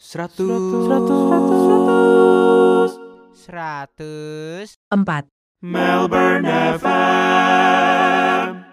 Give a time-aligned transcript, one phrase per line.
[0.00, 0.88] Seratus.
[0.88, 2.90] Seratus.
[3.36, 4.68] Seratus.
[4.88, 5.28] Empat.
[5.60, 6.48] Melbourne
[6.80, 8.64] FM.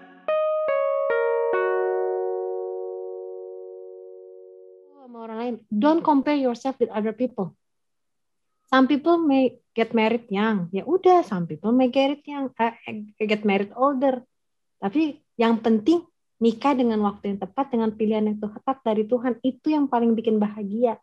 [4.96, 5.54] sama orang lain.
[5.68, 7.52] Don't compare yourself with other people.
[8.72, 11.28] Some people may get married young, ya udah.
[11.28, 12.72] Some people may get young, uh,
[13.20, 14.24] get married older.
[14.80, 16.08] Tapi yang penting
[16.40, 20.40] nikah dengan waktu yang tepat, dengan pilihan yang tepat dari Tuhan itu yang paling bikin
[20.40, 20.96] bahagia.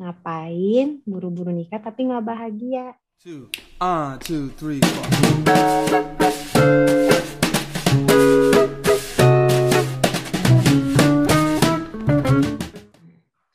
[0.00, 2.96] Ngapain buru-buru nikah tapi nggak bahagia?
[3.20, 3.52] Two.
[3.76, 5.04] Uh, two, three, four.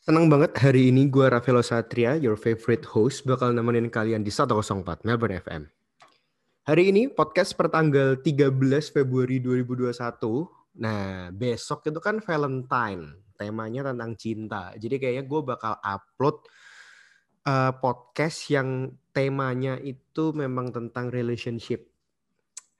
[0.05, 5.01] Senang banget hari ini gue Rafael Satria, your favorite host, bakal nemenin kalian di 104
[5.01, 5.65] Melbourne FM.
[6.69, 9.97] Hari ini podcast pertanggal 13 Februari 2021.
[10.77, 13.24] Nah, besok itu kan Valentine.
[13.35, 14.71] Temanya tentang cinta.
[14.79, 16.39] Jadi kayaknya gue bakal upload
[17.45, 21.91] uh, podcast yang temanya itu memang tentang relationship.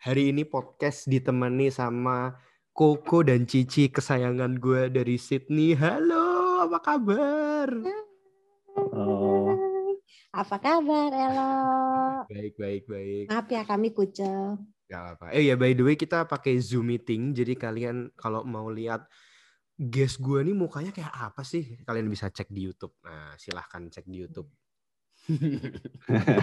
[0.02, 2.38] Hari ini podcast ditemani sama
[2.76, 5.74] Koko dan Cici kesayangan gue dari Sydney.
[5.80, 7.72] Halo, apa kabar?
[8.76, 9.56] Oh,
[10.36, 11.56] Apa kabar, Elo?
[12.28, 13.26] Baik, baik, baik.
[13.32, 14.60] Maaf ya kami kucel.
[14.92, 15.26] Gak apa.
[15.34, 17.32] Eh ya by the way kita pakai Zoom meeting.
[17.32, 19.08] Jadi kalian kalau mau lihat
[19.76, 21.76] guest gue nih mukanya kayak apa sih?
[21.84, 22.96] Kalian bisa cek di YouTube.
[23.04, 24.48] Nah silahkan cek di YouTube.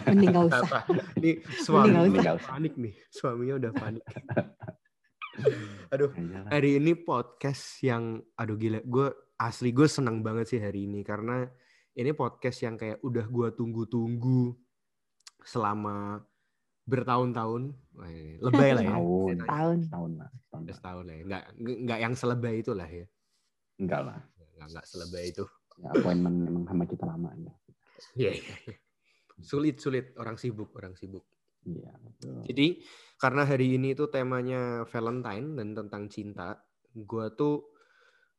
[0.08, 0.61] Mending gak usah.
[0.66, 0.80] Apa?
[1.16, 1.33] Ini
[1.64, 2.20] suami nggak usah.
[2.20, 2.94] udah panik nih.
[3.08, 4.05] Suaminya udah panik.
[5.92, 6.53] Aduh, Iyalah.
[6.53, 8.84] hari ini podcast yang aduh gila.
[8.84, 9.08] Gue
[9.41, 11.48] asli gue senang banget sih hari ini karena
[11.97, 14.53] ini podcast yang kayak udah gue tunggu-tunggu
[15.41, 16.20] selama
[16.84, 17.72] bertahun-tahun.
[18.44, 18.92] Lebay lah ya.
[18.92, 19.78] Tahun, Tahun.
[19.88, 20.30] tahun lah,
[20.84, 21.22] tahun lah ya.
[21.25, 23.06] Nggak, nggak yang selebay itu lah ya.
[23.83, 24.19] Enggak lah.
[24.55, 25.44] Nggak, nggak selebay itu.
[25.83, 27.52] Ya, appointment memang sama kita lama ya.
[28.14, 28.56] Iya, iya.
[28.70, 28.77] iya.
[29.42, 30.14] Sulit, sulit.
[30.14, 31.27] Orang sibuk, orang sibuk.
[31.66, 32.42] Iya, betul.
[32.47, 32.66] Jadi,
[33.19, 36.59] karena hari ini itu temanya Valentine dan tentang cinta,
[36.94, 37.71] gue tuh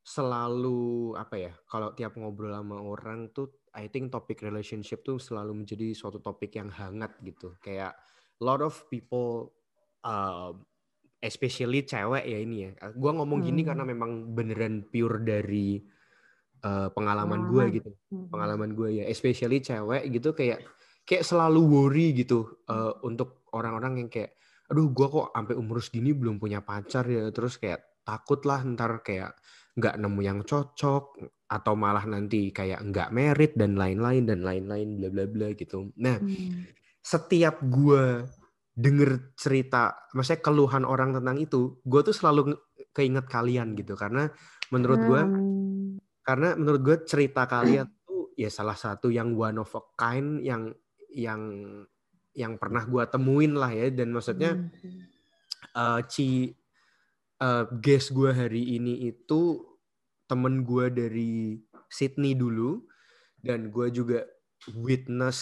[0.03, 5.63] selalu, apa ya, kalau tiap ngobrol sama orang tuh, I think topik relationship tuh selalu
[5.63, 7.55] menjadi suatu topik yang hangat gitu.
[7.63, 7.95] Kayak,
[8.43, 9.55] lot of people,
[10.03, 10.51] uh,
[11.23, 12.71] especially cewek ya ini ya.
[12.91, 13.71] Gue ngomong gini Hmm.
[13.71, 15.79] karena memang beneran pure dari
[16.67, 17.91] uh, pengalaman gue gitu.
[18.11, 20.67] pengalaman gue ya, especially cewek gitu kayak
[21.07, 24.35] kayak selalu worry gitu uh, untuk orang-orang yang kayak,
[24.67, 28.99] aduh gue kok sampai umur segini belum punya pacar ya, terus kayak takut lah ntar
[28.99, 29.35] kayak
[29.79, 31.17] nggak nemu yang cocok
[31.49, 35.91] atau malah nanti kayak nggak merit dan lain-lain dan lain-lain bla bla bla gitu.
[35.99, 36.67] Nah Hmm.
[37.03, 38.23] setiap gue
[38.73, 42.63] denger cerita, maksudnya keluhan orang tentang itu, gue tuh selalu nge-
[42.93, 44.29] keinget kalian gitu karena
[44.69, 45.97] menurut gue Hmm.
[46.23, 50.71] karena menurut gue cerita kalian tuh ya salah satu yang one of a kind yang
[51.09, 51.41] yang
[52.33, 54.69] yang pernah gue temuin lah ya dan maksudnya Hmm.
[55.73, 56.53] eh, ci
[57.41, 59.61] eh, guest gue hari ini itu
[60.29, 61.57] temen gue dari
[61.89, 62.81] Sydney dulu
[63.37, 64.25] dan gue juga
[64.73, 65.39] witness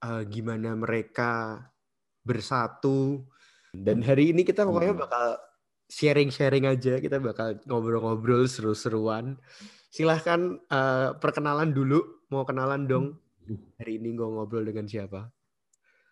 [0.00, 1.60] eh, gimana mereka
[2.22, 3.26] bersatu
[3.72, 5.02] dan hari ini kita pokoknya Hmm.
[5.02, 5.26] bakal
[5.86, 9.36] sharing-sharing aja kita bakal ngobrol-ngobrol seru-seruan
[9.88, 13.06] silahkan eh, perkenalan dulu mau kenalan dong
[13.76, 15.28] hari ini gue ngobrol dengan siapa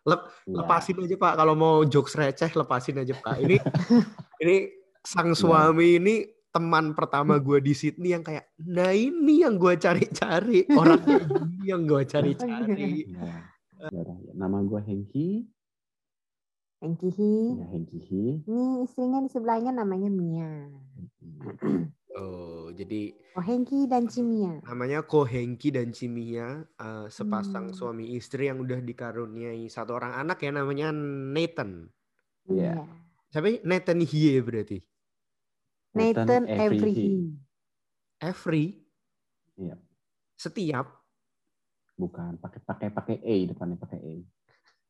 [0.00, 0.64] Lep, Iya.
[0.64, 3.56] lepasin aja pak kalau mau jokes receh lepasin aja pak ini
[4.42, 4.56] ini
[5.00, 5.38] sang Iya.
[5.38, 6.14] suami ini
[6.50, 10.98] teman pertama gue di Sydney yang kayak nah ini yang gue cari-cari orang
[11.62, 13.06] yang gue cari-cari.
[13.06, 13.46] Ya
[13.86, 14.02] ya.
[14.34, 15.28] Nama gue Hengki.
[16.80, 17.60] Hengkihi.
[17.60, 18.00] Ya, Hengki.
[18.48, 20.48] Ini istrinya di sebelahnya namanya Mia.
[22.16, 24.58] oh jadi Oh Hengki dan Cimia.
[24.64, 27.76] namanya Ko Hengki dan Cimia eh, sepasang Hmm.
[27.76, 31.86] suami istri yang udah dikaruniai satu orang anak ya namanya Nathan
[32.44, 32.82] Iya.
[33.28, 34.78] siapa Nathan Hie berarti
[35.92, 36.76] Nathan Every.
[36.82, 36.96] Every.
[38.18, 38.64] every
[39.56, 39.76] Iya.
[40.34, 40.86] setiap
[41.94, 44.16] Bukan pakai pakai pakai E depannya pakai E.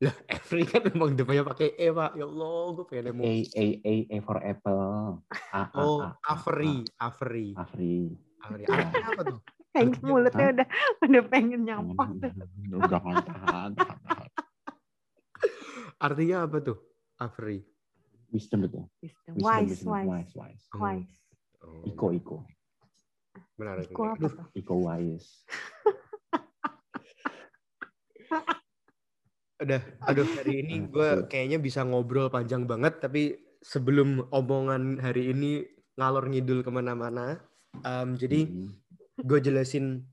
[0.00, 3.67] lah every kan memang depannya pakai e pak ya allah gue pengen A mau A
[3.85, 5.20] A A for apple.
[5.52, 7.61] A A oh A, A, Avery Avery A.
[7.61, 8.17] Afri.
[8.41, 9.41] Avery artinya apa tuh
[9.76, 10.67] Artinya mulutnya udah
[11.06, 12.11] udah pengen nyampah.
[12.91, 14.29] Jangan tahan, tahan, tahan.
[16.00, 16.79] artinya apa tuh
[17.20, 17.62] Avery
[18.31, 18.81] Wisdom itu.
[19.03, 19.35] Wisdom.
[19.43, 21.14] Wise, wisdom, wise, wise, wise.
[21.61, 22.37] Oh, Iko, Iko.
[23.61, 24.46] menarik Iko apa tuh?
[24.56, 25.44] Iko wise.
[29.61, 35.69] udah aduh hari ini gue kayaknya bisa ngobrol panjang banget tapi sebelum omongan hari ini
[36.01, 37.39] ngalor ngidul ke mana-mana
[37.85, 38.73] em, jadi Hmm.
[39.21, 40.09] gue jelasin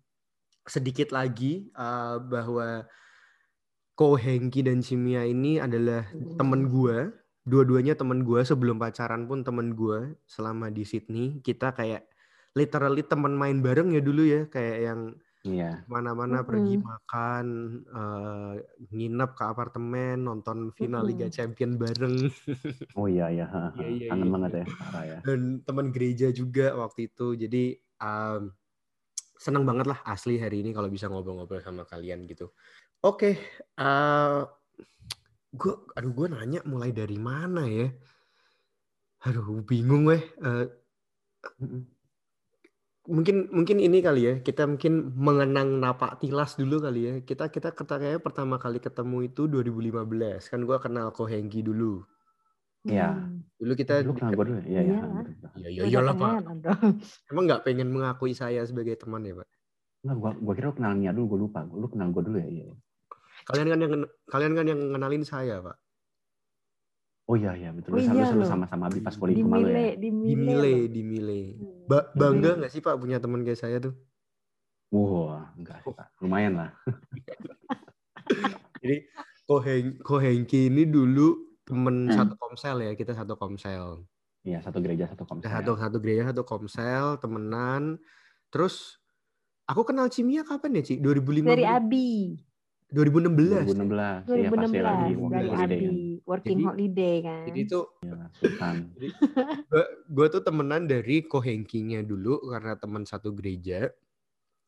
[0.68, 2.84] sedikit lagi uh, bahwa
[3.98, 6.06] Ko Hengki dan Cimia ini adalah
[6.38, 7.10] temen gue.
[7.48, 11.42] Dua-duanya temen gue sebelum pacaran pun temen gue selama di Sydney.
[11.42, 12.06] Kita kayak
[12.54, 14.46] literally temen main bareng ya dulu ya.
[14.54, 15.00] Kayak yang
[15.48, 15.72] Iya.
[15.88, 16.88] mana-mana pergi Mm-mm.
[16.92, 17.46] makan,
[17.88, 18.54] eh,
[18.92, 21.36] nginep ke apartemen, nonton final Liga Mm-mm.
[21.36, 22.18] Champion bareng.
[23.00, 23.46] Oh iya iya.
[23.78, 24.60] Iya, iya, Kangen iya, banget iya.
[24.60, 25.20] ya, parah ya.
[25.22, 27.64] dan teman gereja juga waktu itu jadi
[28.02, 28.50] um,
[29.38, 32.50] seneng banget lah asli hari ini kalau bisa ngobrol-ngobrol sama kalian gitu
[33.06, 33.38] oke
[33.78, 34.42] eh
[35.54, 37.94] gue aduh gue nanya mulai dari mana ya
[39.30, 40.66] aduh bingung weh Eh,
[41.62, 41.86] Mm-mm.
[43.08, 47.72] Mungkin mungkin ini kali ya kita mungkin mengenang napak tilas dulu kali ya kita kita
[47.72, 52.04] kayak pertama kali ketemu itu 2015 kan gue kenal Ko Hengki dulu
[52.88, 53.20] Iya.
[53.20, 53.44] Hmm.
[53.60, 54.66] dulu kita Lu kenal gue dulu ya?
[54.68, 54.96] Iya, iya.
[54.96, 55.08] Iya.
[55.12, 55.34] betul.
[55.60, 56.32] ya ya Udah iyalah pak
[57.32, 59.48] emang nggak pengen mengakui saya sebagai teman ya pak
[60.06, 61.60] Enggak, gua, gua kira lu kenal Nia dulu, gua lupa.
[61.68, 62.48] Lu kenal gue dulu ya?
[62.48, 62.66] Iya.
[63.50, 63.92] Kalian kan yang
[64.30, 65.76] kalian kan yang ngenalin saya, Pak.
[67.28, 67.70] Oh iya, iya.
[67.70, 67.92] Betul.
[67.92, 69.94] Oh iya sama- lu sama-sama Abi pas kuliah Malu ya?
[69.94, 70.88] di Mile.
[70.88, 71.40] Di Mile.
[71.54, 71.84] Hmm.
[71.86, 73.92] Ba- bangga nggak sih Pak punya teman kayak saya tuh?
[74.88, 76.08] Wah, enggak sih, Pak.
[76.20, 76.72] Lumayan lah.
[78.80, 78.98] Jadi
[79.44, 82.16] Ko, Heng, Ko Hengki ini dulu temen Hmm.
[82.16, 84.08] satu komsel ya, kita satu komsel.
[84.44, 85.52] Iya, satu gereja, satu komsel.
[85.52, 88.00] Satu satu gereja, satu komsel, temenan.
[88.48, 89.00] Terus
[89.66, 90.96] aku kenal Cimia kapan ya, Ci?
[90.98, 91.48] 2015.
[91.50, 92.40] Dari Abi.
[92.88, 93.68] 2016.
[93.68, 94.24] 2016.
[94.32, 95.76] Iya, pas dia lagi 2016 dari Abi.
[95.84, 95.96] kan.
[96.28, 97.46] Working Jadi- holiday kan.
[97.48, 97.80] Jadi itu
[98.36, 98.76] Sultan.
[100.16, 103.88] gue tuh temenan dari Kohengkinya dulu karena teman satu gereja.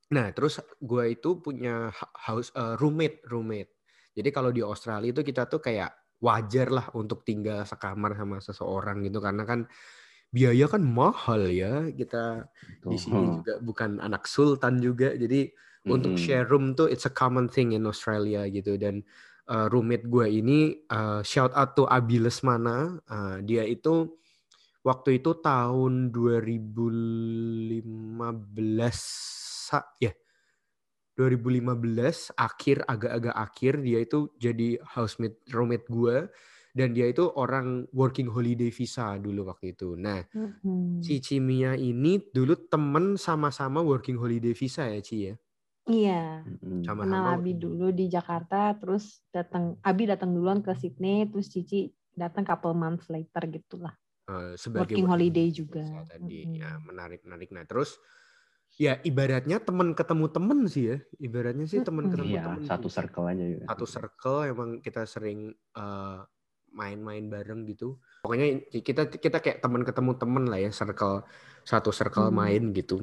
[0.10, 1.92] Nah, terus gue itu punya
[2.26, 3.76] house eh, roommate, roommate.
[4.16, 9.04] Jadi kalau di Australia itu kita tuh kayak wajar lah untuk tinggal sekamar sama seseorang
[9.08, 9.68] gitu karena kan
[10.32, 11.92] biaya kan mahal ya.
[11.92, 12.48] Kita
[12.88, 15.12] di sini juga bukan anak sultan juga.
[15.12, 15.52] Jadi
[15.88, 16.24] untuk Mm-mm.
[16.24, 19.04] share room tuh it's a common thing in Australia gitu dan
[19.50, 20.60] uh, roommate gue ini
[20.94, 24.16] uh, shout out to Abi Lesmana Uh, dia itu
[24.86, 29.02] waktu itu tahun 2015
[29.70, 30.14] sa- ya
[31.20, 36.32] 2015 akhir agak-agak akhir dia itu jadi housemate roommate gue
[36.72, 40.00] dan dia itu orang working holiday visa dulu waktu itu.
[40.00, 41.04] Nah, Mm-mm.
[41.04, 45.36] si Cimia ini dulu temen sama-sama working holiday visa ya Ci ya.
[45.90, 46.46] Iya.
[46.86, 51.90] Sama- Kenal Abi dulu di Jakarta, terus datang Abi datang duluan ke Sydney, terus Cici
[52.14, 53.94] datang couple months later gitulah.
[54.30, 55.82] Eh, sebagai Working holiday juga.
[56.06, 56.62] tadi Mm-mm.
[56.62, 57.98] ya menarik menarik nah terus
[58.78, 62.14] ya ibaratnya teman ketemu temen sih ya ibaratnya sih teman Mm-mm.
[62.14, 63.66] ketemu Iya, temen satu circle aja juga.
[63.66, 66.20] satu circle emang kita sering eh,
[66.70, 71.26] main-main bareng gitu pokoknya kita kita kayak teman ketemu temen lah ya circle
[71.66, 72.38] satu circle Hmm.
[72.38, 73.02] main gitu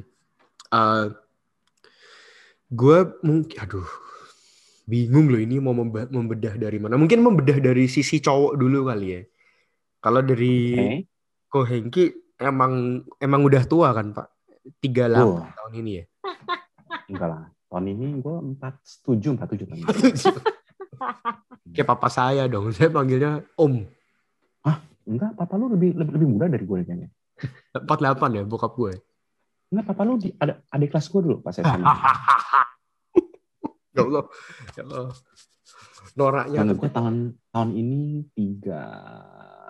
[0.71, 1.05] eh
[2.69, 3.87] gue mungkin aduh
[4.85, 9.07] bingung loh ini mau membe- membedah dari mana mungkin membedah dari sisi cowok dulu kali
[9.09, 9.23] ya
[9.99, 11.11] kalau dari Oke.
[11.47, 12.05] Ko Hengki
[12.37, 12.73] emang
[13.17, 14.29] emang udah tua kan Pak?
[14.79, 15.39] 38 Oh.
[15.47, 16.05] tahun ini ya.
[17.11, 17.43] Enggak lah.
[17.67, 19.79] Tahun ini gue 47, 47 tahun.
[19.79, 19.85] ini.
[21.71, 22.71] Kayak papa saya dong.
[22.71, 23.87] Saya panggilnya Om.
[25.07, 27.09] Enggak, papa lu lebih lebih, lebih muda dari gue kayaknya.
[27.79, 27.87] 48
[28.33, 28.93] ya bokap gue.
[29.67, 31.75] Enggak, papa lu di, ada adik kelas gue dulu pas SMA.
[33.97, 34.25] ya Allah.
[34.79, 35.11] Ya Allah.
[36.17, 37.17] Noraknya gue tahun
[37.53, 38.83] tahun ini tiga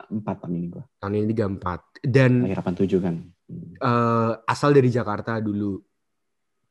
[0.07, 0.85] empat tahun ini gue.
[1.03, 3.17] tahun ini 34 dan Lahir 87 kan.
[3.47, 5.81] Hmm, eh, asal dari Jakarta dulu.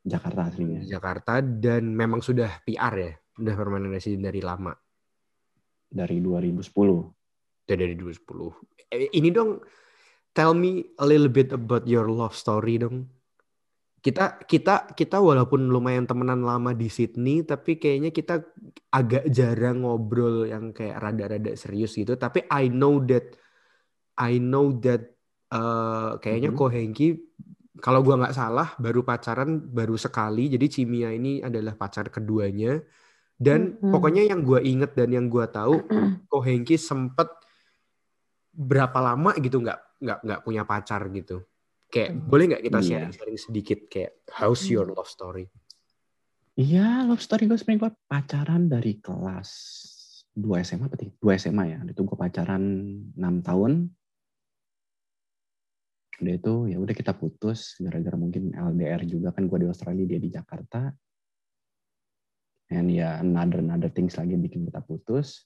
[0.06, 0.86] Jakarta aslinya.
[0.86, 3.12] Jakarta dan memang sudah PR ya.
[3.42, 4.72] Udah permanent resident dari lama.
[5.90, 6.62] Dari 2010.
[7.66, 8.54] Udah dari 2010.
[8.94, 9.60] Eh, Ini dong
[10.36, 13.08] tell me a little bit about your love story dong.
[14.04, 18.44] Kita kita kita walaupun lumayan temenan lama di Sydney tapi kayaknya kita
[18.94, 22.14] agak jarang ngobrol yang kayak rada-rada serius gitu.
[22.14, 23.34] Tapi I know that
[24.22, 25.10] I know that
[25.50, 26.58] eh, kayaknya Mhm.
[26.60, 27.08] Ko Hengki
[27.82, 30.54] kalau gua nggak salah baru pacaran baru sekali.
[30.54, 32.78] Jadi Cimia ini adalah pacar keduanya.
[33.36, 33.90] Dan Mhm.
[33.90, 35.82] pokoknya yang gua inget dan yang gua tahu
[36.30, 37.28] Ko Hengki sempet
[38.56, 41.44] berapa lama gitu nggak nggak nggak punya pacar gitu.
[41.88, 42.88] Kayak boleh nggak kita Iya.
[42.88, 45.48] sharing-sharing sedikit kayak how's your love story?
[46.56, 49.50] Iya, love story gue sebenarnya gue pacaran dari kelas
[50.36, 51.80] 2 SMA apa 2 SMA ya.
[51.84, 52.64] Itu gue pacaran
[53.16, 53.92] 6 tahun.
[56.16, 60.20] Udah itu ya udah kita putus gara-gara mungkin LDR juga kan gue di Australia dia
[60.20, 60.96] di Jakarta.
[62.72, 65.44] And ya another another things lagi yang bikin kita putus.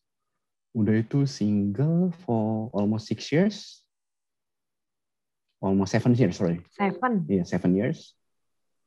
[0.77, 3.81] Udah itu single for almost six years.
[5.59, 6.63] Almost seven years, sorry.
[6.71, 7.27] Seven.
[7.27, 8.15] Iya, seven years.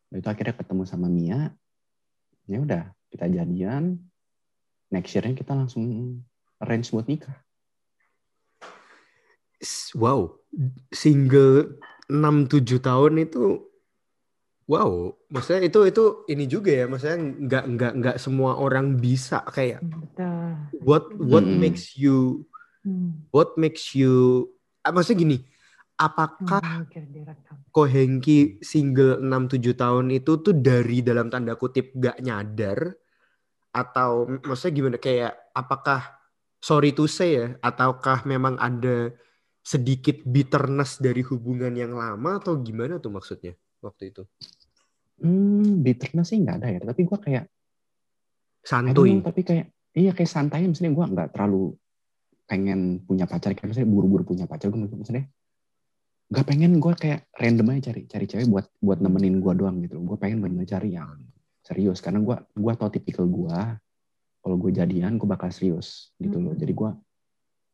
[0.09, 1.53] Itu akhirnya ketemu sama Mia.
[2.43, 4.03] ya udah kita jadian
[4.91, 6.19] next year kita langsung
[6.59, 7.39] arrange buat nikah
[9.95, 10.43] Wow,
[10.91, 11.79] single
[12.11, 13.63] 6-7 tahun itu
[14.67, 19.87] wow, maksudnya itu itu ini juga ya, maksudnya nggak nggak nggak semua orang bisa kayak
[19.87, 20.67] Betul.
[20.83, 21.63] what what Mm-mm.
[21.63, 22.43] makes you
[22.83, 23.23] Hmm.
[23.31, 24.51] what makes you
[24.83, 25.37] ah, maksudnya gini,
[26.03, 27.57] apakah Hmm, mikir direkam.
[27.71, 32.91] Ko Hengki single 6-7 tahun itu tuh dari dalam tanda kutip gak nyadar?
[33.71, 34.97] Atau maksudnya gimana?
[34.99, 36.19] Kayak apakah
[36.59, 39.15] sorry to say ya ataukah memang ada
[39.63, 44.23] sedikit bitterness dari hubungan yang lama atau gimana tuh maksudnya waktu itu?
[45.23, 47.47] Hmm bitterness sih nggak ada ya tapi gue kayak
[48.67, 49.19] santuy.
[49.19, 50.67] know, tapi kayak iya kayak santai.
[50.67, 51.79] Misalnya gue nggak terlalu
[52.51, 53.55] pengen punya pacar.
[53.55, 55.31] Kayak misalnya buru-buru punya pacar gue misalnya
[56.33, 60.01] nggak pengen gue kayak random aja cari cari cewek buat buat nemenin gue doang gitu
[60.01, 61.21] gue pengen bener cari yang
[61.61, 62.01] serius.
[62.01, 63.59] Karena gue gue tau tipikal gue
[64.41, 66.57] kalau gue jadian gue bakal serius gitu loh.
[66.57, 66.61] Hmm.
[66.61, 66.91] jadi gue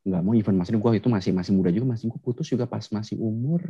[0.09, 2.83] nggak mau even maksudnya gue itu masih masih muda juga masih gue putus juga pas
[2.91, 3.63] masih umur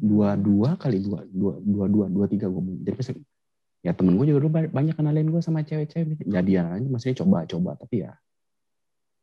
[0.00, 3.08] dua dua kali dua dua dua dua dua tiga gue jadi pas
[3.86, 6.26] ya temen gue juga dulu ba- banyak kenalin gue sama cewek-cewek.
[6.26, 7.78] Jadian aja maksudnya coba-coba.
[7.78, 8.12] Tapi ya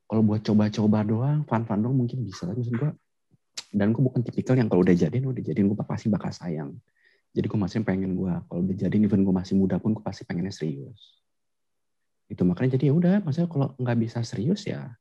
[0.08, 2.48] kalau buat coba-coba doang fun-fun doang mungkin bisa.
[2.48, 2.92] Tapi maksud gue
[3.74, 6.78] dan gue bukan tipikal yang kalau udah jadian udah jadian gue pasti bakal sayang.
[7.34, 10.22] Jadi gue masih pengen gue kalau udah jadian even gue masih muda pun gue pasti
[10.30, 11.18] pengennya serius.
[12.30, 14.94] Itu makanya jadi ya udah maksudnya kalau nggak bisa serius ya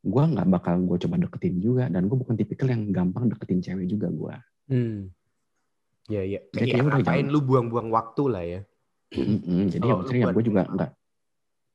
[0.00, 1.86] gue nggak bakal gue coba deketin juga.
[1.86, 4.34] Dan gue bukan tipikal yang gampang deketin cewek juga gue
[4.74, 4.98] hmm.
[6.10, 6.40] ya ya.
[6.50, 8.60] Jadi ya udah, ngapain lu buang-buang waktu lah ya?
[9.14, 10.90] Jadi Kalau ya maksudnya ya gue juga nggak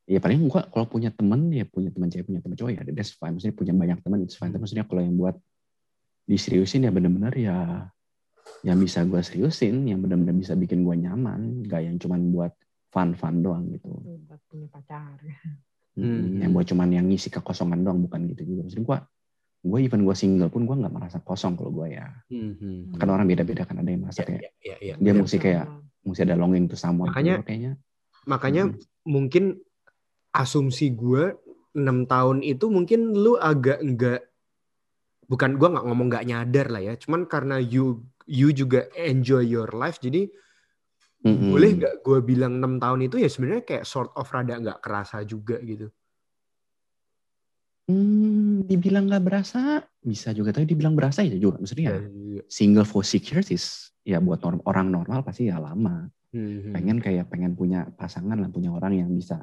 [0.06, 3.16] ya paling gue kalau punya temen ya punya teman cewek punya teman cowok ya that's
[3.16, 3.32] fine.
[3.40, 4.52] Maksudnya punya banyak teman it's fine.
[4.52, 5.40] Maksudnya kalau yang buat
[6.26, 7.58] diseriusin ya bener-bener ya
[8.62, 12.52] yang bisa gue seriusin yang bener-bener bisa bikin gue nyaman gak yang cuman buat
[12.88, 13.90] fun-fun doang gitu
[14.26, 15.18] Buat punya pacar.
[15.96, 16.38] Hmm.
[16.38, 18.98] yang buat cuman yang ngisi kekosongan doang bukan gitu juga maksudnya gue
[19.66, 22.98] gue even gue single pun gue nggak merasa kosong kalau gue ya Hmm, hmm.
[22.98, 25.66] kan orang beda-beda kan ada yang merasa Ya, kayak ya, ya, ya, dia mesti kayak
[26.04, 27.72] mesti ada longing to someone Makanya- Kalau kayaknya
[28.26, 28.76] makanya Mm.
[29.06, 29.44] mungkin
[30.32, 31.38] asumsi gue
[31.74, 34.20] enam tahun itu mungkin lu agak enggak
[35.26, 39.70] bukan gue nggak ngomong nggak nyadar lah ya cuman karena you you juga enjoy your
[39.74, 40.30] life jadi
[41.26, 41.50] Mm-mm.
[41.50, 45.26] boleh nggak gue bilang enam tahun itu ya sebenarnya kayak sort of rada nggak kerasa
[45.26, 45.90] juga gitu
[47.86, 52.42] Hmm, dibilang nggak berasa bisa juga tapi dibilang berasa ya juga maksudnya ya, Iya.
[52.50, 53.66] single for six years is
[54.02, 56.74] ya buat norm- orang normal pasti ya lama Hmm, hmm.
[56.74, 59.38] pengen kayak pengen punya pasangan lah punya orang yang bisa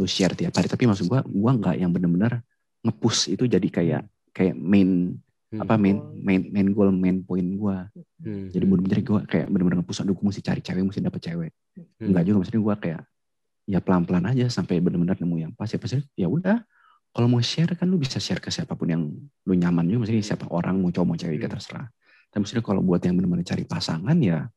[0.00, 2.40] lu share tiap hari tapi maksud gua gua nggak yang bener-bener
[2.82, 4.02] ngepush itu jadi kayak
[4.38, 5.18] kayak main
[5.48, 5.64] Hmm.
[5.64, 7.88] apa main main main goal main point gua
[8.20, 8.70] Hmm, jadi hmm.
[8.70, 12.12] bener-bener gua kayak bener-bener ngepush aduh gua mesti cari cewek mesti dapet cewek Hmm.
[12.12, 13.00] enggak juga maksudnya gua kayak
[13.64, 16.60] ya pelan-pelan aja sampai bener-bener nemu yang pas ya pasti ya udah
[17.16, 19.02] kalau mau share kan lu bisa share ke siapa pun yang
[19.48, 21.48] lu nyaman juga maksudnya siapa orang mau cowok mau cewek Hmm.
[21.48, 21.86] terserah
[22.28, 24.52] tapi maksudnya kalau buat yang bener-bener cari pasangan ya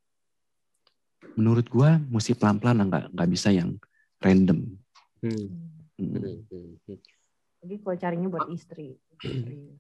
[1.40, 3.80] menurut gua mesti pelan-pelan lah, nggak nggak bisa yang
[4.20, 4.76] random
[5.24, 5.48] Hmm,
[6.02, 6.18] Mm.
[6.20, 7.00] hmm, hmm, hmm.
[7.62, 8.98] Jadi kalau carinya buat istri.
[8.98, 9.56] istri.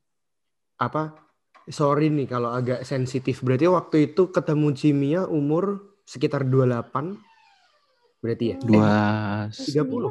[0.81, 1.13] apa
[1.69, 7.21] sorry nih kalau agak sensitif berarti waktu itu ketemu Cimia umur sekitar 28
[8.17, 8.89] berarti ya dua
[9.53, 10.09] Tiga puluh.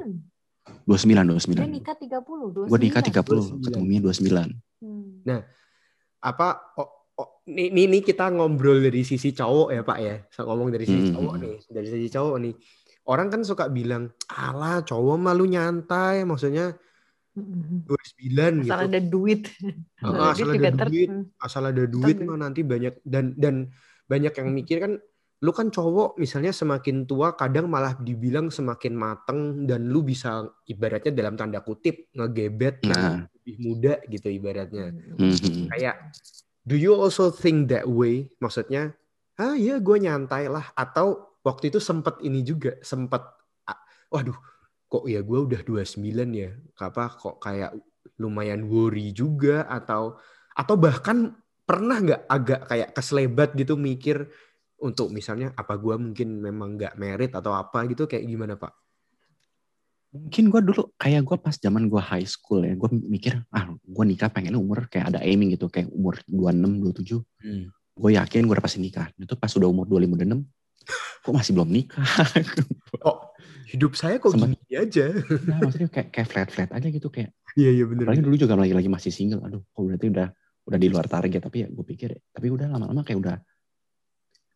[0.87, 2.71] dua sembilan dua Dia sembilan nikah 30, 29.
[2.71, 3.67] gua nikah tiga puluh 29.
[3.67, 4.49] ketemunya dua sembilan
[4.81, 5.43] Hmm.
[6.25, 6.49] apa
[6.81, 10.87] oh, oh, ini, ini kita ngobrol dari sisi cowok ya pak ya So, ngomong dari
[10.87, 11.19] sisi Hmm.
[11.19, 12.55] cowok nih dari sisi cowok nih
[13.11, 16.79] orang kan suka bilang alah cowok malu nyantai maksudnya
[17.31, 17.87] Mm-mm.
[17.87, 19.41] 29 gitu Asal ada duit.
[20.03, 21.09] Ah, asal Duit ada duit.
[21.09, 21.25] Hmm.
[21.39, 23.71] asal ada duit mah nanti banyak dan dan
[24.05, 24.93] banyak yang mikir kan
[25.41, 31.15] lu kan cowok misalnya semakin tua kadang malah dibilang semakin mateng dan lu bisa ibaratnya
[31.15, 33.25] dalam tanda kutip ngegebet Nah.
[33.33, 35.71] lebih muda gitu ibaratnya Mhm.
[35.71, 36.13] kayak
[36.61, 38.93] do you also think that way maksudnya
[39.35, 43.25] ah ya gue nyantai lah atau waktu itu sempet ini juga sempet
[43.65, 44.37] ah, waduh
[44.91, 46.03] kok ya gue udah 29
[46.35, 46.51] ya?
[46.83, 47.79] Apa kok kayak
[48.19, 49.65] lumayan worry juga?
[49.71, 50.19] Atau
[50.53, 54.27] atau bahkan pernah nggak agak kayak keselebat gitu mikir
[54.83, 58.75] untuk misalnya apa gue mungkin memang nggak merit atau apa gitu kayak gimana pak?
[60.11, 64.05] mungkin gue dulu kayak gue pas zaman gue high school ya gue mikir ah gue
[64.11, 67.71] nikah pengen umur kayak ada aiming gitu kayak umur 26 27
[68.01, 69.13] gue yakin gue udah pasti nikah.
[69.21, 70.41] Itu pas udah umur 25 26
[71.21, 72.01] kok masih belum nikah?
[73.07, 73.31] Oh
[73.71, 75.07] hidup saya kok Sempet- gini aja?
[75.47, 78.05] nah, maksudnya kayak kayak flat flat aja gitu kayak Iya iya bener.
[78.05, 80.29] apalagi dulu juga lagi lagi masih single aduh kok berarti udah
[80.63, 83.37] udah di luar target tapi ya gue pikir tapi udah lama-lama kayak udah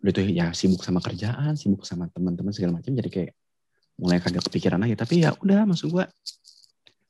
[0.01, 3.33] udah tuh ya sibuk sama kerjaan sibuk sama teman-teman segala macam jadi kayak
[3.97, 6.05] mulai kagak kepikiran lagi tapi ya udah maksud gue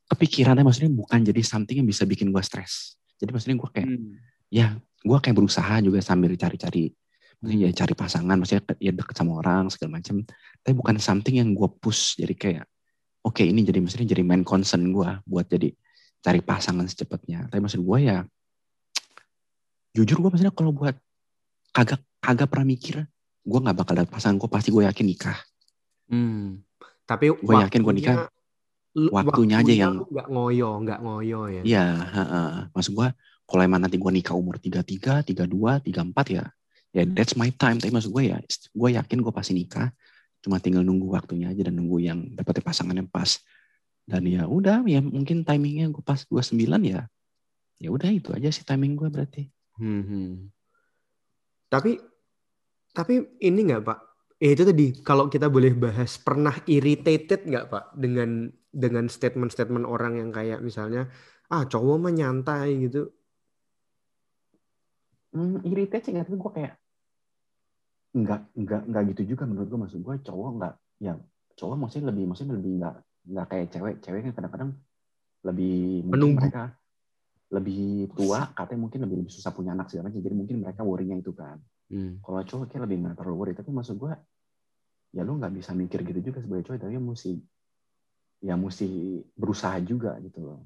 [0.07, 4.13] kepikirannya maksudnya bukan jadi something yang bisa bikin gue stres jadi maksudnya gue kayak Hmm.
[4.47, 6.93] ya gue kayak berusaha juga sambil cari-cari
[7.43, 10.23] ya cari pasangan maksudnya ya deket sama orang segala macam
[10.59, 12.65] tapi bukan something yang gue push jadi kayak
[13.21, 15.73] oke ini jadi maksudnya jadi main concern gue buat jadi
[16.19, 18.23] cari pasangan secepatnya tapi maksud gue ya
[19.91, 20.95] jujur gue maksudnya kalau buat
[21.71, 23.05] kagak kagak pernah mikir
[23.41, 25.39] gue nggak bakal dapet pasangan gue pasti gue yakin nikah
[26.05, 26.61] Hmm.
[27.09, 28.29] Tapi Gua yakin gua nikah,
[28.93, 31.61] lu- waktunya aja yang- nggak ngoyo, nggak ngoyo ya.
[31.65, 32.49] Iya, heeh.
[32.69, 33.07] maksud gue
[33.41, 36.45] kalau emang nanti gue nikah umur 33, 32, 34 ya,
[36.95, 37.77] ya that's my time.
[37.83, 38.39] Tapi maksud gue ya,
[38.71, 39.91] gue yakin gue pasti nikah.
[40.39, 43.43] Cuma tinggal nunggu waktunya aja dan nunggu yang dapetnya pasangan yang pas.
[44.07, 46.55] Dan ya udah, ya mungkin timingnya gue pas 29
[46.87, 47.03] ya.
[47.81, 49.51] Ya udah itu aja sih timing gue berarti.
[49.75, 50.31] Hmm, hmm.
[51.67, 51.99] Tapi
[52.95, 53.99] tapi ini nggak Pak?
[54.39, 60.19] Eh, itu tadi kalau kita boleh bahas pernah irritated nggak Pak dengan dengan statement-statement orang
[60.23, 61.11] yang kayak misalnya
[61.51, 63.11] ah cowok mah nyantai gitu.
[65.35, 66.73] Hmm, irritate sih nggak, tapi gue kayak
[68.15, 71.13] nggak nggak nggak gitu juga menurut gue maksud gue cowok nggak ya
[71.59, 72.95] cowok maksudnya lebih maksudnya lebih nggak
[73.25, 73.95] nggak kayak cewek.
[74.05, 74.71] Cewek kan kadang-kadang
[75.45, 76.41] lebih Menunggu.
[76.41, 76.73] mereka
[77.53, 80.21] lebih tua katanya mungkin lebih, lebih susah punya anak segala macam.
[80.21, 81.59] Jadi mungkin mereka worry-nya itu kan.
[81.85, 82.17] Hmm.
[82.25, 83.53] kalau cowok kayak lebih nggak terlalu worry.
[83.53, 84.13] Tapi maksud gue
[85.13, 86.79] ya lu nggak bisa mikir gitu juga sebagai cowok.
[86.81, 87.31] Tapi mesti
[88.45, 88.87] ya mesti
[89.33, 90.59] berusaha juga gitu loh.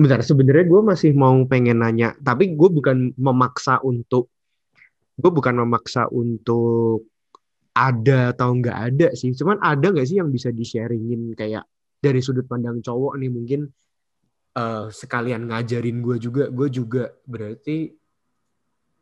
[0.00, 4.32] Bentar, sebenarnya gue masih mau pengen nanya, tapi gue bukan memaksa untuk,
[5.20, 7.06] gue bukan memaksa untuk
[7.76, 9.30] ada atau nggak ada sih.
[9.36, 11.64] Cuman ada nggak sih yang bisa di-sharingin kayak
[12.00, 13.60] dari sudut pandang cowok nih mungkin
[14.56, 16.44] eh, sekalian ngajarin gue juga.
[16.50, 17.92] Gue juga berarti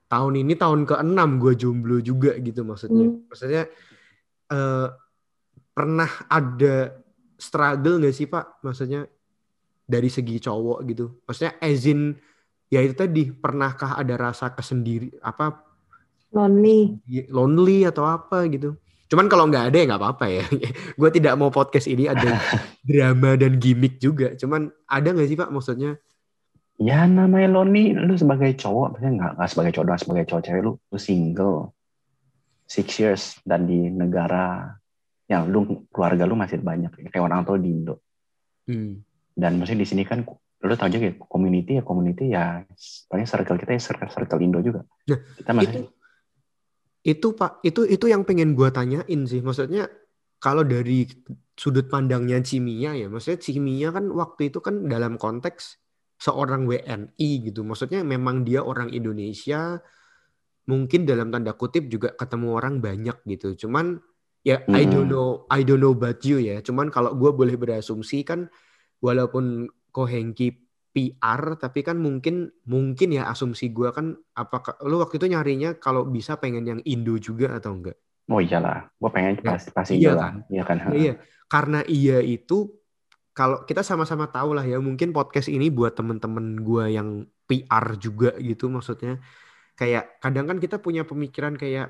[0.08, 3.06] tahun ini tahun ke-6 gue jomblo juga gitu maksudnya.
[3.08, 3.25] Hmm.
[3.30, 3.62] Maksudnya
[4.52, 4.88] eh,
[5.72, 6.76] pernah ada
[7.38, 8.66] struggle nggak sih Pak?
[8.66, 9.06] Maksudnya
[9.88, 11.06] dari segi cowok gitu.
[11.25, 12.12] Maksudnya as in
[12.69, 15.68] ya itu tadi pernahkah ada rasa kesendiri apa
[16.32, 16.99] lonely.
[17.28, 18.76] lonely atau apa gitu.
[19.08, 20.45] Cuman kalau nggak ada ya nggak apa-apa ya.
[21.00, 22.36] Gue tidak mau podcast ini ada
[22.88, 24.36] drama dan gimmick juga.
[24.36, 25.97] Cuman ada nggak sih Pak maksudnya?
[26.78, 30.62] Ya namanya Loni, lu sebagai cowok, maksudnya nggak, nggak sebagai cowok doang, sebagai cowok cewek
[30.62, 31.56] lu, lu single,
[32.71, 34.78] six years, dan di negara
[35.26, 37.99] yang lu keluarga lu masih banyak, kayak orang tua di Indo.
[38.71, 39.02] Hmm.
[39.34, 40.23] Dan maksudnya di sini kan,
[40.62, 42.62] lu tau aja kayak community ya community ya,
[43.10, 44.86] paling circle kita ya circle, circle Indo juga.
[45.10, 45.82] Nah, Kita masih,
[47.08, 49.40] Itu Pak, itu itu yang pengen gue tanyain sih.
[49.40, 49.88] Maksudnya
[50.44, 51.08] kalau dari
[51.56, 55.80] sudut pandangnya Cimia ya, maksudnya Cimia kan waktu itu kan dalam konteks
[56.21, 57.64] seorang WNI gitu.
[57.64, 59.80] Maksudnya memang dia orang Indonesia,
[60.68, 63.66] mungkin dalam tanda kutip juga ketemu orang banyak gitu.
[63.66, 63.97] Cuman
[64.44, 65.16] ya I don't Hmm.
[65.16, 66.60] know, I don't know about you ya.
[66.60, 68.52] Cuman kalau gue boleh berasumsi kan,
[69.00, 70.68] walaupun Kohengki
[70.99, 72.34] PR, tapi kan mungkin
[72.67, 77.15] mungkin ya asumsi gue kan apakah lu waktu itu nyarinya kalau bisa pengen yang Indo
[77.23, 77.97] juga atau enggak?
[78.28, 80.23] oh iyalah, gue pengen Ya, pasti, pasti iya lah.
[80.26, 80.34] kan?
[80.52, 80.76] Iya kan?
[80.82, 81.13] Ya, iya,
[81.49, 82.76] karena iya itu
[83.39, 87.08] kalau kita sama-sama tahu lah ya mungkin podcast ini buat temen-temen gue yang
[87.49, 89.23] PR juga gitu maksudnya
[89.78, 91.87] kayak kadang kan kita punya pemikiran kayak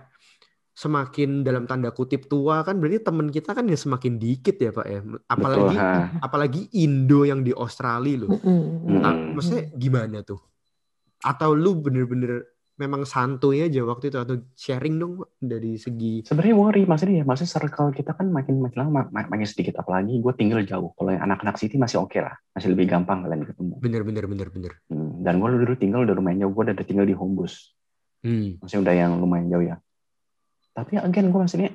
[0.78, 4.86] semakin dalam tanda kutip tua kan berarti temen kita kan ya semakin dikit ya pak
[4.86, 5.90] ya Betul, apalagi ha.
[6.22, 8.38] apalagi Indo yang di Australia loh.
[8.86, 10.38] Nah, maksudnya gimana tuh
[11.18, 12.46] atau lu bener-bener
[12.78, 17.24] memang santuy aja waktu itu atau sharing dong Pak, dari segi Sebenarnya worry, maksudnya ya,
[17.26, 19.82] maksudnya circle kita kan makin makin lama, mak- makin sedikit.
[19.82, 20.94] Apalagi gue tinggal jauh.
[20.94, 23.74] Kalau yang anak-anak city masih oke lah, masih lebih gampang kalian ketemu.
[23.82, 27.74] bener-bener bener-bener Hmm, Dan gue dulu tinggal udah lumayan jauh, gue udah tinggal di Hombus.
[28.22, 28.62] hmm.
[28.62, 29.76] Maksudnya udah yang lumayan jauh ya.
[30.78, 31.70] Tapi again gue maksudnya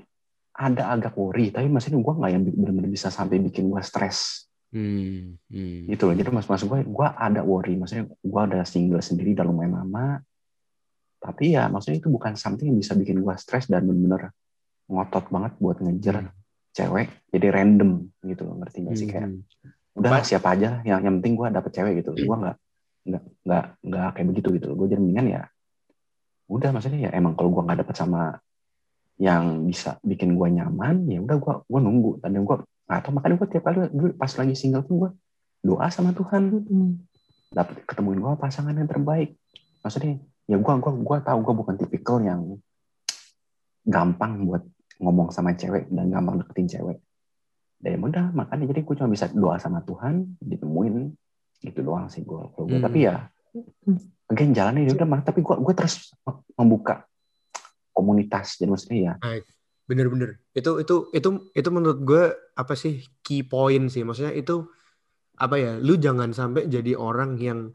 [0.53, 5.37] ada agak worry, tapi maksudnya gue nggak yang benar-benar bisa sampai bikin gue stres Hmm.
[5.49, 5.85] Hmm.
[5.85, 6.15] gitu loh.
[6.15, 10.23] Jadi mas maksud gue, gue ada worry, maksudnya gue ada single sendiri udah lumayan lama.
[11.19, 14.31] Tapi ya maksudnya itu bukan something yang bisa bikin gue stres dan bener-bener
[14.87, 16.31] ngotot banget buat ngejar Hmm.
[16.71, 17.07] cewek.
[17.29, 17.91] Jadi random
[18.23, 19.41] gitu loh, ngerti gak sih kayak Hmm.
[19.93, 22.57] udah Ba- siapa aja yang yang penting gue dapet cewek gitu gue nggak
[23.03, 25.41] nggak nggak nggak kayak begitu gitu gue jadi mendingan ya
[26.49, 28.41] udah maksudnya ya emang kalau gue nggak dapet sama
[29.21, 32.11] yang bisa bikin gue nyaman ya udah gue gue nunggu.
[32.21, 32.57] Dan gue
[32.89, 35.09] tahu makanya gue tiap kali dulu pas lagi single tuh gue
[35.63, 36.43] doa sama Tuhan.
[36.49, 36.89] Mm-mm.
[37.53, 39.37] dapet ketemuin gue pasangan yang terbaik.
[39.85, 40.17] Maksudnya
[40.49, 42.57] ya gue gua gua tahu gue bukan tipikal yang
[43.85, 44.65] gampang buat
[44.97, 46.97] ngomong sama cewek dan gampang deketin cewek.
[47.77, 51.13] Dan ya udah makanya jadi gue cuma bisa doa sama Tuhan ditemuin.
[51.61, 52.85] Gitu doang sih gue kalau gue Hmm.
[52.89, 53.29] tapi ya
[54.33, 56.09] again jalannya ya udah mah tapi gue gue terus
[56.57, 57.05] membuka
[57.93, 59.13] komunitas jadi maksudnya ya.
[59.85, 60.41] Bener-bener.
[60.51, 62.23] Itu itu itu itu menurut gue
[62.57, 64.01] apa sih key point sih.
[64.01, 64.65] Maksudnya itu
[65.37, 65.71] apa ya?
[65.77, 67.69] Lu jangan sampai jadi orang yang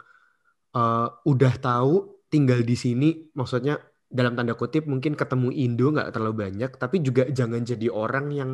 [0.75, 3.09] eh, udah tahu tinggal di sini.
[3.33, 3.79] Maksudnya
[4.09, 8.51] dalam tanda kutip mungkin ketemu Indo nggak terlalu banyak, tapi juga jangan jadi orang yang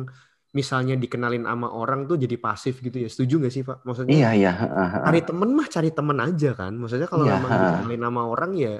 [0.55, 3.07] misalnya dikenalin sama orang tuh jadi pasif gitu ya.
[3.11, 3.83] Setuju nggak sih Pak?
[3.83, 4.51] Maksudnya Iya, iya.
[5.03, 6.71] cari temen mah cari temen aja kan.
[6.75, 8.73] Maksudnya kalau Iya, memang dikenalin sama orang ya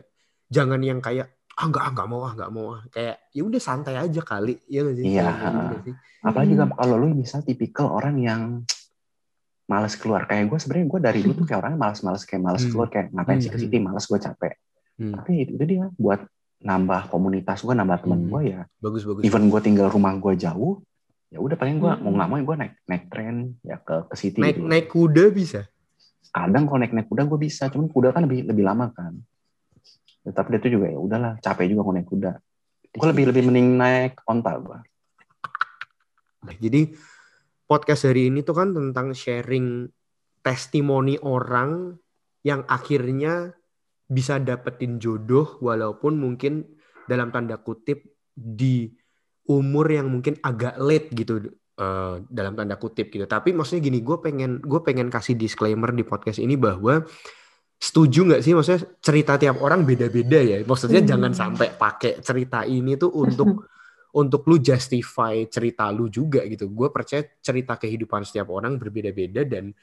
[0.51, 3.61] jangan yang kayak ah nggak ah nggak mau ah nggak mau ah kayak ya udah
[3.63, 5.29] santai aja kali ya nggak sih Iya,
[5.71, 5.91] gitu
[6.25, 6.49] Mm.
[6.49, 8.41] juga kalau lu misal tipikal orang yang
[9.65, 10.25] males keluar.
[10.25, 12.71] Kayak gue sebenarnya gue dari dulu tuh kayak orangnya males-males kayak males Hmm.
[12.73, 13.63] keluar kayak ngapain sih ke Hmm.
[13.65, 14.53] city males gue capek.
[14.95, 16.21] Hmm, Tapi itu, itu dia buat
[16.61, 18.29] nambah komunitas gue, nambah teman Hmm.
[18.31, 18.61] gue ya.
[18.79, 20.81] bagus bagus Even gue tinggal rumah gue jauh,
[21.29, 22.01] ya udah paling gue Hmm.
[22.01, 24.39] mau nggak mau gue naik naik tren ya ke ke city.
[24.41, 24.65] naik gitu.
[24.65, 25.61] naik kuda bisa
[26.29, 29.13] Kadang kalau naik naik kuda gue bisa, cuman kuda kan lebih lebih lama kan.
[30.25, 32.31] Ya, tapi dia tuh juga ya udahlah capek juga naik kuda.
[32.97, 34.79] Gue lebih lebih mending naik onta gue.
[36.45, 36.93] jadi
[37.65, 39.89] podcast hari ini tuh kan tentang sharing
[40.45, 41.97] testimoni orang
[42.45, 43.57] yang akhirnya
[44.05, 46.61] bisa dapetin jodoh walaupun mungkin
[47.09, 48.05] dalam tanda kutip
[48.37, 48.93] di
[49.49, 53.25] umur yang mungkin agak late gitu eh, dalam tanda kutip gitu.
[53.25, 57.01] Tapi maksudnya gini, gue pengen gue pengen kasih disclaimer di podcast ini bahwa
[57.75, 60.57] setuju nggak sih maksudnya cerita tiap orang beda-beda ya.
[60.63, 61.09] Maksudnya Hmm.
[61.09, 63.47] jangan sampai pakai cerita ini tuh untuk
[64.21, 66.71] untuk lu justify cerita lu juga gitu.
[66.71, 69.75] Gue percaya cerita kehidupan setiap orang berbeda-beda dan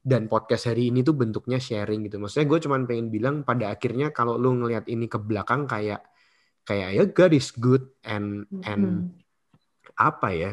[0.00, 2.16] dan podcast hari ini tuh bentuknya sharing gitu.
[2.16, 6.06] Maksudnya gue cuman pengen bilang pada akhirnya kalau lu ngelihat ini ke belakang kayak
[6.64, 8.96] kayak ya God is good and and Mm.
[9.98, 10.50] apa ya?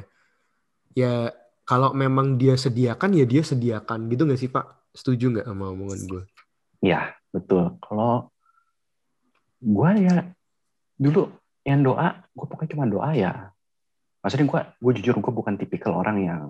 [0.98, 1.30] Ya
[1.64, 4.92] kalau memang dia sediakan ya dia sediakan gitu nggak sih Pak?
[4.92, 6.24] Setuju nggak sama omongan gue?
[6.84, 7.78] Ya, betul.
[7.82, 8.30] Kalau
[9.58, 10.16] gue ya
[10.98, 11.34] dulu
[11.66, 13.34] yang doa, gue pokoknya cuma doa ya.
[14.22, 16.44] Maksudnya gue, gue jujur gue bukan tipikal orang yang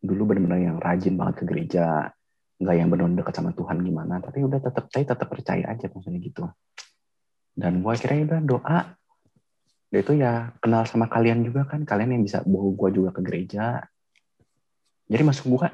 [0.00, 2.12] dulu benar-benar yang rajin banget ke gereja,
[2.60, 4.20] nggak yang benar-benar dekat sama Tuhan gimana.
[4.20, 6.44] Tapi udah tetap saya tetap percaya aja maksudnya gitu.
[7.54, 8.78] Dan gue akhirnya udah doa.
[9.94, 13.78] Itu ya kenal sama kalian juga kan, kalian yang bisa bawa gue juga ke gereja.
[15.06, 15.68] Jadi masuk gue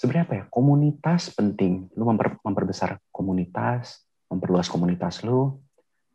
[0.00, 4.00] sebenarnya apa ya komunitas penting lu memper- memperbesar komunitas
[4.32, 5.60] memperluas komunitas lu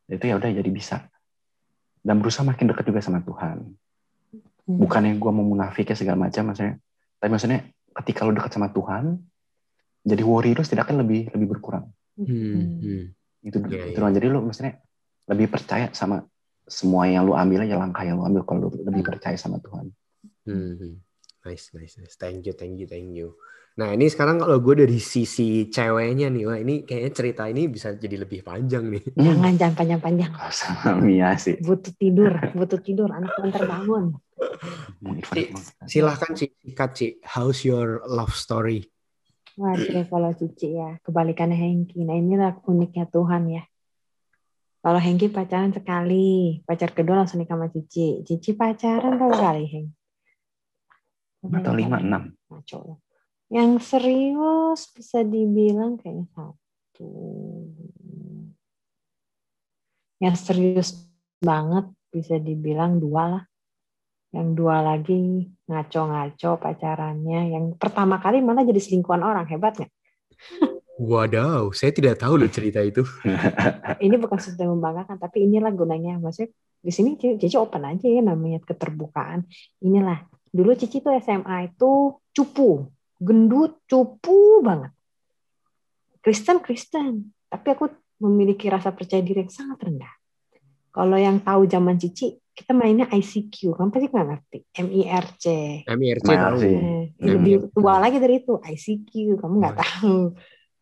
[0.10, 1.06] itu ya udah jadi bisa
[2.02, 3.78] dan berusaha makin dekat juga sama Tuhan
[4.66, 4.82] Hmm.
[4.82, 6.82] bukannya gue mau munafik ya segala macam maksudnya
[7.22, 7.70] tapi maksudnya
[8.02, 9.22] ketika lu dekat sama Tuhan
[10.02, 11.86] jadi worry lu setidaknya lebih lebih berkurang
[12.18, 13.14] Hmm, hmm.
[13.46, 14.10] itu Iya, itu doang.
[14.10, 14.82] jadi lu maksudnya
[15.30, 16.26] lebih percaya sama
[16.66, 19.94] semua yang lu ambil aja langkah yang lu ambil kalau lu lebih percaya sama Tuhan
[20.50, 20.98] Hmm.
[21.46, 22.18] Nice, nice, nice.
[22.18, 23.38] Thank you, thank you, thank you.
[23.76, 27.92] Nah ini sekarang kalau gue dari sisi ceweknya nih, wah ini kayaknya cerita ini bisa
[27.92, 29.04] jadi lebih panjang nih.
[29.20, 30.32] Jangan jangan panjang-panjang.
[30.32, 33.12] Kalau sama Mia sih Butuh tidur, butuh tidur.
[33.12, 34.16] Anak terbangun.
[35.84, 37.08] Silahkan Ci, sikat Ci.
[37.28, 38.88] How's your love story?
[39.60, 42.04] Waduh, kalau Cici ya, kebalikannya Hengki.
[42.04, 43.64] Nah inilah uniknya Tuhan ya.
[44.84, 48.24] Kalau Hengki pacaran sekali, pacar kedua langsung nikah sama Cici.
[48.24, 49.88] Cici pacaran berapa kali, Heng?
[51.46, 53.05] Atau lima enam Ngaco lo.
[53.50, 57.12] Yang serius bisa dibilang kayaknya satu.
[60.18, 60.90] Yang serius
[61.38, 63.44] banget bisa dibilang dua lah.
[64.34, 67.54] Yang dua lagi ngaco-ngaco pacarannya.
[67.54, 69.46] Yang pertama kali malah jadi selingkuhan orang.
[69.46, 69.94] Hebat nggak?
[70.96, 73.04] Wadaw, saya tidak tahu loh cerita itu.
[74.06, 76.16] Ini bukan sesuatu yang membanggakan, tapi inilah gunanya.
[76.24, 79.44] Maksudnya di sini Cici Cici open aja ya namanya keterbukaan.
[79.84, 80.24] Inilah.
[80.56, 82.95] Dulu Cici tuh SMA itu cupu.
[83.18, 84.92] Gendut, cupu banget.
[86.20, 87.32] Kristen, Kristen.
[87.48, 87.86] Tapi aku
[88.20, 90.14] memiliki rasa percaya diri yang sangat rendah.
[90.90, 93.76] Kalau yang tahu zaman Cici, kita mainnya ICQ.
[93.76, 94.60] Kamu pasti nggak ngerti.
[94.80, 95.46] MIRC.
[95.86, 96.60] MIRC tahu.
[96.64, 97.04] Eh, Hmm.
[97.20, 98.56] lebih tua lagi dari itu.
[98.56, 99.12] ICQ.
[99.38, 99.84] Kamu nggak Hmm.
[99.84, 100.18] tahu.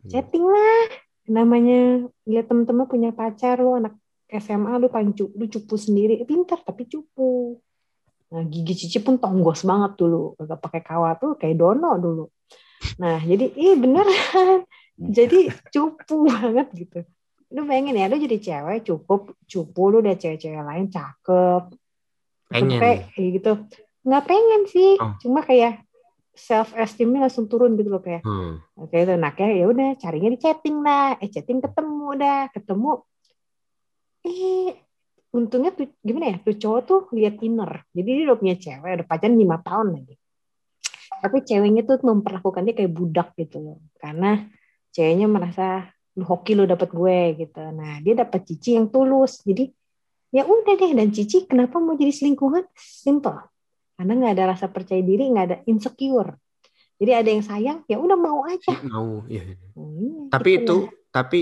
[0.05, 0.81] Chatting lah.
[1.25, 1.79] Namanya
[2.23, 3.95] lihat temen-temen punya pacar lu anak
[4.27, 6.19] SMA lu paling cu- lu cupu sendiri.
[6.19, 7.57] Eh, Pintar tapi cupu.
[8.33, 10.33] Nah, gigi Cici pun tonggos banget dulu.
[10.41, 12.25] Kagak pakai kawat tuh kayak dono dulu.
[12.97, 14.65] Nah, jadi ih beneran.
[14.97, 16.99] Jadi cupu banget gitu.
[17.53, 21.63] Lu bayangin ya, lu jadi cewek cukup cupu lu udah cewek-cewek lain cakep.
[22.49, 22.81] Pengen.
[22.81, 23.51] Kayak kayak gitu.
[24.05, 24.91] Nggak pengen sih.
[24.97, 25.13] Oh.
[25.21, 25.85] Cuma kayak
[26.33, 28.57] self esteemnya langsung turun gitu loh kayak Hmm.
[28.73, 32.91] oke itu nah kayak ya udah carinya di chatting lah eh chatting ketemu dah ketemu
[34.25, 34.73] eh
[35.33, 37.81] untungnya tuh gimana ya tuh cowok tuh lihat inner.
[37.89, 40.15] Jadi dia udah punya cewek udah pacaran lima tahun lagi.
[41.19, 43.77] Tapi ceweknya tuh memperlakukan dia kayak budak gitu loh.
[43.97, 44.37] Karena
[44.93, 47.59] ceweknya merasa lu hoki lu dapet gue gitu.
[47.73, 49.41] Nah dia dapet cici yang tulus.
[49.41, 49.73] Jadi
[50.29, 50.91] ya udah deh.
[50.93, 52.69] Dan Cici kenapa mau jadi selingkuhan?
[52.77, 53.41] Simple.
[53.97, 56.37] Karena nggak ada rasa percaya diri nggak ada insecure.
[57.01, 58.79] Jadi ada yang sayang ya udah mau aja.
[58.85, 59.43] Mau, ya.
[59.43, 60.91] Iya, Tapi gitu itu, lah.
[61.09, 61.39] tapi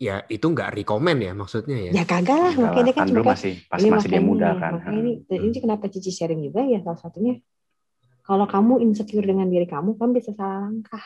[0.00, 2.00] ya itu nggak rekomen ya maksudnya ya.
[2.00, 4.48] ya kagak lah makanya dia kan kan dulu cuma masih pas ini masih dia muda
[4.56, 4.72] kan.
[4.80, 5.44] makanya ini, Hmm.
[5.44, 7.36] ini kenapa Cici sharing juga ya salah satunya
[8.24, 11.04] kalau kamu insecure dengan diri kamu kamu bisa salah langkah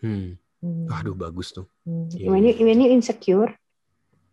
[0.00, 0.40] Hmm.
[0.60, 0.84] Hmm.
[0.88, 1.68] Waduh bagus tuh.
[1.84, 2.08] Hmm.
[2.12, 2.28] Iya.
[2.28, 3.52] When you when you insecure,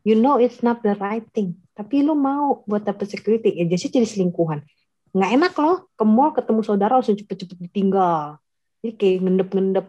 [0.04, 1.60] you know it's not the right thing.
[1.76, 4.64] Tapi lu mau buat dapet security, ya jadi jadi selingkuhan.
[5.16, 8.40] Nggak enak loh, ke mall ketemu saudara langsung cepet-cepet ditinggal.
[8.84, 9.88] Jadi kayak ngendep-ngendep.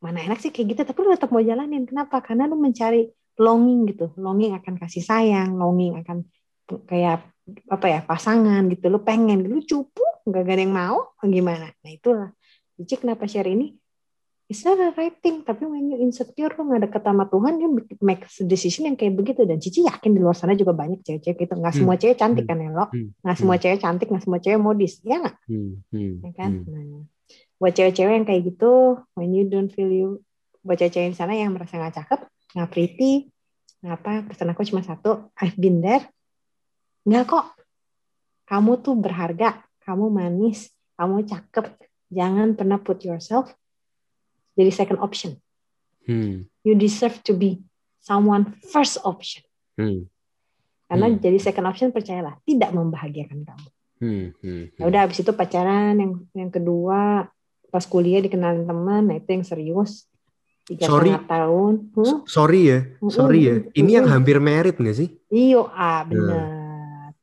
[0.00, 1.84] Mana enak sih kayak gitu, tapi lu tetap mau jalanin.
[1.88, 2.20] Kenapa?
[2.24, 4.12] Karena lu mencari longing gitu.
[4.16, 6.24] Longing akan kasih sayang, longing akan
[6.84, 7.22] kayak
[7.70, 8.90] apa ya pasangan gitu.
[8.90, 11.70] Lu pengen, lu cupu, nggak ada yang mau, gimana?
[11.84, 12.30] Nah itulah.
[12.76, 13.72] Jadi kenapa share ini?
[14.46, 17.66] it's not the right thing tapi when you insecure lu nggak deket sama Tuhan dia
[17.98, 21.50] make a decision yang kayak begitu dan Cici yakin di luar sana juga banyak cewek-cewek
[21.50, 21.80] gitu nggak Hmm.
[21.82, 22.50] semua cewek cantik Hmm.
[22.54, 23.10] kan ya lo Hmm.
[23.26, 25.36] nggak semua cewek cantik nggak semua cewek modis ya nggak
[26.22, 27.02] ya kan nah
[27.58, 28.72] buat cewek-cewek yang kayak gitu
[29.18, 30.22] when you don't feel you
[30.62, 32.20] buat cewek-cewek di sana yang merasa nggak cakep
[32.56, 33.28] nggak pretty
[33.84, 36.08] nggak apa pesan aku cuma satu I've been there
[37.04, 37.52] nggak kok
[38.48, 41.76] kamu tuh berharga kamu manis kamu cakep
[42.08, 43.52] jangan pernah put yourself
[44.56, 45.36] jadi second option
[46.06, 46.46] Hmm.
[46.62, 47.60] you deserve to be
[48.00, 49.42] someone first option
[49.76, 50.06] Hmm.
[50.88, 51.18] karena Hmm.
[51.20, 54.36] jadi second option percayalah tidak membahagiakan kamu Hmm.
[54.44, 54.68] Hmm.
[54.76, 57.32] Ya udah habis itu pacaran yang yang kedua
[57.72, 60.04] pas kuliah dikenalin teman, nah itu yang serius.
[60.66, 61.14] Tiga Sorry.
[61.14, 61.72] setengah tahun.
[61.94, 62.16] Hmm?
[62.26, 63.56] Sorry ya, sorry ya.
[63.70, 65.14] Ini yang hampir merit nggak sih?
[65.30, 67.14] Iyo, ah benar.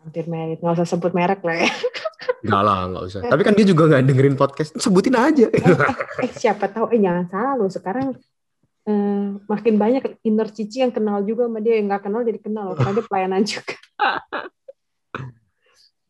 [0.00, 1.68] Hampir merit, nggak usah sebut merek lah ya.
[2.42, 3.20] Enggak lah, nggak usah.
[3.28, 4.72] Tapi kan dia juga nggak dengerin podcast.
[4.80, 5.52] Sebutin aja.
[6.24, 7.68] Eh siapa tahu, eh jangan salah loh.
[7.68, 8.16] Sekarang
[8.88, 12.72] eh, makin banyak inner cici yang kenal juga sama dia, yang nggak kenal jadi kenal.
[12.72, 13.76] Karena dia pelayanan juga.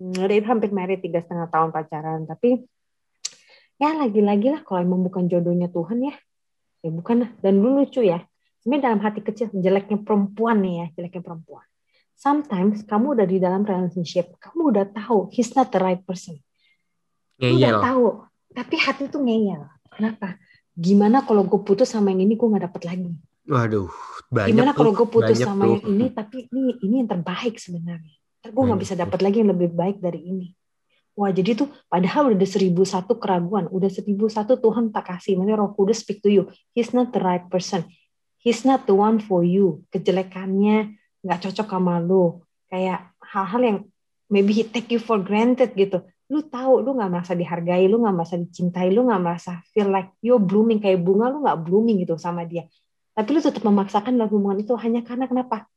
[0.03, 2.67] Itu hampir merit tiga setengah tahun pacaran, tapi
[3.83, 6.15] ya lagi-lagi lah kalau emang bukan jodohnya Tuhan ya,
[6.83, 7.31] ya bukan.
[7.39, 8.21] Dan dulu lucu ya,
[8.61, 11.65] sebenarnya dalam hati kecil jeleknya perempuan nih ya, jeleknya perempuan.
[12.13, 16.39] Sometimes kamu udah di dalam relationship, kamu udah tahu he's not the right person.
[17.41, 17.83] Lu udah Ngeyel.
[17.83, 18.05] tahu,
[18.53, 19.63] tapi hati tuh ngeyel.
[19.91, 20.39] Kenapa?
[20.73, 23.11] Gimana kalau gue putus sama yang ini gue nggak dapet lagi?
[23.43, 23.91] Waduh,
[24.31, 25.71] banyak Gimana tuh, kalau gue putus sama tuh.
[25.75, 28.15] yang ini, tapi ini ini yang terbaik sebenarnya.
[28.41, 29.03] Ntar gue nggak Banyak bisa tuh.
[29.03, 30.49] dapat lagi yang lebih baik dari ini.
[31.13, 35.61] Wah jadi tuh padahal udah seribu satu keraguan, udah seribu satu Tuhan tak kasih, mana
[35.61, 36.49] Roh Kudus speak to you.
[36.73, 37.85] He's not the right person.
[38.41, 39.85] He's not the one for you.
[39.93, 42.41] Kejelekannya nggak cocok sama lu.
[42.73, 43.79] Kayak hal-hal yang
[44.33, 46.01] maybe he take you for granted gitu.
[46.33, 50.09] Lu tahu, lu nggak merasa dihargai, lu nggak merasa dicintai, lu nggak merasa feel like
[50.25, 52.65] you're blooming kayak bunga, lu nggak blooming gitu sama dia.
[53.13, 55.69] Tapi lu tetap memaksakan dalam hubungan itu hanya karena kenapa?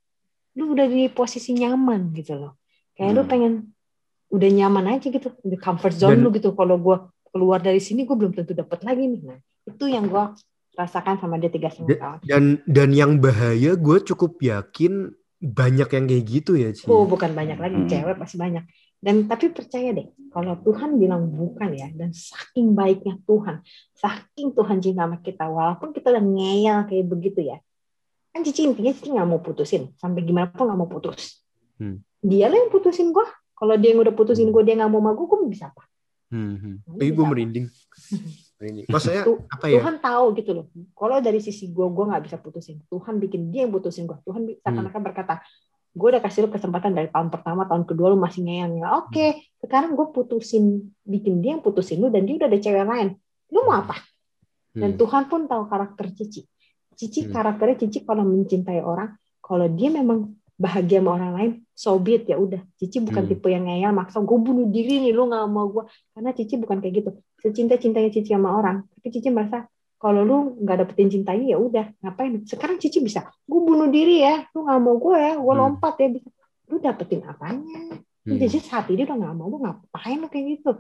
[0.55, 2.55] Lu udah di posisi nyaman gitu loh.
[2.95, 3.29] Kayak lu Hmm.
[3.29, 3.53] pengen
[4.31, 6.51] udah nyaman aja gitu, di comfort zone Dan- lu gitu.
[6.53, 6.97] Kalau gue
[7.29, 9.21] keluar dari sini, gue belum tentu dapat lagi nih.
[9.21, 10.23] Nah, itu yang gue
[10.75, 12.19] rasakan sama dia tiga setengah tahun.
[12.25, 16.89] Dan dan yang bahaya gue cukup yakin banyak yang kayak gitu ya, Ci.
[16.89, 17.89] Oh, bukan banyak lagi Hmm.
[17.91, 18.65] cewek pasti banyak.
[18.99, 23.61] Dan tapi percaya deh, kalau Tuhan bilang bukan ya, dan saking baiknya Tuhan,
[23.93, 27.61] saking Tuhan cinta sama kita, walaupun kita udah ngeyel kayak begitu ya,
[28.33, 31.45] kan Cici intinya Cici nggak mau putusin, sampai gimana pun nggak mau putus.
[31.77, 32.01] Hmm.
[32.25, 33.27] Dia lah yang putusin gue.
[33.55, 35.83] Kalau dia yang udah putusin gue, dia nggak mau sama gue, gue bisa apa?
[36.29, 36.55] Hmm.
[36.55, 36.75] hmm.
[36.91, 37.65] Nah, gue merinding.
[38.59, 38.85] Merinding.
[38.87, 39.79] Maksudnya Tuh- apa ya?
[39.79, 40.65] Tuhan tahu gitu loh.
[40.91, 42.79] Kalau dari sisi gue, gue nggak bisa putusin.
[42.85, 44.15] Tuhan bikin dia yang putusin gue.
[44.21, 45.33] Tuhan bi- seakan-akan berkata,
[45.91, 48.79] gue udah kasih lu kesempatan dari tahun pertama, tahun kedua lu masih ngeyel.
[48.79, 49.27] Ya, Oke,
[49.59, 53.07] sekarang gue putusin, bikin dia yang putusin lu dan dia udah ada cewek lain.
[53.51, 53.95] Lu mau apa?
[54.71, 54.99] Dan Hmm.
[54.99, 56.43] Tuhan pun tahu karakter Cici.
[56.95, 57.31] Cici Hmm.
[57.31, 62.31] karakternya Cici kalau mencintai orang, kalau dia memang bahagia sama orang lain, so be it,
[62.31, 62.63] ya udah.
[62.79, 63.31] Cici bukan Hmm.
[63.35, 65.83] tipe yang ngeyel maksa gue bunuh diri nih, lu nggak mau gue.
[66.15, 67.09] Karena Cici bukan kayak gitu.
[67.43, 69.67] Secinta cintanya Cici sama orang, tapi Cici merasa
[69.99, 72.39] kalau lu nggak dapetin cintanya ya udah ngapain?
[72.47, 75.59] Sekarang Cici bisa, gue bunuh diri ya, lu nggak mau gue ya, gue Hmm.
[75.59, 76.29] lompat ya bisa.
[76.71, 77.99] Lu dapetin apanya?
[78.23, 78.39] Hmm.
[78.39, 80.71] Cici saat ini udah nggak mau, lu ngapain lu kayak gitu?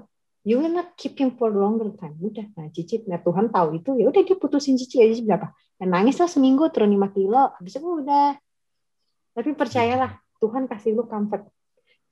[0.45, 2.15] You will not keep him for longer time.
[2.21, 5.49] Udah, nah Cici, nah Tuhan tahu itu, ya udah dia putusin Cici aja berapa?
[5.75, 8.37] Dan nangis lah seminggu turun 5 kilo, habis itu udah.
[9.35, 11.43] Tapi percayalah, Tuhan kasih lu comfort.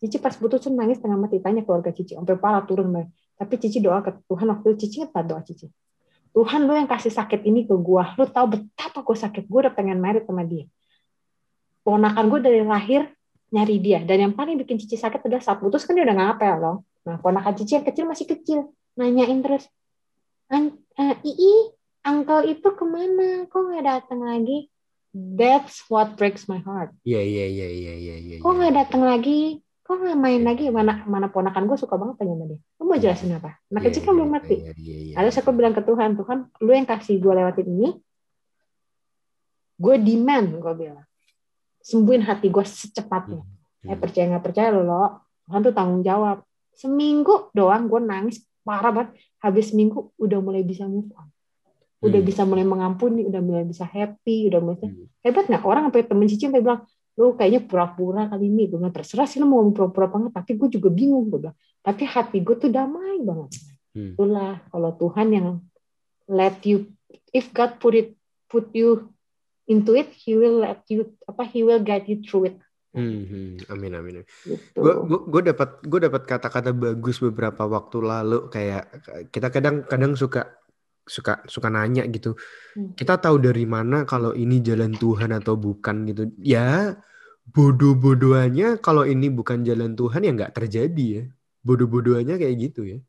[0.04, 3.08] Cici pas putus tuh nangis tengah mati tanya keluarga Cici, sampai parah turun Mbak.
[3.40, 5.72] Tapi Cici doa ke Tuhan waktu itu Cici nggak doa Cici.
[6.36, 9.72] Tuhan lu yang kasih sakit ini ke gua, lu tahu betapa gue sakit, gue udah
[9.72, 10.66] pengen married sama dia.
[11.86, 13.06] Ponakan gue dari lahir
[13.54, 16.54] nyari dia, dan yang paling bikin Cici sakit adalah saat putus kan dia udah ngapel
[16.58, 16.76] loh.
[17.06, 18.60] Nah ponakan Cici yang kecil masih kecil,
[18.98, 19.70] nanyain terus,
[20.50, 21.72] An eh, Ii,
[22.04, 23.48] Uncle itu ke mana?
[23.48, 24.73] Kok nggak datang lagi?
[25.14, 26.90] That's what breaks my heart.
[27.06, 28.38] Iya iya iya iya iya iya.
[28.42, 29.62] Kok nggak datang lagi?
[29.86, 30.74] Kok nggak main lagi?
[30.74, 32.60] Mana mana ponakan gue suka banget tanya sama dia.
[32.82, 33.62] Lu mau jelasin apa?
[33.70, 34.56] Anak Iya, kecil kan iya, belum ngerti.
[34.58, 35.16] Iya iya iya.
[35.22, 37.90] Lalu aku bilang ke Tuhan, Tuhan, lu yang kasih gue lewatin ini,
[39.78, 41.06] gue demand, gue bilang.
[41.84, 43.42] Sembuhin hati gue secepatnya.
[43.46, 43.90] Hmm.
[43.94, 46.42] Eh percaya nggak percaya lo, Tuhan tuh tanggung jawab.
[46.74, 49.14] Seminggu doang gue nangis parah banget.
[49.44, 51.33] Habis seminggu udah mulai bisa move on.
[52.04, 52.28] Udah Hmm.
[52.28, 55.08] bisa mulai mengampuni, udah mulai bisa happy, udah mulai Hmm.
[55.24, 58.90] hebat nggak orang sampai temen Cici sampai bilang lu kayaknya pura-pura kali ini gue bilang
[58.90, 62.58] terserah sih lu mau pura-pura banget tapi gue juga bingung gue bilang tapi hati gue
[62.58, 63.54] tuh damai banget
[63.94, 64.18] Hmm.
[64.18, 65.48] itulah kalau Tuhan yang
[66.26, 66.90] let you
[67.30, 68.18] if God put it
[68.50, 69.14] put you
[69.70, 72.58] into it he will let you apa he will guide you through it
[72.94, 73.74] Hmm, hmm.
[73.74, 74.22] Amin amin.
[74.46, 74.94] gitu Gue
[75.30, 78.90] gue dapat gue dapat kata-kata bagus beberapa waktu lalu kayak
[79.30, 80.50] kita kadang-kadang suka
[81.04, 82.36] suka suka nanya gitu.
[82.74, 82.96] Hmm.
[82.96, 86.32] Kita tahu dari mana kalau ini jalan Tuhan atau bukan gitu.
[86.40, 86.96] Ya
[87.44, 91.24] bodoh-bodohannya kalau ini bukan jalan Tuhan ya nggak terjadi ya.
[91.64, 93.00] Bodoh-bodohannya kayak gitu ya.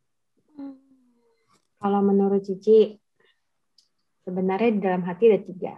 [1.84, 2.96] kalau menurut Cici
[4.24, 5.76] sebenarnya di dalam hati ada tiga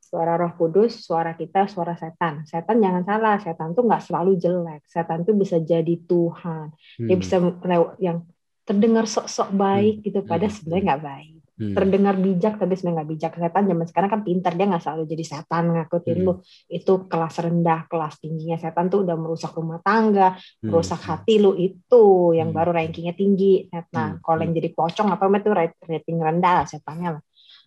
[0.00, 2.46] suara roh kudus, suara kita, suara setan.
[2.46, 4.86] Setan jangan salah, setan tuh nggak selalu jelek.
[4.86, 6.70] Setan tuh bisa jadi Tuhan.
[7.02, 7.20] Dia Hmm.
[7.20, 8.22] bisa lewat yang
[8.64, 10.56] terdengar sok-sok baik gitu, padahal Hmm.
[10.58, 11.32] sebenarnya nggak baik.
[11.54, 11.70] Hmm.
[11.70, 13.32] Terdengar bijak tapi sebenarnya nggak bijak.
[13.38, 16.26] Setan zaman sekarang kan pintar, dia nggak selalu jadi setan ngakutin Hmm.
[16.26, 16.32] lu.
[16.66, 20.66] Itu kelas rendah, kelas tingginya setan tuh udah merusak rumah tangga, Hmm.
[20.66, 22.58] merusak hati lu itu yang Hmm.
[22.58, 23.70] baru rankingnya tinggi.
[23.70, 24.18] Nah, Hmm.
[24.18, 27.22] kalau yang jadi pocong apa rate- rating rendah lah setannya lah.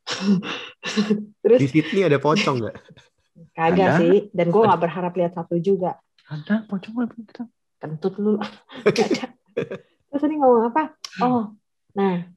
[1.43, 2.75] Terus Di Sydney ada pocong nggak?
[3.57, 3.99] kagak Ada.
[4.01, 5.95] sih, dan gue nggak berharap lihat satu juga.
[6.27, 7.43] Ada pocong apa kita?
[7.77, 8.41] kentut lu
[8.89, 9.29] Ada.
[10.11, 10.83] Terus tadi ngomong apa?
[11.23, 11.53] Oh
[11.97, 12.27] nah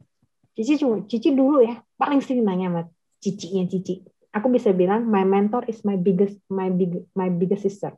[0.57, 2.83] Cici cuma Cici dulu ya paling sering nanya sama
[3.21, 4.03] cicinya Cici.
[4.31, 7.95] Aku bisa bilang my mentor is my biggest my big my biggest sister.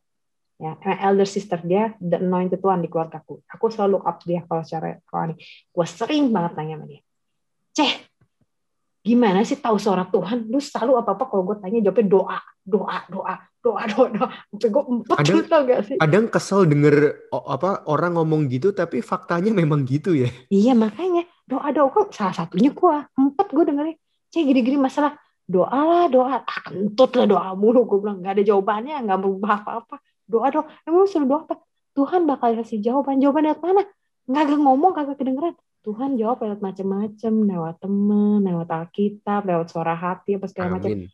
[0.60, 3.40] Ya my elder sister dia the anointed one di keluarga aku.
[3.50, 5.34] Aku selalu look up dia kalau secara rohani
[5.70, 7.00] gue sering banget nanya sama dia.
[7.72, 7.92] Ceh
[9.02, 10.46] gimana sih tahu suara Tuhan?
[10.46, 14.28] Lu selalu apa apa kalau gue tanya jawabnya doa doa doa doa doa doa.
[14.54, 15.96] Sampai gue empet Kadang- tau gak sih?
[15.98, 16.96] Kadang kesel denger
[17.34, 20.30] apa orang ngomong gitu tapi faktanya memang gitu ya.
[20.48, 21.90] Iya makanya doa doa.
[21.90, 23.96] Kok salah satunya gua empat gue dengerin.
[24.32, 25.18] Cek gini-gini masalah.
[25.42, 26.46] Doa lah doa.
[26.46, 27.82] Ah, kentut lah doa mulu.
[27.84, 29.96] Gue bilang nggak ada jawabannya nggak berubah apa-apa.
[30.24, 30.64] Doa doa.
[30.86, 31.58] Emang lu suruh doa apa?
[31.92, 33.18] Tuhan bakal kasih jawaban.
[33.18, 33.82] Jawaban lewat mana?
[34.30, 40.38] Nggak ngomong kagak kedengeran Tuhan jawab lewat macam-macam lewat temen lewat Alkitab lewat suara hati
[40.38, 41.10] apa segala macam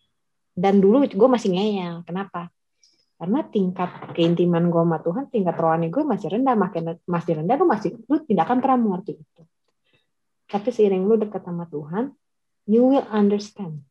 [0.58, 2.50] dan dulu gue masih ngeyel kenapa?
[3.18, 7.66] Karena tingkat keintiman gue sama Tuhan tingkat rohani gue masih rendah makin masih rendah lu
[7.70, 9.42] masih lu tidak akan pernah mengerti itu.
[10.50, 12.10] Tapi seiring lu dekat sama Tuhan
[12.66, 13.86] you will understand.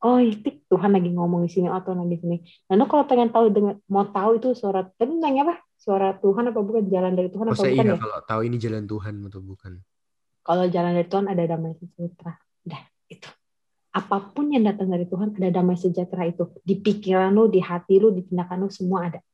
[0.00, 2.36] Oh itu Tuhan lagi ngomong di sini oh Tuhan lagi di sini.
[2.64, 6.50] Dan lu kalau pengen tahu dengan mau tahu itu suara tadi nanya apa suara Tuhan
[6.50, 9.42] apa bukan jalan dari Tuhan apa bukan iya ya kalau tahu ini jalan Tuhan atau
[9.44, 9.72] bukan?
[10.44, 12.36] kalau jalan dari Tuhan ada damai sejahtera.
[12.68, 13.28] Udah, itu.
[13.96, 16.52] Apa pun yang datang dari Tuhan ada damai sejahtera itu.
[16.60, 19.24] Di pikiran lu, di hati lu, di tindakan lu semua ada.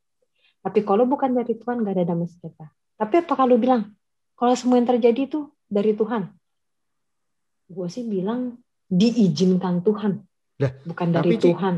[0.63, 2.71] Tapi kalau bukan dari Tuhan gak ada damai sejahtera.
[2.95, 3.91] Tapi apa kalau bilang
[4.39, 6.31] kalau semua yang terjadi itu dari Tuhan?
[7.67, 10.23] Gue sih bilang diizinkan Tuhan,
[10.63, 11.75] Lah, bukan dari tapi, Tuhan.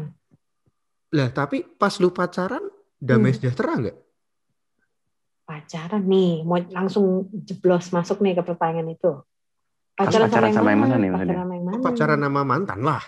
[1.16, 2.64] Lah tapi pas lu pacaran
[3.00, 3.36] damai Hmm.
[3.40, 3.96] sejahtera nggak?
[5.62, 9.22] Pacaran nih, mau langsung jeblos masuk nih ke pertanyaan itu.
[9.94, 11.34] Pacaran, pacaran sama yang mana nih maksudnya?
[11.38, 11.78] Pacaran sama yang mana?
[11.78, 13.02] Pacaran sama mantan lah.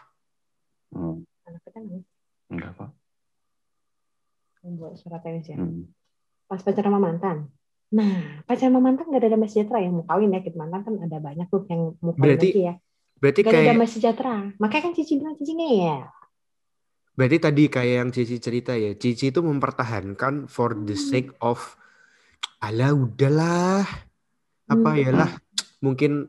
[0.95, 1.17] Hmm,
[2.55, 2.91] enggak kok.
[4.65, 5.59] Buat surat tenis ya.
[5.59, 5.91] Hmm.
[6.47, 7.37] pas pacaran sama mantan.
[7.91, 9.91] Nah, pacaran sama mantan gak ada damai sejahtera ya.
[9.91, 12.75] Mau kawin ya, kita mantan kan ada banyak tuh yang mau kawin Berarti lagi ya.
[13.19, 14.37] Berarti Gak ada kayak damai sejahtera.
[14.63, 16.03] Makanya kan Cici bilang Cici ngeyel.
[17.15, 18.95] berarti tadi kayak yang Cici cerita ya.
[18.95, 21.79] Cici itu mempertahankan for the sake of
[22.65, 23.85] alah udahlah.
[24.65, 25.01] Apa Hmm.
[25.01, 25.31] ya lah
[25.85, 26.25] mungkin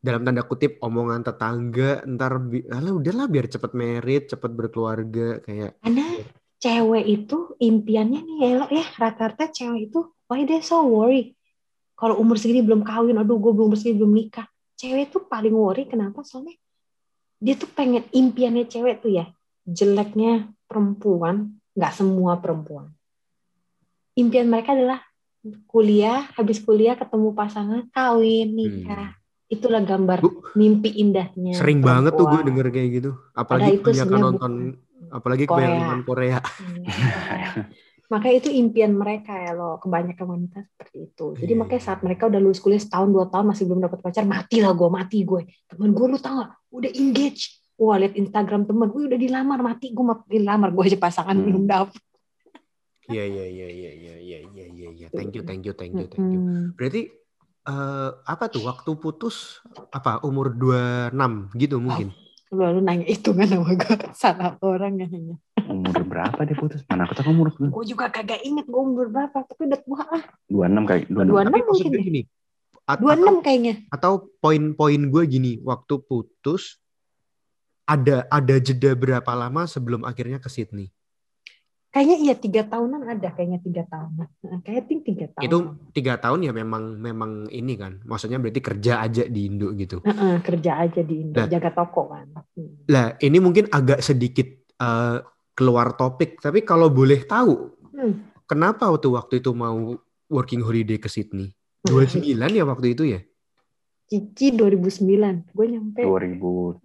[0.00, 5.80] dalam tanda kutip omongan tetangga ntar bi- alah udahlah biar cepet merit, cepet berkeluarga kayak
[5.80, 6.06] Karena
[6.60, 11.32] cewek itu impiannya nih ya, ya rata-rata cewek itu why they so worry.
[11.96, 14.48] Kalau umur segini belum kawin, aduh gue belum umur segini belum nikah.
[14.76, 16.24] Cewek itu paling worry kenapa?
[16.24, 16.56] Soalnya
[17.40, 19.28] dia tuh pengen impiannya cewek tuh ya
[19.68, 22.88] jeleknya perempuan, nggak semua perempuan.
[24.16, 25.00] Impian mereka adalah
[25.64, 29.16] kuliah, habis kuliah ketemu pasangan, kawin, nikah.
[29.46, 31.52] Itulah gambar Bu, mimpi indahnya.
[31.52, 32.48] sering banget tuh gue perempuan.
[32.48, 33.10] denger kayak gitu.
[33.34, 35.10] Padahal Apalagi itu kebanyakan nonton bukan.
[35.10, 35.58] apalagi Korea.
[35.58, 36.38] kebanyakan nonton Korea.
[36.38, 37.50] Iya.
[38.10, 41.60] makanya itu impian mereka ya loh kebanyakan wanita seperti itu jadi Iya.
[41.62, 44.74] makanya saat mereka udah lulus kuliah setahun dua tahun masih belum dapat pacar mati lah
[44.74, 49.06] gue mati gue temen gue lu tau gak udah engage wah lihat Instagram temen, wih
[49.06, 51.46] udah dilamar mati gue mau dilamar gue aja pasangan Hmm.
[51.46, 52.02] belum dapet.
[53.10, 55.08] Iya iya iya iya iya iya iya iya ya.
[55.10, 56.40] thank you thank you thank you thank you.
[56.78, 57.10] Berarti
[57.66, 62.14] uh, apa tuh waktu putus apa umur 26 gitu mungkin.
[62.50, 65.06] Lalu nanya itu kan sama gue kan salah orang ya.
[65.70, 66.82] Umur berapa dia putus?
[66.90, 70.22] Mana aku tahu umur Gue juga kagak inget gue umur berapa, tapi udah tua lah.
[70.50, 71.30] 26 kayak 26.
[71.30, 72.02] 26 mungkin ya.
[72.02, 72.22] gini.
[72.90, 73.74] At 26 atau, kayaknya.
[73.94, 76.82] Atau poin-poin gue gini, waktu putus
[77.86, 80.90] ada ada jeda berapa lama sebelum akhirnya ke Sydney?
[81.90, 84.28] Kayaknya iya tiga tahunan ada, kayaknya tiga tahunan.
[84.46, 85.42] Nah, Kayak ting tiga tahun.
[85.42, 85.56] itu
[85.90, 90.38] tiga tahun ya memang memang ini kan maksudnya berarti kerja aja di Indo gitu Heeh,
[90.40, 91.50] kerja aja di Indo, Nah.
[91.50, 92.30] jaga toko kan.
[92.54, 92.86] Hmm.
[92.86, 95.18] lah ini mungkin agak sedikit eh,
[95.52, 98.22] keluar topik tapi kalau boleh tahu Hmm.
[98.44, 99.92] kenapa waktu waktu itu mau
[100.26, 101.50] working holiday ke Sydney
[101.84, 103.20] 29 ya waktu itu ya
[104.06, 105.10] Cici 2009,
[105.48, 106.82] gue nyampe 2016.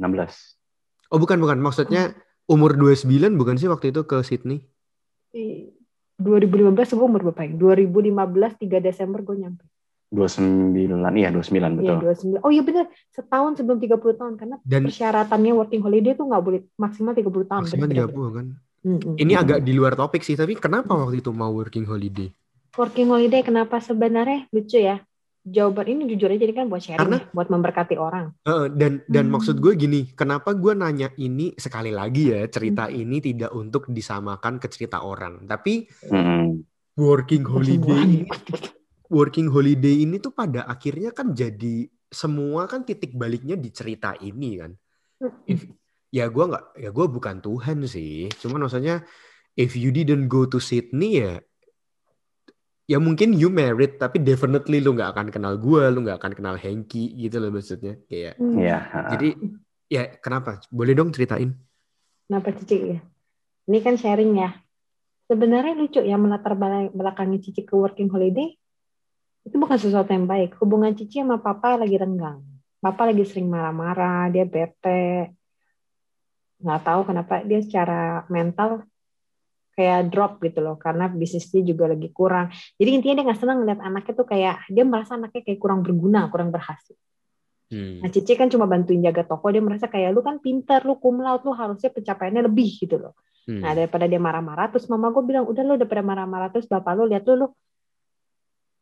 [1.08, 4.66] oh bukan bukan maksudnya umur 29 bukan sih waktu itu ke Sydney
[6.16, 7.52] 2015 gue umur berapa ya?
[7.54, 9.64] 2015 3 Desember gue nyampe.
[10.14, 10.88] 29,
[11.20, 11.98] iya 29 Iya, betul.
[12.40, 12.46] 29.
[12.46, 16.62] Oh iya benar, setahun sebelum 30 tahun karena dan persyaratannya working holiday tuh nggak boleh
[16.80, 17.62] maksimal 30 tahun.
[17.68, 18.16] maksimal Bener-bener.
[18.16, 18.46] 30 kan
[18.86, 19.18] Mm-mm.
[19.18, 22.30] ini agak di luar topik sih tapi kenapa waktu itu mau working holiday
[22.78, 25.02] Working holiday kenapa sebenarnya lucu ya?
[25.46, 28.34] Jawaban ini jujur aja ini kan buat sharing, Karena- ya, buat memberkati orang.
[28.42, 29.38] Heeh, dan dan Hmm.
[29.38, 32.98] maksud gue gini, kenapa gue nanya ini sekali lagi ya cerita Hmm.
[32.98, 36.66] ini tidak untuk disamakan ke cerita orang, tapi Mm.
[36.98, 38.26] working holiday
[39.14, 44.58] working holiday ini tuh pada akhirnya kan jadi semua kan titik baliknya di cerita ini
[44.58, 44.74] kan.
[45.46, 45.70] If-
[46.10, 49.06] ya gue nggak, ya gue bukan Tuhan sih, cuman maksudnya
[49.54, 51.38] if you didn't go to Sydney ya,
[52.86, 56.56] ya mungkin you married tapi definitely lu nggak akan kenal gue, lu nggak akan kenal
[56.56, 58.38] Hengki gitu loh maksudnya kayak.
[58.38, 58.62] Hmm.
[58.62, 58.78] Iya.
[59.18, 59.30] Jadi
[59.90, 60.62] ya kenapa?
[60.70, 61.54] Boleh dong ceritain?
[62.26, 63.00] Kenapa Cici ya?
[63.66, 64.54] Ini kan sharing ya.
[65.26, 68.54] Sebenarnya lucu ya melatar bela- belakangi Cici ke working holiday
[69.46, 70.58] itu bukan sesuatu yang baik.
[70.62, 72.42] Hubungan Cici sama Papa lagi renggang.
[72.82, 75.34] Papa lagi sering marah-marah, dia bete.
[76.62, 78.86] Nggak tahu kenapa dia secara mental
[79.76, 82.50] kayak drop gitu loh karena bisnisnya juga lagi kurang.
[82.80, 86.32] Jadi intinya dia nggak senang ngeliat anaknya tuh kayak dia merasa anaknya kayak kurang berguna,
[86.32, 86.96] kurang berhasil.
[87.66, 88.00] Hmm.
[88.00, 91.18] Nah, Cici kan cuma bantuin jaga toko, dia merasa kayak lu kan pinter, lu cum
[91.20, 93.14] laude, lu harusnya pencapaiannya lebih gitu loh.
[93.46, 93.62] Hmm.
[93.62, 97.10] Nah, daripada dia marah-marah, terus mama gue bilang, udah lu daripada marah-marah, terus bapak lu
[97.10, 97.48] lihat lu, lu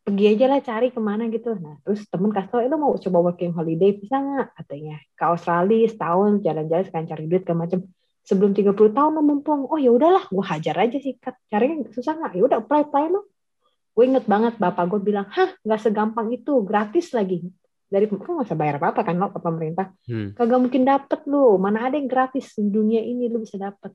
[0.03, 1.55] pergi aja lah cari ke mana gitu.
[1.55, 4.47] Nah, terus temen kasih tau, eh, lu mau coba working holiday, bisa nggak?
[4.59, 7.79] Katanya, ke Australia setahun, jalan-jalan, sekalian cari duit, ke macam
[8.23, 9.67] sebelum 30 tahun lo mumpung.
[9.67, 11.19] Oh ya udahlah, gue hajar aja sih.
[11.51, 12.33] Carinya susah nggak?
[12.39, 13.27] Ya udah apply apply lo.
[13.93, 17.45] Gue inget banget bapak gue bilang, hah nggak segampang itu, gratis lagi.
[17.93, 20.33] Dari kan nggak usah bayar apa-apa kan lo ke pemerintah Hmm.
[20.33, 23.93] kagak mungkin dapet lu mana ada yang gratis di dunia ini lu bisa dapet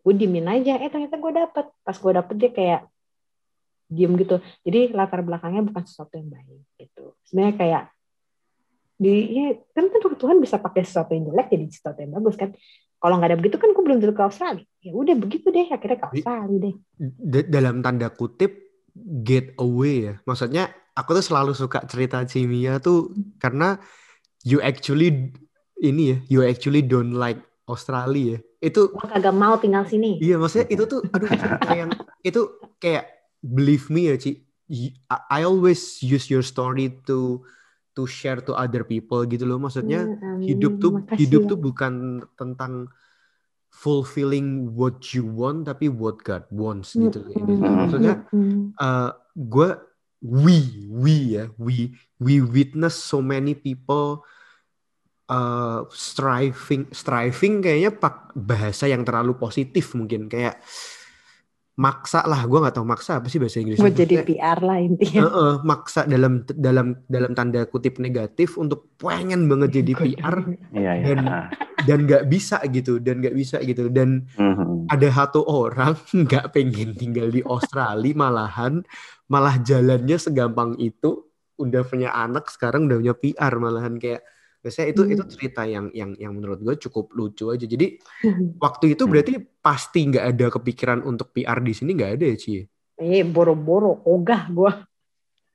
[0.00, 2.80] gue diemin aja eh ternyata gue dapet pas gue dapet dia kayak
[3.90, 7.82] diem gitu jadi latar belakangnya bukan sesuatu yang baik gitu sebenarnya kayak
[9.00, 12.52] di ya, kan tentu Tuhan bisa pakai sesuatu yang jelek jadi sesuatu yang bagus kan
[13.00, 15.98] kalau nggak ada begitu kan gue belum tentu ke Australia ya udah begitu deh akhirnya
[15.98, 18.70] ke Australia deh D- dalam tanda kutip
[19.24, 20.14] get away ya.
[20.26, 23.78] Maksudnya aku tuh selalu suka cerita Cimia tuh karena
[24.44, 25.32] you actually
[25.80, 27.40] ini ya, you actually don't like
[27.70, 28.38] Australia ya.
[28.60, 31.28] Itu gue kagak mau tinggal sini iya maksudnya itu tuh aduh
[31.72, 31.90] yang
[32.20, 32.40] itu
[32.76, 33.08] kayak
[33.40, 34.44] believe me ya Ci.
[35.08, 37.42] I always use your story to
[38.00, 39.60] to share to other people gitu loh.
[39.60, 40.48] Maksudnya Ya, amin.
[40.48, 41.50] hidup tuh Makasih hidup ya.
[41.52, 41.92] tuh bukan
[42.40, 42.88] tentang
[43.70, 47.54] fulfilling what you want tapi what God wants gitu Mm, Ini.
[47.54, 49.68] mm, maksudnya mm, uh, gue
[50.20, 50.58] we
[50.90, 54.26] we ya we we witness so many people
[55.30, 60.58] uh, striving striving kayaknya pak bahasa yang terlalu positif mungkin kayak
[61.80, 62.44] maksa lah.
[62.44, 65.20] Gue nggak tahu maksa apa sih bahasa Inggrisnya buat jadi PR lah intinya.
[65.24, 70.36] Heeh, maksa dalam dalam dalam tanda kutip negatif untuk pengen banget jadi PR
[70.76, 71.04] Iya, iya.
[71.08, 71.48] Dan-
[71.80, 73.88] dan nggak bisa gitu dan nggak bisa gitu.
[73.88, 74.92] Dan Mhm.
[74.92, 75.96] ada satu orang
[76.28, 78.84] nggak pengen tinggal di Australia malahan
[79.26, 81.24] malah jalannya segampang itu
[81.56, 83.96] udah punya anak sekarang udah punya PR malahan.
[83.96, 84.20] Kayak
[84.60, 85.12] biasanya itu Hmm.
[85.12, 87.96] itu cerita yang yang yang menurut gue cukup lucu aja jadi
[88.56, 92.52] waktu itu berarti pasti nggak ada kepikiran untuk PR di sini nggak ada ya Ci
[92.96, 94.72] Eh, boro-boro, ogah gua.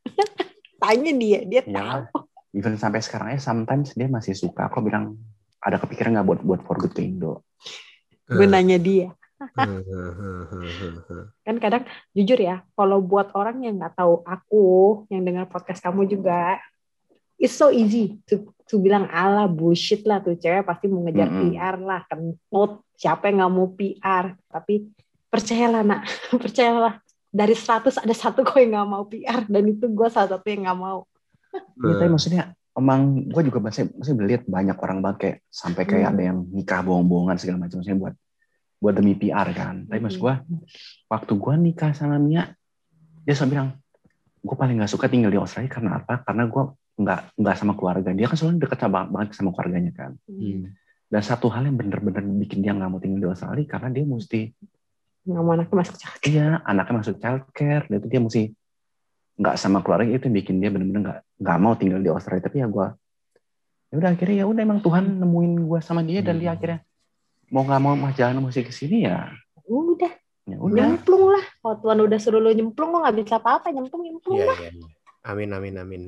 [0.82, 1.78] Tanya dia, dia Iya.
[2.10, 2.26] tahu.
[2.52, 4.66] Even sampai sekarang aja sometimes dia masih suka.
[4.66, 5.14] Aku bilang
[5.62, 7.46] ada kepikiran nggak buat buat for good ke Indo?
[8.26, 9.14] Gue nanya dia.
[9.54, 9.86] Hehehe.
[11.46, 14.66] Kan kadang jujur ya, kalau buat orang yang nggak tahu aku,
[15.12, 16.58] yang dengar podcast kamu juga,
[17.36, 21.54] it's so easy to to bilang ala bullshit lah tuh cewek pasti mau ngejar Mm-mm.
[21.54, 24.90] PR lah kentut siapa yang nggak mau PR tapi
[25.30, 26.02] percayalah nak
[26.44, 26.98] percayalah
[27.30, 30.66] dari 100 ada satu kok yang nggak mau PR dan itu gue salah satu yang
[30.66, 31.04] nggak mau
[31.86, 32.44] Iya, tapi maksudnya
[32.76, 36.12] emang gue juga masih masih melihat banyak orang banget kayak sampai kayak Hmm.
[36.16, 38.16] ada yang nikah bohong-bohongan segala macam maksudnya buat
[38.76, 39.88] buat demi PR kan.
[39.88, 40.36] Tapi maksud gue
[41.08, 42.52] waktu gue nikah sama Mia
[43.24, 43.70] dia selalu bilang
[44.44, 46.22] gue paling nggak suka tinggal di Australia karena apa?
[46.28, 46.64] Karena gue
[46.96, 48.10] nggak nggak sama keluarga.
[48.12, 50.12] Dia kan selalu deket sama- banget sama keluarganya kan.
[50.26, 50.72] Hmm.
[51.06, 54.42] Dan satu hal yang bener-bener bikin dia nggak mau tinggal di Australia karena dia mesti
[55.26, 58.42] nggak mau anaknya masuk cakep iya anaknya masuk childcare dan itu dia mesti
[59.36, 60.10] nggak sama keluarga.
[60.10, 62.44] Itu yang bikin dia bener-bener nggak nggak mau tinggal di Australia.
[62.44, 62.88] Tapi ya gue
[63.86, 66.58] ya udah akhirnya ya udah emang Tuhan nemuin gue sama dia dan dia Hmm.
[66.58, 66.80] akhirnya
[67.48, 69.30] mau nggak mau mah jalan mesti ke sini ya.
[69.64, 70.10] Udah.
[70.46, 70.78] Ya udah.
[70.90, 71.46] Nyemplung lah.
[71.58, 73.70] Kalau Tuhan udah suruh lu nyemplung lu nggak bisa apa-apa.
[73.70, 74.58] Nyemplung nyemplung Iya, lah.
[74.60, 74.95] iya, iya.
[75.26, 76.04] Amin, amin, amin.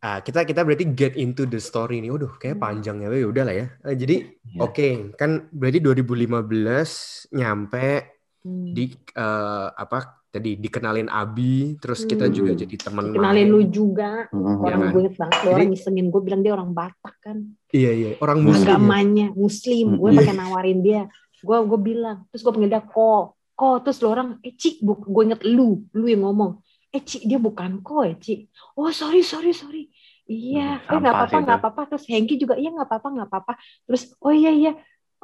[0.00, 2.08] Ah, kita kita berarti get into the story nih.
[2.08, 3.12] Waduh, kayak panjang ya.
[3.12, 3.66] Ya udah lah ya.
[3.84, 4.16] Eh, jadi,
[4.48, 4.64] Ya.
[4.64, 6.88] oke, kan berarti 2015
[7.30, 8.72] nyampe Hmm.
[8.72, 12.32] di eh, apa tadi dikenalin Abi, terus kita Hmm.
[12.32, 14.62] juga jadi teman kenalin lu juga Mm-mm.
[14.62, 14.88] orang kan?
[14.88, 17.36] gue inget banget lu orang ngisengin gue bilang dia orang Batak kan
[17.68, 18.10] Iya, iya.
[18.18, 18.62] Orang muslim.
[18.62, 18.68] ya?
[18.70, 20.18] agamanya muslim gue Iya.
[20.22, 21.02] pakai nawarin dia
[21.34, 23.10] gue gue bilang terus gue panggil dia ko
[23.52, 27.36] ko terus lu orang eh cik gue inget lu lu yang ngomong eh cik dia
[27.36, 28.48] bukan ko ya cik
[28.80, 29.82] oh sorry sorry sorry.
[30.28, 31.62] Iya Hmm, eh nggak apa-apa nggak itu.
[31.64, 31.82] apa-apa.
[31.88, 33.52] Terus Hengki juga iya nggak apa-apa nggak apa-apa.
[33.88, 34.72] Terus oh iya iya.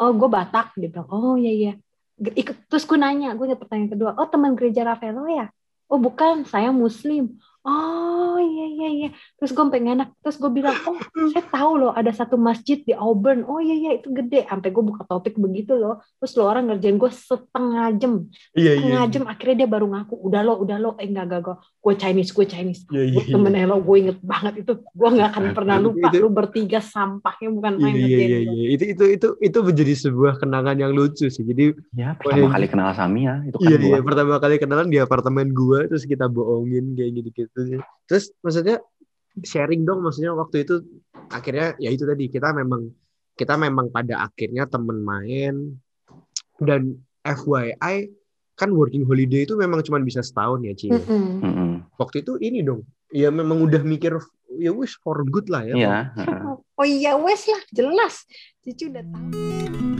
[0.01, 1.09] Oh gue Batak dia bilang.
[1.13, 1.73] Oh iya iya.
[2.17, 2.57] Ikut.
[2.73, 4.11] Terus gue nanya gue inget pertanyaan kedua.
[4.17, 5.53] Oh teman gereja Rafaelo ya?
[5.93, 10.77] Oh bukan saya Muslim oh iya iya iya terus gue pengen enak terus gue bilang
[10.85, 11.01] oh
[11.31, 14.85] saya tahu loh ada satu masjid di Auburn oh iya iya itu gede sampai gue
[14.85, 18.79] buka topik begitu loh terus lo orang ngerjain gue setengah jam Iya, iya.
[18.79, 21.95] setengah jam akhirnya dia baru ngaku udah lo udah lo eh enggak enggak enggak gue
[21.97, 23.33] Chinese gue Chinese Iya, iya, gue iya.
[23.33, 26.81] temen lo gue inget banget itu gue nggak akan pernah Itu- lupa itu- lu bertiga
[26.81, 28.55] sampahnya bukan Iya, main iya, iya, gue.
[28.55, 28.67] iya.
[28.77, 31.41] Itu itu itu itu menjadi sebuah kenangan yang lucu sih.
[31.41, 33.89] Jadi ya pertama Wah, kali kenal sama Mia itu kan iya gua.
[33.89, 37.81] iya pertama kali kenalan di apartemen gua terus kita bohongin kayak gitu-gitu sih.
[38.11, 38.77] Terus maksudnya
[39.43, 40.83] sharing dong maksudnya waktu itu
[41.31, 42.91] akhirnya ya itu tadi kita memang
[43.35, 45.75] kita memang pada akhirnya temen main
[46.63, 46.95] dan
[47.27, 48.15] FYI
[48.55, 50.95] kan working holiday itu memang cuma bisa setahun ya Ci.
[50.95, 51.43] Mm-mm.
[51.43, 51.71] Mm-mm.
[51.99, 52.87] Waktu itu ini dong.
[53.11, 54.15] Ya memang udah mikir
[54.59, 55.75] ya wish for good lah ya.
[55.75, 56.43] Iya, heeh.
[56.79, 58.27] oh iya wes lah jelas
[58.63, 59.94] Cici udah tahu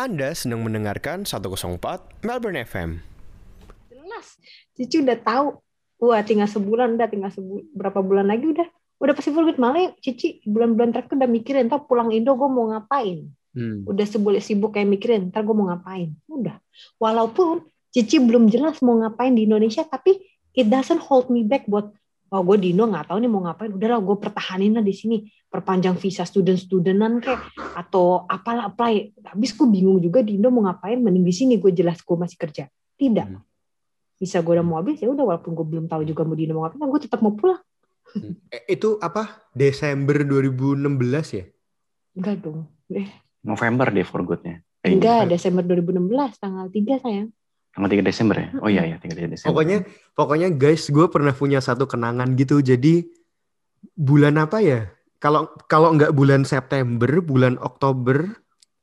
[0.00, 3.04] Anda sedang mendengarkan 104 Melbourne FM.
[3.92, 4.40] jelas.
[4.72, 5.60] Cici udah tahu.
[6.00, 8.64] Wah tinggal sebulan udah tinggal sebu berapa bulan lagi udah.
[8.96, 13.28] Udah pasti full malah Cici bulan-bulan terakhir udah mikirin ntar pulang Indo gue mau ngapain?
[13.50, 13.82] Hmm.
[13.82, 16.16] udah sebulan sibuk kayak mikirin ntar gue mau ngapain?
[16.32, 16.56] Udah.
[16.96, 20.16] Walaupun Cici belum jelas mau ngapain di Indonesia tapi
[20.56, 21.92] it doesn't hold me back buat
[22.30, 23.70] oh gue di Indo nggak tahu nih mau ngapain.
[23.74, 25.16] Udahlah gue pertahanin lah di sini.
[25.50, 27.42] Perpanjang visa student studentan kayak
[27.74, 29.18] atau apalah apply.
[29.34, 30.98] Habis gue bingung juga di Indo mau ngapain?
[31.02, 32.64] Mending di sini gue jelas gue masih kerja.
[32.96, 33.28] Tidak.
[33.28, 33.42] Hmm.
[34.20, 36.52] bisa gue udah mau habis ya udah walaupun gue belum tahu juga mau di Indo
[36.52, 37.60] mau ngapain gue tetap mau pulang.
[38.52, 39.48] Eh, itu apa?
[39.54, 41.44] Desember 2016 ya?
[42.18, 42.66] enggak dong.
[42.90, 43.08] Eh,
[43.40, 44.60] November deh for good-nya.
[44.84, 47.30] Eh, enggak Desember 2016 tanggal 3 sayang
[47.70, 48.48] Tanggal 3 Desember ya?
[48.58, 49.54] Oh iya, iya 3 Desember.
[49.54, 49.78] Pokoknya
[50.12, 52.58] pokoknya guys, gue pernah punya satu kenangan gitu.
[52.58, 53.06] Jadi
[53.94, 54.90] bulan apa ya?
[55.20, 58.26] Kalau kalau nggak bulan September, bulan Oktober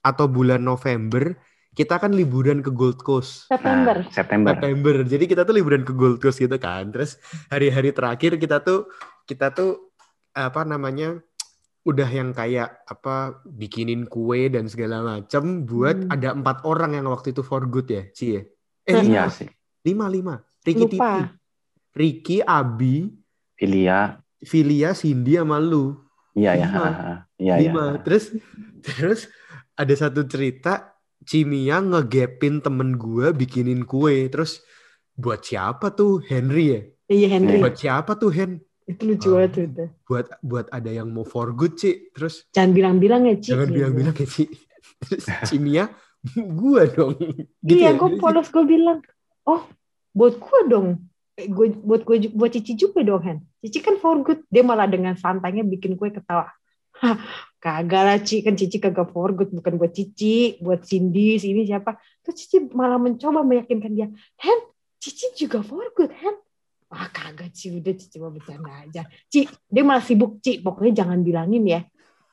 [0.01, 1.35] atau bulan November,
[1.73, 3.49] kita kan liburan ke Gold Coast.
[3.51, 4.53] September Nah, September.
[4.55, 4.95] September.
[5.03, 6.89] Jadi kita tuh liburan ke Gold Coast gitu kan.
[6.89, 7.19] Terus
[7.49, 8.87] hari-hari terakhir kita tuh
[9.25, 9.91] kita tuh
[10.31, 11.19] apa namanya?
[11.87, 16.11] udah yang kayak apa bikinin kue dan segala macem buat Hmm.
[16.11, 18.43] ada empat orang yang waktu itu for good ya, Ci ya?
[18.87, 19.49] Eh, lima, Iya sih.
[19.83, 20.35] lima, lima.
[20.63, 20.95] Ricky Titi.
[20.95, 21.11] lupa
[21.91, 23.11] Ricky, Abi,
[23.53, 24.15] Filia.
[24.39, 25.97] Filia, Cindy sama lu.
[26.37, 26.67] Iya ya.
[27.35, 27.63] Iya ya.
[27.67, 27.85] Lima.
[28.01, 28.31] Terus
[28.79, 29.19] terus
[29.73, 30.93] ada satu cerita
[31.27, 34.29] Cimia ngegapin temen gua bikinin kue.
[34.29, 34.61] Terus
[35.11, 36.81] buat siapa tuh Henry ya?
[37.09, 38.61] iya Henry Buat siapa tuh Hen?
[38.87, 39.85] itu lucu banget tuh itu.
[40.07, 42.13] Buat buat ada yang mau for good Ci.
[42.15, 44.45] Terus jangan bilang-bilang ya Ci jangan bilang-bilang ya Ci.
[45.03, 45.89] Terus Cimia
[46.59, 47.15] gua dong.
[47.63, 47.97] Gitu iya ya?
[47.99, 48.99] gue polos gue bilang
[49.47, 49.63] oh
[50.11, 51.05] buat gue dong.
[51.37, 54.41] Eh, gue buat gue buat Cici juga dong Hen Cici kan for good.
[54.49, 56.49] Dia malah dengan santainya bikin gue ketawa.
[57.01, 57.21] Hah,
[57.61, 58.41] kagak lah Ci.
[58.41, 59.53] Kan Cici kagak for good.
[59.53, 62.01] Bukan buat Cici buat Cindy ini siapa.
[62.25, 64.07] Terus Cici malah mencoba meyakinkan dia
[64.41, 64.59] Hen
[64.97, 66.35] Cici juga for good Hen
[66.89, 67.69] Wah kagak Ci.
[67.77, 69.05] Udah Cici mau bercanda aja.
[69.29, 70.65] Ci dia malah sibuk Ci.
[70.65, 71.81] Pokoknya jangan bilangin ya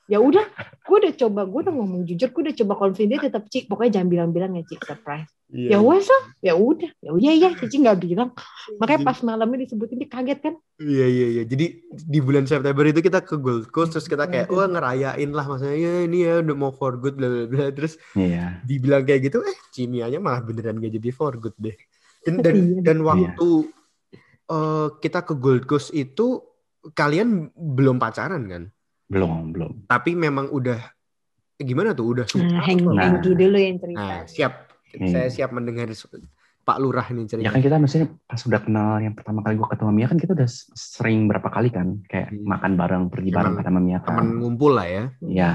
[0.04, 0.44] ya udah
[0.84, 4.00] gue udah coba gue udah ngomong jujur gue udah coba confident dia tetap cik pokoknya
[4.00, 5.30] jangan bilang-bilang ya cik surprise.
[5.54, 6.22] Iya, ya wes lah.
[6.42, 6.90] Ya udah.
[6.98, 8.34] Ya udah ya cici nggak bilang.
[8.82, 10.54] Makanya pas malamnya disebutin dia kaget kan?
[10.82, 11.42] Iya iya iya.
[11.46, 15.46] Jadi di bulan September itu kita ke Gold Coast terus kita kayak wah ngerayain lah
[15.46, 17.64] maksudnya ya ini ya udah mau for good bla bla bla.
[17.70, 18.60] Terus Iya.
[18.66, 21.76] dibilang kayak gitu eh Cimianya malah beneran gak jadi for good deh.
[22.26, 22.82] Dan dan, Iya.
[22.82, 23.48] dan waktu
[24.50, 26.42] eh, kita ke Gold Coast itu
[26.98, 28.64] kalian belum pacaran kan?
[29.08, 29.72] Belum, belum.
[29.86, 30.80] Tapi memang udah
[31.60, 32.44] eh, gimana tuh udah suka.
[32.44, 33.20] nah Hengki Nah.
[33.20, 34.52] Dulu yang cerita Nah, siap.
[34.94, 35.10] Iya.
[35.10, 35.90] Saya siap mendengar
[36.64, 37.44] Pak Lurah nih cerita.
[37.44, 40.32] Ya kan kita maksudnya pas udah kenal yang pertama kali gue ketemu Mia kan kita
[40.32, 42.48] udah sering berapa kali kan kayak Hmm.
[42.48, 44.08] makan bareng, pergi bareng Emang sama Mia kan.
[44.16, 45.04] Temen ngumpul lah ya.
[45.28, 45.52] Ya.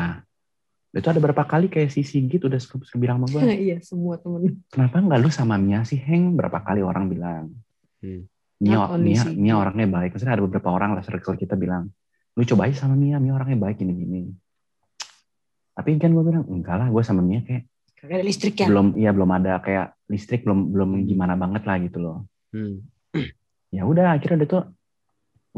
[0.93, 3.41] Itu ada berapa kali kayak si Sigit udah suka, suka bilang sama gue,
[3.73, 6.37] iya semua temen kenapa nggak lu sama Mia sih Heng?
[6.37, 7.57] Berapa kali orang bilang.
[8.05, 8.29] Hmm.
[8.59, 9.23] Mia, only Mia.
[9.33, 10.13] Mia orangnya baik.
[10.13, 11.89] Maksudnya ada beberapa orang lah circle kita bilang,
[12.37, 14.33] lu coba aja sama Mia, Mia orangnya baik gini-gini.
[15.73, 17.65] Tapi kan gue bilang, enggak lah gue sama Mia kayak
[17.99, 21.75] Kagak ada listrik ya belum, iya belum ada kayak listrik belum belum gimana banget lah
[21.83, 22.17] gitu loh.
[22.55, 22.87] Hmm.
[23.75, 24.63] ya udah akhirnya udah tuh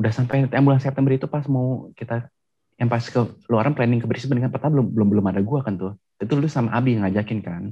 [0.01, 2.33] udah sampai yang bulan September itu pas mau kita
[2.81, 5.77] yang pas ke luaran planning ke Brisbane kan pertama belum belum belum ada gua kan
[5.77, 7.63] tuh itu lu sama Abi yang ngajakin kan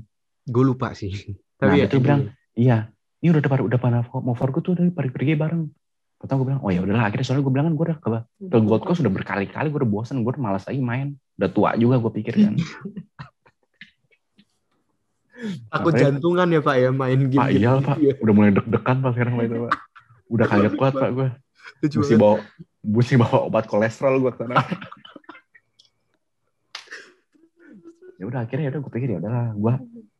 [0.49, 1.13] Gue lupa sih.
[1.61, 2.89] Nah, Tapi ya, itu bilang, iya
[3.19, 5.63] ini udah pada udah pada mau for good tuh udah pergi pergi bareng
[6.19, 7.07] pertama gue bilang oh ya udahlah.
[7.07, 8.09] Akhirnya soalnya gue bilang kan gue udah ke,
[8.51, 11.15] ke Gold Coast udah berkali-kali gue udah bosan gue udah malas lagi main.
[11.39, 12.53] Udah tua juga gue pikir kan.
[15.71, 16.11] Takut ya?
[16.11, 17.39] jantungan ya Pak ya main game.
[17.39, 17.95] Pak iya Pak.
[18.19, 19.73] udah mulai deg-degan pas sekarang main itu pak.
[20.27, 21.09] Udah kaget kuat pak.
[21.15, 21.27] Gue
[21.79, 22.35] mesti bawa
[22.83, 24.59] mesti bawa obat kolesterol gue ke sana.
[28.19, 29.73] Ya udah akhirnya ya udah gue pikir ya udahlah gue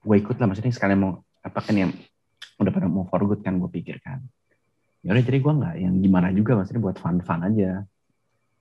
[0.08, 0.48] gue ikut lah.
[0.48, 1.92] Maksudnya sekalian mau apa kan yang
[2.56, 4.24] udah pada mau for good kan gue pikir kan
[5.00, 7.88] ya udah jadi gue nggak yang gimana juga maksudnya buat fun fun aja.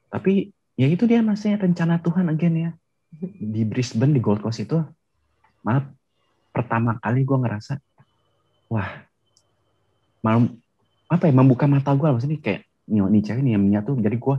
[0.08, 2.70] Tapi ya itu dia maksudnya rencana Tuhan again ya.
[3.40, 4.78] Di Brisbane di Gold Coast itu
[5.66, 5.84] malah
[6.54, 7.78] pertama kali gue ngerasa
[8.70, 8.88] wah
[10.22, 10.58] malam
[11.08, 14.16] apa ya membuka mata gue maksudnya kayak nih, nih cewek nih yang Mia tuh jadi
[14.16, 14.36] gue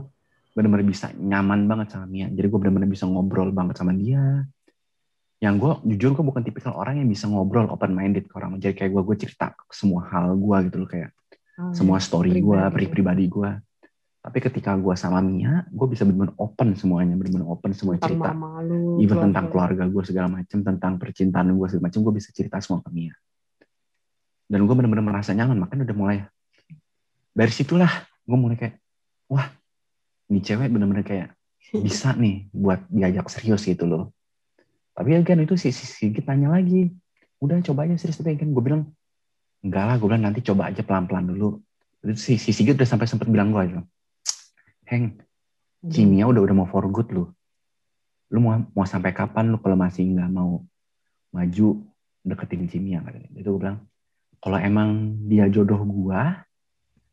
[0.54, 2.26] benar-benar bisa nyaman banget sama Mia.
[2.30, 4.44] Jadi gue benar-benar bisa ngobrol banget sama dia.
[5.40, 8.58] Yang gue jujur gue bukan tipikal orang yang bisa ngobrol open minded ke orang.
[8.58, 11.10] Jadi kayak gue gue cerita semua hal gue gitu loh kayak
[11.60, 12.72] Oh, semua story gue pribadi.
[12.72, 13.50] pri pribadi gue
[14.20, 18.32] tapi ketika gue sama Mia gue bisa benar-benar open semuanya benar-benar open semua tentang cerita.
[18.32, 19.50] mama lu even keluarga tentang lu.
[19.52, 23.12] keluarga gue segala macam tentang percintaan gue segala macam gue bisa cerita semua ke Mia.
[24.50, 26.18] Dan gue benar-benar merasa nyaman makanya udah mulai.
[27.32, 27.92] Dari situlah
[28.24, 28.76] gue mulai kayak
[29.28, 29.48] wah
[30.28, 31.28] ini cewek benar-benar kayak
[31.84, 34.12] bisa nih buat diajak serius gitu loh.
[34.92, 36.92] Tapi ya kan itu si si Sigit tanya lagi.
[37.40, 38.20] Udah coba aja serius.
[38.20, 38.84] Tapi kan gue bilang
[39.60, 41.60] enggak lah gue bilang nanti coba aja pelan-pelan dulu.
[42.00, 43.84] Terus si, si Sigit udah sampai sempat bilang gue aja
[44.88, 45.20] Heng
[45.88, 47.28] si Mia udah udah mau for good lu.
[48.32, 50.64] Lu mau mau sampai kapan lu kalau masih nggak mau
[51.30, 51.68] maju
[52.24, 53.30] deketin si Mia katanya.
[53.36, 53.84] Itu gue bilang
[54.40, 56.40] kalau emang dia jodoh gua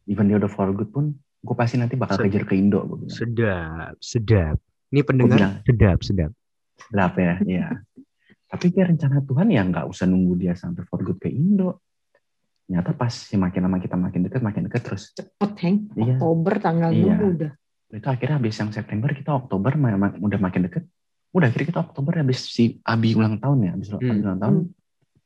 [0.07, 2.27] even dia udah for good pun gue pasti nanti bakal Sedap.
[2.31, 3.13] kejar ke Indo gue bilang.
[3.13, 4.57] Sedap, sedap.
[4.87, 6.31] Ini pendengar bilang, sedap, sedap.
[6.87, 7.67] berapa ya ya
[8.47, 11.83] tapi kayak rencana Tuhan ya nggak usah nunggu dia sampai for good ke Indo
[12.67, 16.19] ternyata pas si makin lama kita makin deket makin deket terus cepet Heng Iya.
[16.19, 17.15] Oktober tanggal Iya.
[17.15, 17.51] 6 udah
[17.87, 19.71] itu akhirnya habis yang September kita Oktober
[20.19, 20.83] udah makin deket
[21.31, 24.19] udah akhirnya kita Oktober habis si Abi ulang tahun ya habis Hmm.
[24.19, 24.55] Ulang tahun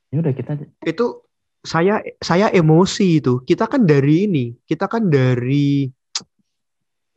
[0.07, 0.51] ya udah kita
[0.85, 1.25] Itu
[1.61, 3.41] saya saya emosi itu.
[3.41, 5.85] Kita kan dari ini, kita kan dari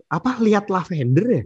[0.06, 1.42] apa lihat lavender ya?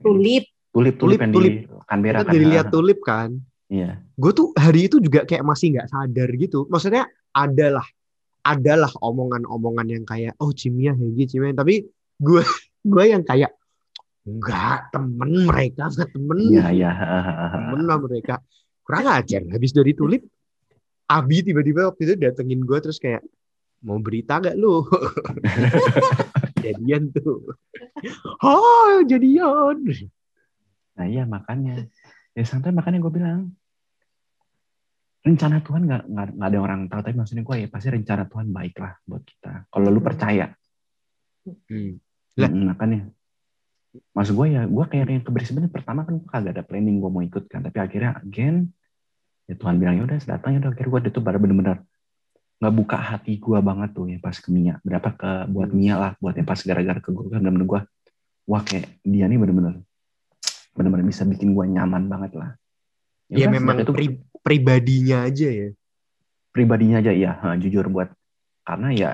[0.00, 1.52] tulip tulip tulip Tulip, yang tulip.
[1.52, 3.30] di Canberra Kita kan dari Ah, lihat tulip kan.
[3.72, 3.96] Iya.
[4.20, 6.68] Gue tuh hari itu juga kayak masih nggak sadar gitu.
[6.68, 7.88] Maksudnya adalah
[8.44, 11.86] adalah omongan-omongan yang kayak oh Cimia Hegi Cimia tapi
[12.20, 12.42] gue
[12.84, 13.54] gue yang kayak
[14.28, 16.38] enggak temen mereka enggak temen.
[16.38, 16.92] Iya iya.
[17.56, 18.34] Temen lah mereka.
[18.84, 19.40] Kurang ajar.
[19.48, 20.22] Habis dari tulip
[21.08, 23.20] Abi tiba-tiba waktu itu datengin gue terus kayak
[23.82, 24.86] mau berita gak lu?
[26.64, 27.42] Jadian tuh.
[28.40, 29.82] Oh jadian.
[30.94, 31.90] Nah iya makanya.
[32.32, 33.52] Ya sampai makanya gue bilang
[35.22, 38.74] rencana Tuhan nggak nggak ada orang tahu tapi maksudnya gue ya pasti rencana Tuhan baik
[38.76, 40.08] lah buat kita kalau lu Hmm.
[40.10, 40.46] percaya
[41.42, 41.98] Hmm.
[42.38, 42.48] Lah.
[42.48, 43.00] Mm, makanya
[44.14, 47.10] maksud gue ya gue kayak yang ke Brisbane pertama kan gue kagak ada planning gue
[47.10, 48.70] mau ikut kan tapi akhirnya again
[49.46, 51.78] ya Tuhan bilang ya udah datang ya udah akhirnya gue itu baru bener-bener
[52.62, 55.78] nggak buka hati gue banget tuh ya pas ke Mia berapa ke buat Hmm.
[55.82, 57.80] Mia lah buat yang pas gara-gara ke gue kan bener-bener gue
[58.46, 59.82] wah kayak dia nih bener-bener
[60.72, 62.50] bener-bener bisa bikin gue nyaman banget lah
[63.28, 65.68] ya udah, memang itu pri- pribadinya aja ya
[66.52, 68.12] pribadinya aja ya ha, jujur buat
[68.66, 69.10] karena ya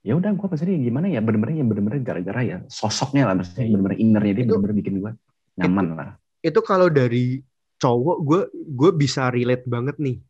[0.00, 3.70] ya udah gue pasti gimana ya bener-bener ya bener-bener gara-gara ya sosoknya lah maksudnya Iya.
[3.76, 5.12] bener-bener innernya dia Itu- bener-bener bikin gue
[5.60, 6.10] nyaman lah
[6.40, 7.44] itu kalau dari
[7.80, 10.20] cowok gue gue bisa relate banget nih.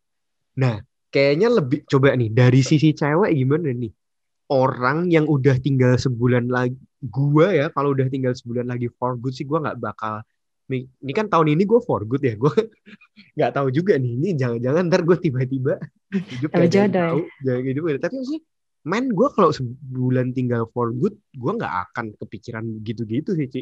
[0.62, 0.78] Nah,
[1.10, 3.90] kayaknya lebih coba nih dari sisi cewek gimana nih?
[4.50, 9.34] Orang yang udah tinggal sebulan lagi, gue ya kalau udah tinggal sebulan lagi for good
[9.34, 10.22] sih gue nggak bakal.
[10.70, 12.54] Nih, Ini kan tahun ini gue for good ya, gue
[13.36, 14.12] nggak tahu juga nih.
[14.14, 15.74] Ini jangan-jangan ntar gue tiba-tiba
[16.38, 16.94] hidup Tahu kayak jodoh ya?
[17.10, 17.80] tahu, jangan gitu.
[17.98, 18.40] Tapi sih,
[18.86, 23.60] men gue kalau sebulan tinggal for good, gue nggak akan kepikiran gitu-gitu sih, Ci.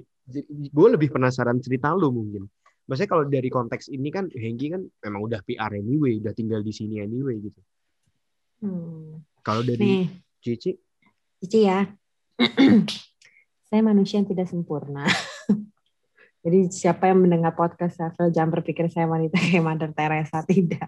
[0.68, 2.44] Gue lebih penasaran cerita lu mungkin.
[2.88, 6.72] Maksudnya kalau dari konteks ini kan Hengki kan memang udah PR anyway, udah tinggal di
[6.72, 7.60] sini anyway gitu.
[8.64, 9.24] Hmm.
[9.44, 10.04] Kalau dari Nih,
[10.44, 10.76] Cici,
[11.40, 11.88] Cici ya.
[13.68, 15.04] saya manusia yang tidak sempurna.
[16.42, 20.86] Jadi siapa yang mendengar podcast Rafael jangan berpikir saya wanita kayak Mother Teresa tidak.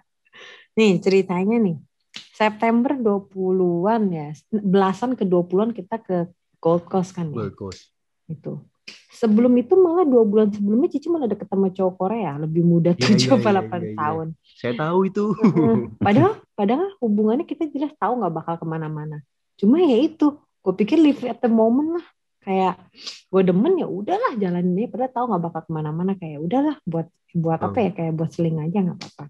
[0.79, 1.77] Nih ceritanya nih.
[2.11, 6.27] September 20-an ya, belasan ke 20-an kita ke
[6.57, 7.37] Gold Coast kan ya.
[7.45, 7.93] Gold Coast.
[8.25, 8.65] Itu.
[9.11, 13.05] Sebelum itu malah dua bulan sebelumnya Cici malah deket sama cowok Korea, lebih muda Iya,
[13.05, 13.97] tujuh iya, apa iya, delapan iya, iya.
[14.01, 14.27] tahun.
[14.57, 15.23] Saya tahu itu.
[16.05, 19.21] Padahal, padahal hubungannya kita jelas tahu nggak bakal ke mana-mana.
[19.61, 20.33] Cuma ya itu,
[20.65, 22.05] gue pikir live at the moment lah.
[22.41, 22.81] Kayak
[23.29, 24.89] gue demen ya udahlah jalanin aja.
[24.89, 26.11] Padahal tahu nggak bakal ke mana-mana.
[26.17, 27.85] Kayak udahlah buat buat apa Hmm.
[27.87, 29.25] ya kayak buat seling aja nggak apa-apa.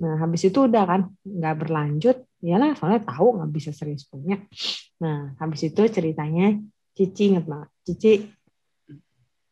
[0.00, 2.16] Nah habis itu udah kan nggak berlanjut.
[2.40, 4.40] Iyalah soalnya tahu nggak bisa serius punya.
[5.02, 6.56] Nah habis itu ceritanya
[6.92, 7.68] Cici inget banget.
[7.84, 8.12] Cici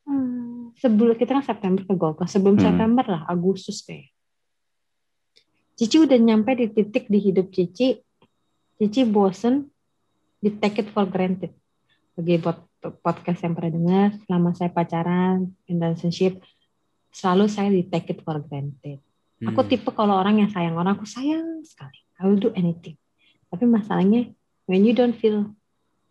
[0.07, 2.33] hmm, sebelum kita kan September ke Gold Coast.
[2.33, 2.65] Sebelum Hmm.
[2.71, 4.05] September lah Agustus deh.
[5.75, 7.97] Cici udah nyampe di titik di hidup Cici.
[8.77, 9.69] Cici bosen
[10.39, 11.53] di take it for granted.
[12.19, 12.59] Bagi buat
[13.01, 16.41] podcast yang pernah dengar, selama saya pacaran, in relationship,
[17.13, 18.99] selalu saya di take it for granted.
[19.41, 19.69] Aku Hmm.
[19.73, 21.97] tipe kalau orang yang sayang orang, aku sayang sekali.
[22.21, 23.01] I will do anything.
[23.49, 24.29] Tapi masalahnya,
[24.69, 25.49] when you don't feel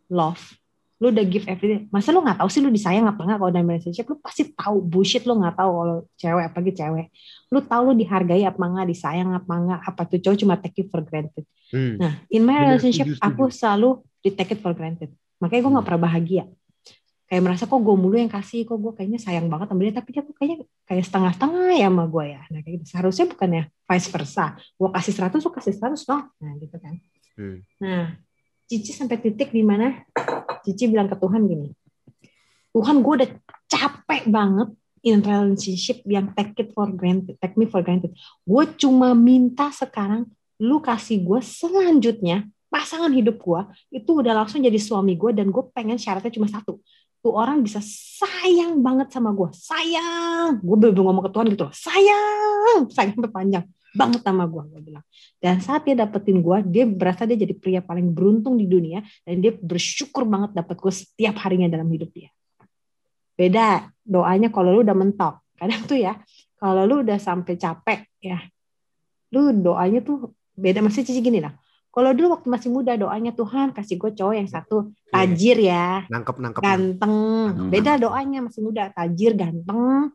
[0.10, 0.58] love,
[1.00, 1.88] lu udah give everything.
[1.94, 4.10] Masa lu nggak tahu sih lu disayang apa nggak kalau dalam relationship?
[4.10, 7.08] Lu pasti tahu bullshit lu nggak tahu kalau cewek apalagi cewek.
[7.54, 10.88] Lu tahu lu dihargai apa nggak, disayang apa nggak, apa tuh cowok cuma take it
[10.92, 11.46] for granted.
[11.72, 12.02] Hmm.
[12.02, 15.14] Nah, in my relationship, aku selalu di take it for granted.
[15.40, 16.44] Makanya gue nggak pernah bahagia.
[17.30, 20.10] Kayak merasa kok gue mulu yang kasih, kok gue kayaknya sayang banget sama dia, tapi
[20.12, 20.58] dia kok kayaknya
[20.90, 22.42] kayak setengah-setengah ya sama gue ya.
[22.50, 22.86] Nah, kayak gitu.
[22.90, 24.46] Seharusnya bukan ya vice versa.
[24.76, 26.24] Gue kasih 100, lu kasih 100 dong.
[26.42, 26.94] Nah, gitu kan.
[27.38, 27.58] Hmm.
[27.80, 28.18] Nah,
[28.70, 30.06] Cici sampai titik di mana
[30.62, 31.74] Cici bilang ke Tuhan gini,
[32.70, 33.30] Tuhan gue udah
[33.66, 34.70] capek banget
[35.02, 38.14] in relationship yang take it for granted, take me for granted.
[38.46, 40.30] Gue cuma minta sekarang
[40.60, 45.64] lu kasih gue selanjutnya pasangan hidup gue itu udah langsung jadi suami gue dan gue
[45.74, 46.78] pengen syaratnya cuma satu.
[47.20, 50.62] Tuh orang bisa sayang banget sama gue sayang.
[50.64, 51.74] Gue belum ngomong ke Tuhan gitu loh.
[51.76, 52.88] Sayang.
[52.94, 55.06] Sayang sampai panjang banget sama gue gue bilang.
[55.42, 59.42] Dan saat dia dapetin gue dia berasa dia jadi pria paling beruntung di dunia dan
[59.42, 62.30] dia bersyukur banget dapet gue setiap harinya dalam hidup dia.
[63.34, 65.42] Beda doanya kalau lu udah mentok.
[65.58, 66.16] Kadang tuh ya
[66.62, 68.40] kalau lu udah sampai capek ya
[69.34, 70.86] lu doanya tuh beda.
[70.86, 71.52] Masih cici gini lah
[71.90, 74.78] kalau dulu waktu masih muda doanya Tuhan kasih gue cowok yang satu
[75.10, 76.62] tajir ya Nangkep nangkep.
[76.62, 77.16] ganteng
[77.50, 77.70] Hmm.
[77.70, 80.14] beda doanya masih muda tajir ganteng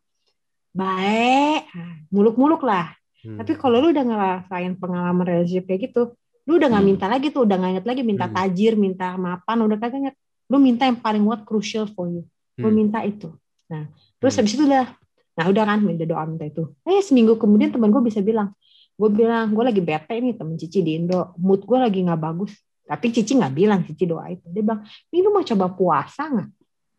[0.72, 1.70] baik
[2.10, 3.40] muluk-muluk lah Hmm.
[3.40, 6.12] tapi kalau lu udah ngerasain pengalaman relationship kayak gitu
[6.44, 6.90] lu udah nggak Hmm.
[6.92, 8.34] minta lagi tuh udah nggak inget lagi minta Hmm.
[8.34, 12.20] tajir minta mapan udah kagak inget lu minta yang paling what crucial for you
[12.54, 12.76] lu Hmm.
[12.76, 13.32] minta itu
[13.64, 14.44] nah terus Hmm.
[14.44, 14.86] habis itu udah
[15.34, 18.52] nah udah kan minta doa minta itu eh seminggu kemudian teman gue bisa bilang
[18.94, 21.34] gue bilang gue lagi bete nih temen Cici di Indo.
[21.38, 22.52] Mood gue lagi nggak bagus.
[22.84, 26.48] Tapi Cici nggak bilang Cici doa itu dia bilang ini lu mau coba puasa nggak?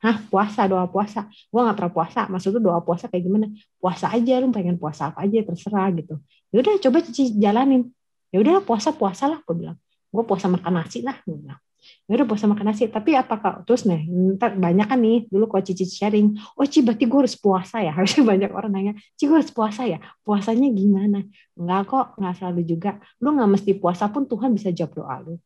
[0.05, 0.15] Hah?
[0.29, 1.25] Puasa doa puasa.
[1.49, 2.21] Gue nggak pernah puasa.
[2.29, 3.47] Maksud lu doa puasa kayak gimana?
[3.79, 6.19] Puasa aja lu pengen puasa apa aja terserah gitu.
[6.51, 7.89] Ya udah coba Cici jalanin.
[8.29, 9.77] Ya udah puasa puasa lah gue bilang.
[10.11, 11.59] Gue puasa makan nasi lah gue bilang
[12.05, 12.87] ya udah puasa makan nasi.
[12.89, 14.05] Tapi apakah terus nih
[14.35, 17.91] ntar banyak kan nih dulu kalau Cici sharing oh Ci berarti gue harus puasa ya?
[17.97, 19.97] Harusnya banyak orang nanya Ci gue harus puasa ya?
[20.21, 21.21] Puasanya gimana?
[21.55, 22.97] Enggak kok nggak selalu juga.
[23.23, 25.37] Lu nggak mesti puasa pun Tuhan bisa jawab doa lu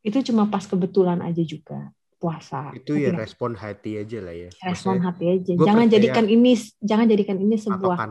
[0.00, 2.72] itu cuma pas kebetulan aja juga puasa.
[2.76, 3.20] Itu ya nggak?
[3.24, 4.48] respon hati aja lah ya.
[4.64, 5.52] respon Maksudnya hati aja.
[5.56, 8.10] jangan percaya- jadikan ini jangan jadikan ini sebuah patokan.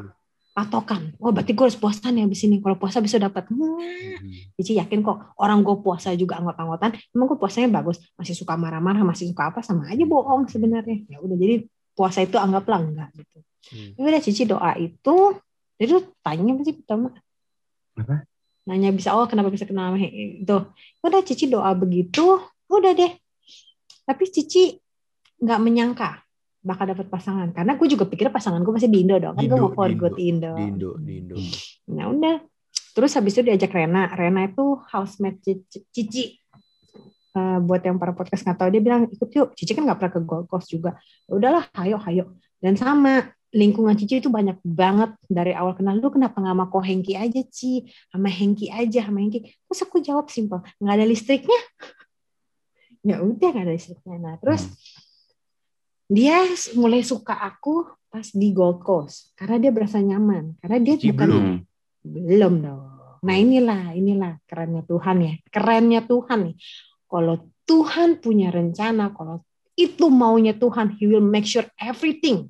[0.54, 1.16] Patokan.
[1.22, 2.60] Oh berarti gue harus puasa nih abis ini.
[2.60, 3.48] Kalau puasa bisa dapat.
[3.48, 3.80] Hmm.
[4.60, 8.02] Cici yakin kok orang gue puasa juga anggot-anggotan emang gue puasanya bagus.
[8.20, 11.06] Masih suka marah-marah masih suka apa sama aja bohong sebenarnya.
[11.08, 13.38] Ya udah jadi puasa itu anggaplah enggak gitu.
[13.70, 13.92] Hmm.
[13.96, 15.16] ya udah Cici doa itu
[15.80, 17.12] jadi tanya sih pertama?
[17.96, 18.24] Apa?
[18.70, 20.58] nanya bisa oh kenapa bisa kenal itu
[21.02, 22.38] udah Cici doa begitu
[22.70, 23.18] udah deh.
[24.06, 24.78] Tapi Cici
[25.42, 26.22] nggak menyangka
[26.60, 27.50] bakal dapat pasangan.
[27.56, 29.36] Karena gue juga pikir pasangan gue masih di Indo dong.
[29.36, 31.36] Kan gue mau Indo, for di Indo Di Indo, di Indo.
[31.96, 32.36] Nah udah.
[32.94, 34.12] Terus habis itu diajak Rena.
[34.12, 35.80] Rena itu housemate Cici.
[35.94, 36.24] Cici.
[37.30, 39.54] eh, buat yang para podcast nggak tahu dia bilang ikut yuk.
[39.54, 40.98] Cici kan nggak pernah ke Gold Coast juga.
[41.30, 45.98] Ya udahlah ayo ayo dan sama lingkungan Cici itu banyak banget dari awal kenal.
[45.98, 47.86] Lu kenapa nggak sama Ko Hengki aja Ci?
[48.12, 49.46] Sama Hengki aja sama Hengki.
[49.46, 51.62] Terus aku jawab simpel nggak ada listriknya.
[53.00, 54.16] Ya udah nggak ada listriknya.
[54.20, 54.68] Nah terus
[56.10, 56.42] dia
[56.74, 61.28] mulai suka aku pas di Gold Coast karena dia berasa nyaman karena dia Cici bukan
[61.30, 61.44] belum.
[61.46, 61.60] Hmm.
[62.02, 62.82] belum dong.
[63.20, 65.34] Nah inilah, inilah kerennya Tuhan ya.
[65.52, 66.56] Kerennya Tuhan nih.
[67.10, 67.36] Kalau
[67.68, 69.44] Tuhan punya rencana, kalau
[69.76, 72.48] itu maunya Tuhan, He will make sure everything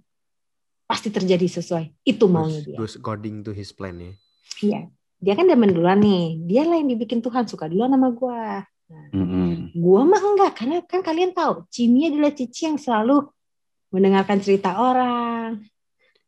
[0.85, 2.05] pasti terjadi sesuai.
[2.05, 2.77] Itu maunya dia.
[2.77, 4.13] goes according to his plan ya.
[4.61, 4.81] Iya.
[5.19, 6.37] Dia kan demen duluan nih.
[6.47, 8.63] Dia lah yang dibikin Tuhan suka duluan sama gua.
[8.89, 9.77] Mm-mm.
[9.77, 13.29] Gua mah enggak, karena kan kalian tahu, Cimi adalah Cici yang selalu
[13.89, 15.61] mendengarkan cerita orang.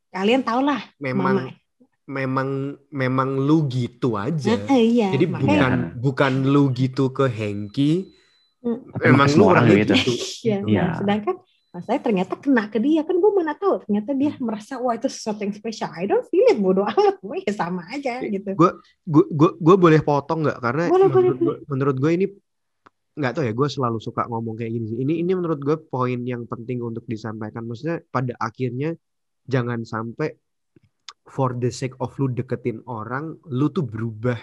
[0.09, 1.55] Kalian tau lah, Memang Mama.
[2.03, 2.49] memang
[2.91, 4.59] memang lu gitu aja.
[4.67, 8.11] Eh, iya, Jadi makanya- bukan bukan lu gitu ke Hengki.
[8.59, 8.91] Hmm.
[8.91, 9.95] Tapi Emang semua lu orang gitu.
[9.95, 10.11] gitu.
[10.45, 10.81] Iya, Iya.
[10.83, 11.35] nah, sedangkan
[11.71, 15.07] Mas saya ternyata kena ke dia kan gue mana tahu ternyata dia merasa wah itu
[15.07, 15.87] sesuatu yang spesial.
[15.95, 18.51] I don't feel it bodoh amat gue ya sama aja gitu.
[18.51, 18.75] Gue
[19.07, 22.25] gue gue boleh potong nggak karena Boleh, menurut boleh, gue menurut gue ini
[23.11, 24.97] nggak tahu ya gue selalu suka ngomong kayak gini sih.
[24.99, 27.63] Ini ini menurut gue poin yang penting untuk disampaikan.
[27.63, 28.95] Maksudnya pada akhirnya
[29.43, 30.31] jangan sampai
[31.23, 34.39] for the sake of lu deketin orang, lu tuh berubah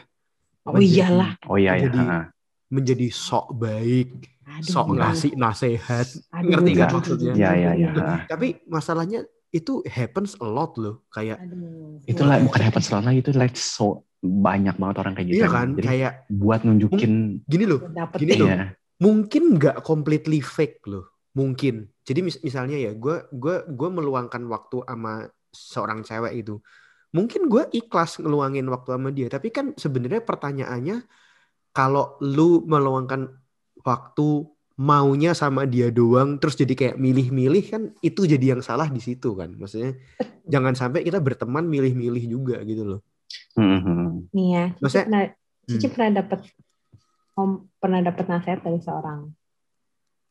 [0.65, 1.33] Oh menjadi- iyalah.
[1.49, 1.89] Oh iya ya.
[1.89, 2.21] Jadi, ha.
[2.69, 6.07] menjadi sok baik, Aduh, sok aduh, ngasih nasehat.
[6.29, 7.33] aduh, ngerti nggak maksudnya?
[7.33, 7.91] Iya iya iya.
[8.27, 11.05] Tapi masalahnya itu happens a lot loh.
[11.09, 12.01] Kayak Aduh.
[12.05, 15.39] Itulah bukan happen selalu itu like so banyak banget orang kayak gitu.
[15.41, 17.13] iya kan, Jadi kayak buat nunjukin
[17.47, 17.81] gini loh.
[17.87, 18.39] Dapet Gini deh.
[18.43, 18.51] loh.
[18.99, 24.83] mungkin nggak completely fake loh mungkin jadi mis- misalnya ya gue gue gue meluangkan waktu
[24.83, 25.23] sama
[25.55, 26.59] seorang cewek itu
[27.15, 31.07] mungkin gue ikhlas ngeluangin waktu sama dia tapi kan sebenarnya pertanyaannya
[31.71, 33.39] kalau lu meluangkan
[33.87, 39.03] waktu maunya sama dia doang terus jadi kayak milih-milih kan itu jadi yang salah di
[39.03, 39.99] situ kan maksudnya
[40.47, 43.01] jangan sampai kita berteman milih-milih juga gitu loh
[43.59, 44.33] Mhm.
[44.33, 45.25] Nih ya, Cici Maksudnya- pernah,
[45.69, 45.93] Cici Hmm.
[45.93, 46.41] pernah dapat
[47.35, 49.21] om pernah dapat nasihat dari seorang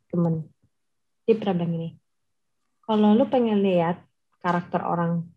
[0.09, 0.47] temen.
[1.23, 1.89] Dia pernah bilang gini,
[2.81, 3.99] kalau lu pengen lihat
[4.39, 5.27] karakter orang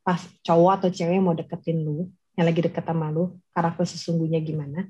[0.00, 4.38] pas cowok atau cewek yang mau deketin lu, yang lagi deket sama lu, karakter sesungguhnya
[4.38, 4.86] gimana,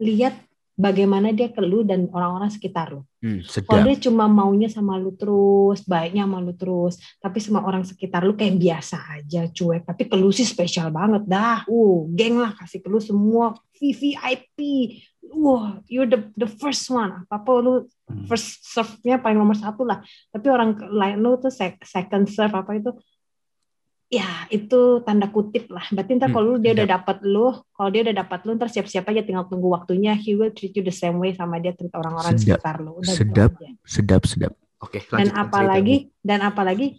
[0.00, 0.34] lihat
[0.80, 3.04] bagaimana dia ke lu dan orang-orang sekitar lu.
[3.68, 8.24] Kalau dia cuma maunya sama lu terus, baiknya sama lu terus, tapi sama orang sekitar
[8.24, 9.84] lu kayak biasa aja, cuek.
[9.84, 11.68] Tapi ke lu sih spesial banget dah.
[11.68, 14.56] Uh, geng lah kasih ke lu semua VVIP.
[15.30, 17.28] Wah, you're the the first one.
[17.28, 17.74] Apa-apa lu
[18.10, 18.26] Hmm.
[18.26, 20.02] first serve-nya paling nomor satu lah.
[20.34, 22.90] Tapi orang lain lu tuh sec- second serve apa itu
[24.10, 25.86] ya itu tanda kutip lah.
[25.94, 28.66] Berarti ntar Hmm, kalau lu dia udah dapat lu, kalau dia udah dapat lu ntar
[28.66, 30.18] siap-siap aja tinggal tunggu waktunya.
[30.18, 32.58] He will treat you the same way sama dia treat orang-orang di Sedap.
[32.58, 32.98] sekitar lu.
[32.98, 33.50] Udah gitu Sedap.
[33.54, 36.98] aja sedap sedap oke dan apalagi dan apalagi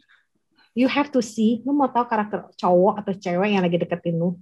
[0.77, 4.37] you have to see lu mau tahu karakter cowok atau cewek yang lagi deketin lu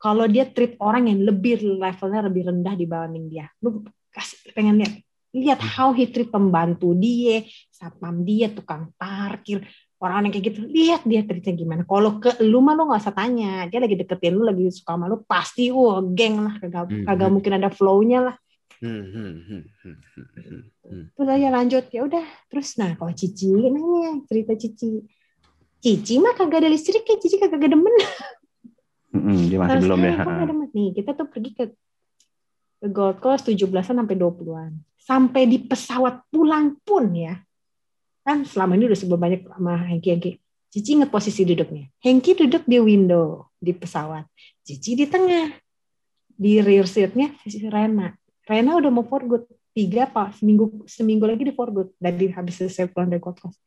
[0.00, 3.82] kalau dia treat orang yang lebih levelnya lebih rendah dibanding dia lu
[4.12, 4.94] kasih pengen lihat
[5.30, 9.64] lihat how he treat pembantu dia satpam dia tukang parkir
[10.00, 13.12] orang yang kayak gitu lihat dia treatnya gimana kalau ke lu mah lu nggak usah
[13.12, 17.04] tanya dia lagi deketin lu lagi suka sama lu pasti wah geng lah kagak Hmm,
[17.04, 17.34] kagak hmm.
[17.36, 18.36] mungkin ada flow-nya lah
[18.80, 21.04] Hmm, hmm, hmm, hmm, hmm, hmm.
[21.12, 25.04] terus aja lanjut ya udah terus nah kalau Cici nanya cerita Cici
[25.78, 27.92] Cici mah kagak ada listrik ya Cici kagak demen
[29.10, 30.22] Mhm, Dia masih belum ya.
[30.22, 30.68] demen.
[30.70, 31.64] nih kita tuh pergi ke
[32.80, 37.36] ke Gold Coast 17-an sampai 20-an sampai di pesawat pulang pun ya
[38.22, 40.32] kan selama ini udah sebelum banyak sama Hengki Hengki.
[40.70, 41.90] Cici inget posisi duduknya.
[41.98, 44.26] Hengki duduk di window di pesawat.
[44.62, 45.50] Cici di tengah.
[46.30, 47.34] Di rear seatnya
[47.68, 48.14] Rena.
[48.46, 49.44] Rena udah mau for good.
[49.70, 51.88] Tiga apa seminggu seminggu lagi di for good.
[51.98, 53.58] Dari habis selesai pulang dari Coast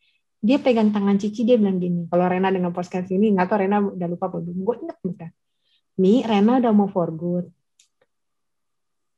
[0.43, 3.79] dia pegang tangan Cici dia bilang gini kalau Rena dengan podcast ini nggak tahu Rena
[3.79, 4.59] udah lupa apa belum.
[4.59, 5.31] Gue inget misalnya
[5.95, 7.47] Mi Rena udah mau for good.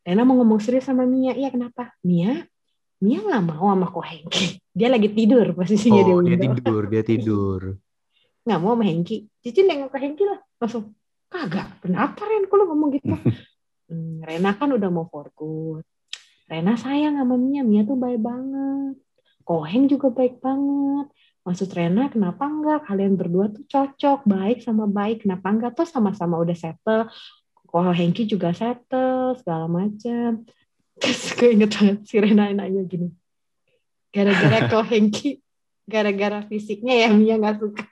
[0.06, 1.34] Rena mau ngomong serius sama Mia.
[1.34, 1.98] Iya kenapa?
[2.06, 2.46] Mia
[3.06, 4.58] Mia nggak mau sama Ko Hengki.
[4.74, 7.62] Dia lagi tidur posisinya oh di dia window tidur dia tidur.
[8.42, 9.18] Nggak mau sama Hengki.
[9.46, 10.98] Cici nengok ke Hengki lah langsung
[11.30, 12.50] kagak kenapa Ren?
[12.50, 13.14] Kalau ngomong gitu?
[13.86, 15.86] Hmm, Rena kan udah mau for good
[16.50, 17.62] Rena sayang sama Mia.
[17.62, 18.98] Mia tuh baik banget.
[19.46, 21.10] Koheng juga baik banget.
[21.46, 25.26] Maksud Rena kenapa enggak kalian berdua tuh cocok baik sama baik.
[25.26, 27.10] Kenapa enggak tuh sama-sama udah settle.
[27.70, 30.46] Ko Hengki juga settle segala macam
[31.00, 33.12] terus gue inget banget si Rena nanya gini
[34.10, 35.44] gara-gara Ko Hengki
[35.86, 37.84] gara-gara fisiknya ya Mia nggak suka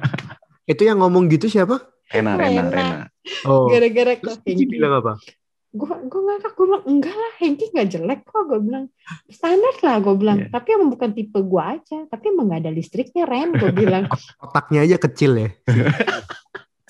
[0.72, 1.78] itu yang ngomong gitu siapa
[2.10, 2.70] Rena, Rena, Rena.
[2.72, 2.98] Rena.
[3.46, 5.20] oh gara-gara Cici Hengki bilang apa
[5.70, 8.84] gue gue ngakak gue bilang enggak lah Hengki nggak jelek kok gue bilang
[9.30, 10.50] standar lah gue bilang Iya.
[10.50, 14.10] tapi emang bukan tipe gue aja tapi emang nggak ada listriknya Ren gue bilang
[14.42, 15.48] Otaknya aja kecil ya.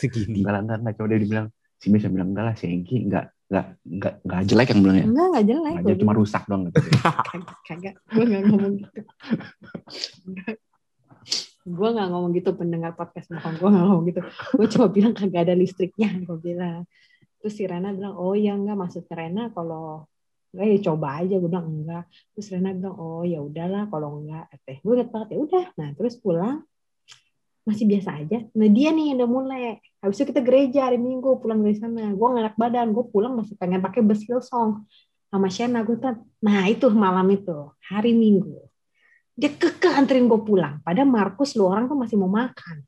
[0.01, 0.41] Segini.
[0.41, 0.95] Enggak lah, enggak, enggak.
[0.97, 1.47] Coba dia dibilang,
[1.77, 5.07] si Miss bilang, enggak lah, si Hengki enggak, enggak, enggak, enggak jelek yang bilangnya.
[5.11, 6.63] enggak nggak jelek dia cuma rusak doang.
[6.71, 6.79] Gitu.
[7.69, 9.01] kagak gue nggak ngomong gitu.
[11.67, 14.21] Gue nggak ngomong gitu pendengar podcast bohong gue nggak ngomong gitu.
[14.55, 16.87] Gue cuma bilang kagak ada listriknya gue bilang.
[17.43, 20.07] Terus si Rena bilang oh ya enggak maksudnya Rena kalau
[20.55, 21.35] enggak ya coba aja.
[21.43, 22.05] Gue bilang enggak.
[22.39, 25.65] Terus Rena bilang oh ya udahlah kalau enggak teh gue liat banget ya udah.
[25.75, 26.63] Nah terus pulang
[27.65, 28.39] masih biasa aja.
[28.57, 29.61] Nah dia nih udah mulai.
[30.01, 32.13] Habis itu kita gereja hari minggu pulang dari sana.
[32.13, 34.85] Gue nggak enak badan gue pulang masih pengen pakai bus Hillsong
[35.29, 35.85] sama Shena.
[35.85, 35.97] Tuh
[36.41, 38.65] nah itu malam itu hari minggu.
[39.37, 40.81] Dia kekeh anterin gue pulang.
[40.85, 42.85] Pada Markus lu orang tuh masih mau makan.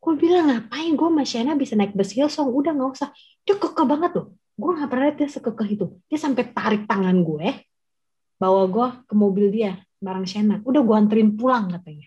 [0.00, 3.10] Gue bilang ngapain gue sama Shena bisa naik bus Hillsong udah nggak usah.
[3.44, 4.26] Dia kekeh banget tuh
[4.60, 5.86] gue nggak pernah lihat dia sekekeh itu.
[6.12, 7.48] Dia sampai tarik tangan gue
[8.36, 10.60] bawa gue ke mobil dia bareng Shena.
[10.60, 12.04] Udah gue anterin pulang katanya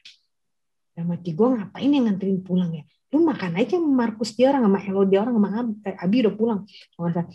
[0.94, 2.86] dan mati gue ngapain yang nganterin pulang ya?
[3.14, 6.16] Lu makan aja sama Markus dia orang sama Elo dia orang sama Abi, eh, Abi
[6.26, 6.60] udah pulang.
[6.98, 7.26] Salah.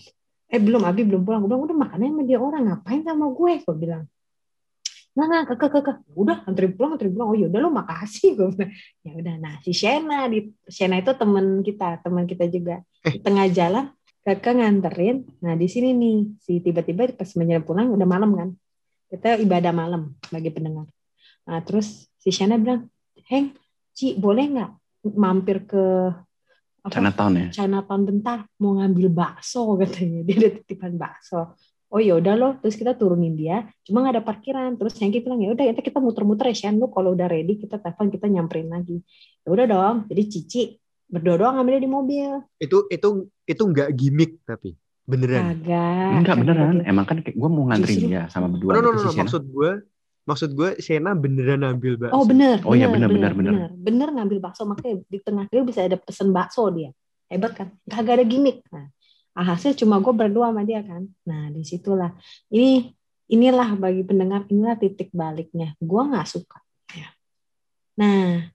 [0.48, 1.46] eh belum Abi belum pulang.
[1.46, 3.52] Gue bilang udah makannya sama dia orang ngapain sama gue?
[3.62, 4.04] Gue bilang.
[5.18, 7.28] Nah nah kakak kakak udah anterin pulang anterin pulang.
[7.30, 8.34] Oh yaudah lu makasih.
[8.38, 8.72] Gue bilang.
[9.02, 12.86] Ya udah nah si Shena di Shena itu teman kita teman kita juga.
[13.02, 13.90] Di tengah jalan
[14.22, 15.26] kakak nganterin.
[15.42, 18.48] Nah di sini nih si tiba-tiba pas menjelang pulang udah malam kan.
[19.10, 20.86] Kita ibadah malam bagi pendengar.
[21.50, 22.86] Nah terus si Shena bilang
[23.28, 23.52] Heng
[23.92, 24.70] Ci boleh nggak
[25.18, 26.14] mampir ke
[26.86, 27.48] apa Chinatown ya.
[27.50, 30.22] Chinatown bentar mau ngambil bakso katanya.
[30.26, 31.58] Dia ada titipan bakso.
[31.88, 33.64] Oh ya udah loh terus kita turunin dia.
[33.80, 34.76] Cuma nggak ada parkiran.
[34.76, 36.76] Terus Hengki bilang ya udah kita kita muter-muter ya Shan.
[36.76, 39.00] Lu kalau udah ready kita telepon kita nyamperin lagi.
[39.40, 39.96] Ya udah dong.
[40.12, 40.62] Jadi Cici
[41.08, 42.30] berdua doang ngambilnya di mobil.
[42.60, 44.76] Itu itu itu nggak gimmick tapi.
[45.08, 45.56] Beneran.
[45.56, 46.10] kagak.
[46.20, 46.76] Enggak beneran.
[46.84, 48.76] Emang kan kayak gue mau nganterin dia sama berdua.
[48.76, 49.70] No, no, gitu no, no, maksud gue
[50.28, 52.12] maksud gue Shena beneran ambil bakso.
[52.12, 53.52] Oh bener, Oh iya, bener, bener, bener.
[53.56, 56.92] bener, bener ngambil bakso makanya di tengah dia bisa ada pesen bakso dia,
[57.32, 57.72] hebat kan?
[57.88, 58.60] Gak ada gimmick.
[58.68, 58.92] Nah,
[59.38, 61.06] hasil cuma gue berdua sama dia kan.
[61.22, 62.10] Nah di situlah
[62.50, 62.90] ini
[63.30, 65.78] inilah bagi pendengar inilah titik baliknya.
[65.78, 66.58] Gue nggak suka.
[66.90, 67.08] Ya.
[67.96, 68.50] Nah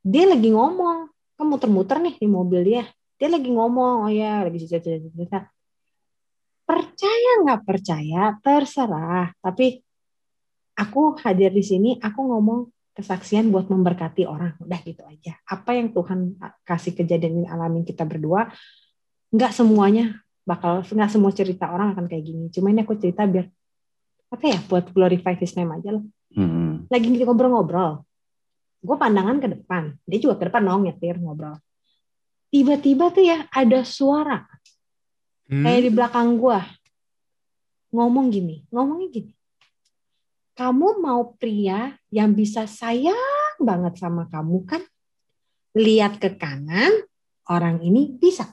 [0.00, 2.84] dia lagi ngomong, kan muter-muter nih di mobil dia.
[3.20, 5.44] Dia lagi ngomong, oh ya lagi cerita-cerita.
[6.64, 9.84] Percaya nggak percaya terserah, tapi
[10.80, 14.56] aku hadir di sini, aku ngomong kesaksian buat memberkati orang.
[14.64, 15.36] Udah gitu aja.
[15.44, 18.48] Apa yang Tuhan kasih kejadian ini alamin kita berdua,
[19.28, 20.16] nggak semuanya
[20.48, 22.48] bakal, nggak semua cerita orang akan kayak gini.
[22.48, 23.44] Cuma ini aku cerita biar
[24.32, 26.04] apa ya, buat glorify His name aja lah.
[26.32, 26.88] Hmm.
[26.88, 28.00] Lagi gitu ngobrol-ngobrol,
[28.80, 31.60] gue pandangan ke depan, dia juga ke depan dong nyetir ngobrol.
[32.50, 34.46] Tiba-tiba tuh ya ada suara
[35.50, 35.66] Hmm.
[35.66, 36.62] kayak di belakang gua
[37.90, 39.32] ngomong gini ngomongnya gini
[40.60, 44.84] kamu mau pria yang bisa sayang banget sama kamu kan?
[45.72, 46.92] Lihat ke kanan
[47.48, 48.52] orang ini bisa.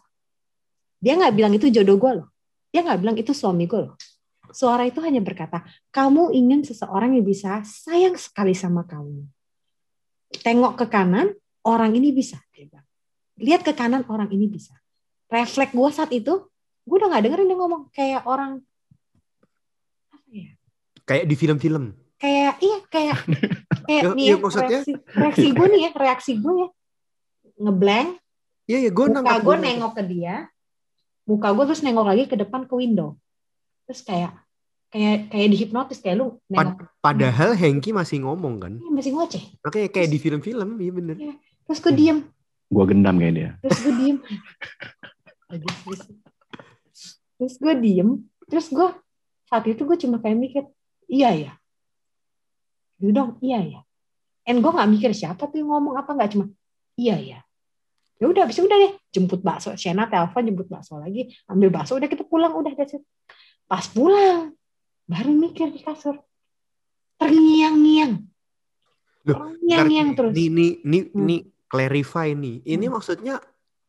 [1.03, 2.27] Dia nggak bilang itu jodoh gua loh.
[2.71, 3.99] Dia nggak bilang itu suami gue loh.
[4.55, 9.27] Suara itu hanya berkata kamu ingin seseorang yang bisa sayang sekali sama kamu.
[10.31, 11.35] Tengok ke kanan
[11.67, 12.39] orang ini bisa
[13.37, 14.73] lihat ke kanan orang ini bisa.
[15.29, 16.49] Refleks gua saat itu
[16.87, 17.83] gue udah nggak dengerin dia ngomong.
[17.93, 18.63] Kayak orang
[21.07, 21.85] Kayak di film-film.
[22.17, 23.17] kayak iya kayak
[23.83, 26.67] kayak Ya, nih iya, ya, maksudnya- reaksi, reaksi gue nih ya reaksi gue ya.
[27.57, 28.09] Ngeblank.
[28.65, 30.35] Iya, iya, gue muka gue nengok ke dia.
[31.23, 33.15] Muka gue terus nengok lagi ke depan ke window.
[33.85, 34.33] Terus kayak
[34.87, 36.89] kayak kayak dihipnotis kayak lu nengok.
[36.97, 38.73] Padahal Hengki masih ngomong kan.
[38.75, 39.43] "Ih, masih ngoceh.
[39.61, 41.15] Oke, kayak di film-film, iya bener.
[41.63, 42.19] terus gue diem.
[42.67, 43.49] Gue gendam kayak dia.
[43.61, 44.17] terus gue diem.
[45.47, 46.09] Terus-
[47.37, 48.09] terus gue diem.
[48.47, 48.87] Terus gue
[49.45, 50.63] saat itu gue cuma kayak mikir
[51.07, 51.53] iya ya
[52.99, 53.79] gitu dong iya ya
[54.47, 56.45] and gue nggak mikir siapa tuh yang ngomong apa nggak cuma
[56.99, 57.39] iya ya
[58.17, 62.09] ya udah bisa udah deh jemput bakso Shena telepon jemput bakso lagi ambil bakso udah
[62.09, 63.03] kita pulang udah that's it.
[63.69, 64.55] pas pulang
[65.05, 66.17] baru mikir di kasur
[67.21, 68.25] terngiang-ngiang
[69.27, 71.51] terngiang-ngiang terus Nih, nih, nih, Hmm.
[71.67, 72.63] clarify nih.
[72.63, 72.95] Ini Hmm.
[72.95, 73.35] maksudnya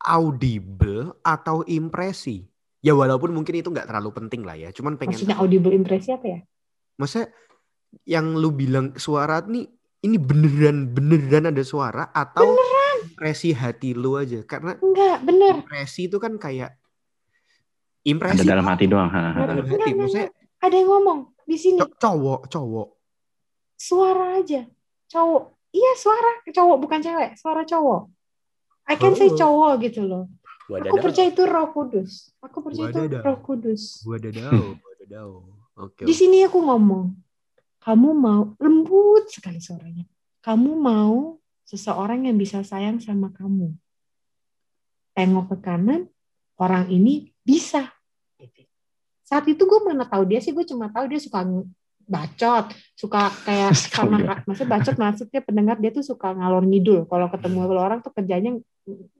[0.03, 2.43] audible atau impresi?
[2.83, 4.71] Ya walaupun mungkin itu nggak terlalu penting lah ya.
[4.75, 6.39] Cuman pengen maksudnya audible impresi apa ya
[6.99, 7.31] Masa
[8.03, 9.65] yang lu bilang suara nih
[10.01, 12.59] ini beneran beneran ada suara atau
[13.07, 14.43] impresi hati lu aja?
[14.43, 16.75] Karena enggak bener impresi itu kan kayak
[17.99, 19.07] Ada impresi dalam hati doang.
[19.07, 19.39] ha, ha.
[19.41, 19.89] dalam Enggak, hati.
[19.89, 20.29] enggak, Maksudnya
[20.59, 22.87] ada yang ngomong di sini co- cowok cowok.
[23.73, 24.67] suara aja
[25.07, 28.11] cowok iya suara cowok bukan cewek suara cowok
[28.85, 29.37] I can say Oh.
[29.37, 30.27] cowok gitu loh
[30.67, 30.91] Wadadah.
[30.91, 32.11] Aku percaya itu Roh Kudus.
[32.45, 33.21] Aku percaya itu Wadadah.
[33.25, 34.05] Roh Kudus.
[34.05, 35.29] Wadadau, wadadau.
[35.79, 36.03] Oke.
[36.03, 37.15] Di sini aku ngomong,
[37.79, 40.03] kamu mau lembut sekali suaranya.
[40.43, 43.71] Kamu mau seseorang yang bisa sayang sama kamu.
[45.15, 46.11] Tengok ke kanan,
[46.59, 47.87] orang ini bisa.
[49.23, 51.47] Saat itu gue mana tahu dia sih, gue cuma tahu dia suka
[52.09, 54.17] bacot, suka kayak karena
[54.49, 57.05] maksudnya bacot maksudnya pendengar dia tuh suka ngalor ngidul.
[57.07, 58.57] Kalau ketemu orang tuh kerjanya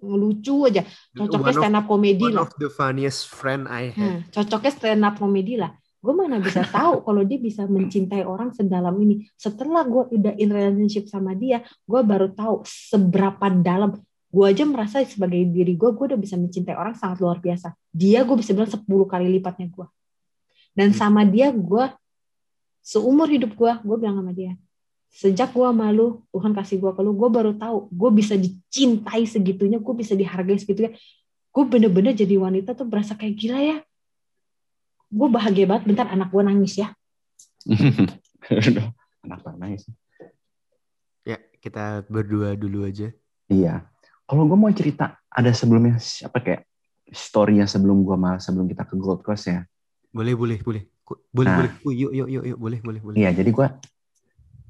[0.01, 0.83] ngelucu aja.
[1.13, 2.43] Cocoknya One stand up comedy One lah.
[2.49, 3.93] of the funniest friend I.
[3.93, 5.71] Nah, cocoknya stand up comedy lah.
[5.99, 9.27] Gue mana bisa tahu kalau dia bisa mencintai orang sedalam ini.
[9.35, 13.99] Setelah gue udah in relationship sama dia, gue baru tahu seberapa dalam.
[14.31, 17.75] Gue aja merasa sebagai diri gue, gue udah bisa mencintai orang sangat luar biasa.
[17.91, 19.87] Dia gue bisa bilang 10 kali lipatnya gue.
[20.71, 21.85] Dan sama dia gue,
[22.79, 24.55] seumur hidup gue, gue bilang sama dia,
[25.11, 29.81] sejak gue malu, Tuhan kasih gue ke lu, gue baru tahu, gue bisa dicintai segitunya,
[29.81, 30.95] gue bisa dihargai segitunya.
[31.49, 33.77] Gue bener-bener jadi wanita tuh berasa kayak gila ya
[35.09, 36.93] gue bahagia banget bentar anak gue nangis ya
[38.49, 38.89] Aduh,
[39.19, 39.83] Kenapa nangis?
[41.27, 43.11] Ya, kita berdua dulu aja.
[43.45, 43.83] Iya.
[44.23, 46.61] Kalau gue mau cerita, ada sebelumnya apa kayak
[47.11, 49.67] story-nya sebelum gue malah sebelum kita ke Gold Coast ya.
[50.09, 50.83] Boleh, boleh, boleh.
[51.29, 51.57] Boleh, Nah.
[51.59, 51.71] boleh.
[51.83, 52.57] Yuk, yuk, yuk, yuk.
[52.57, 53.17] Boleh, boleh, boleh.
[53.19, 53.67] Iya, jadi gue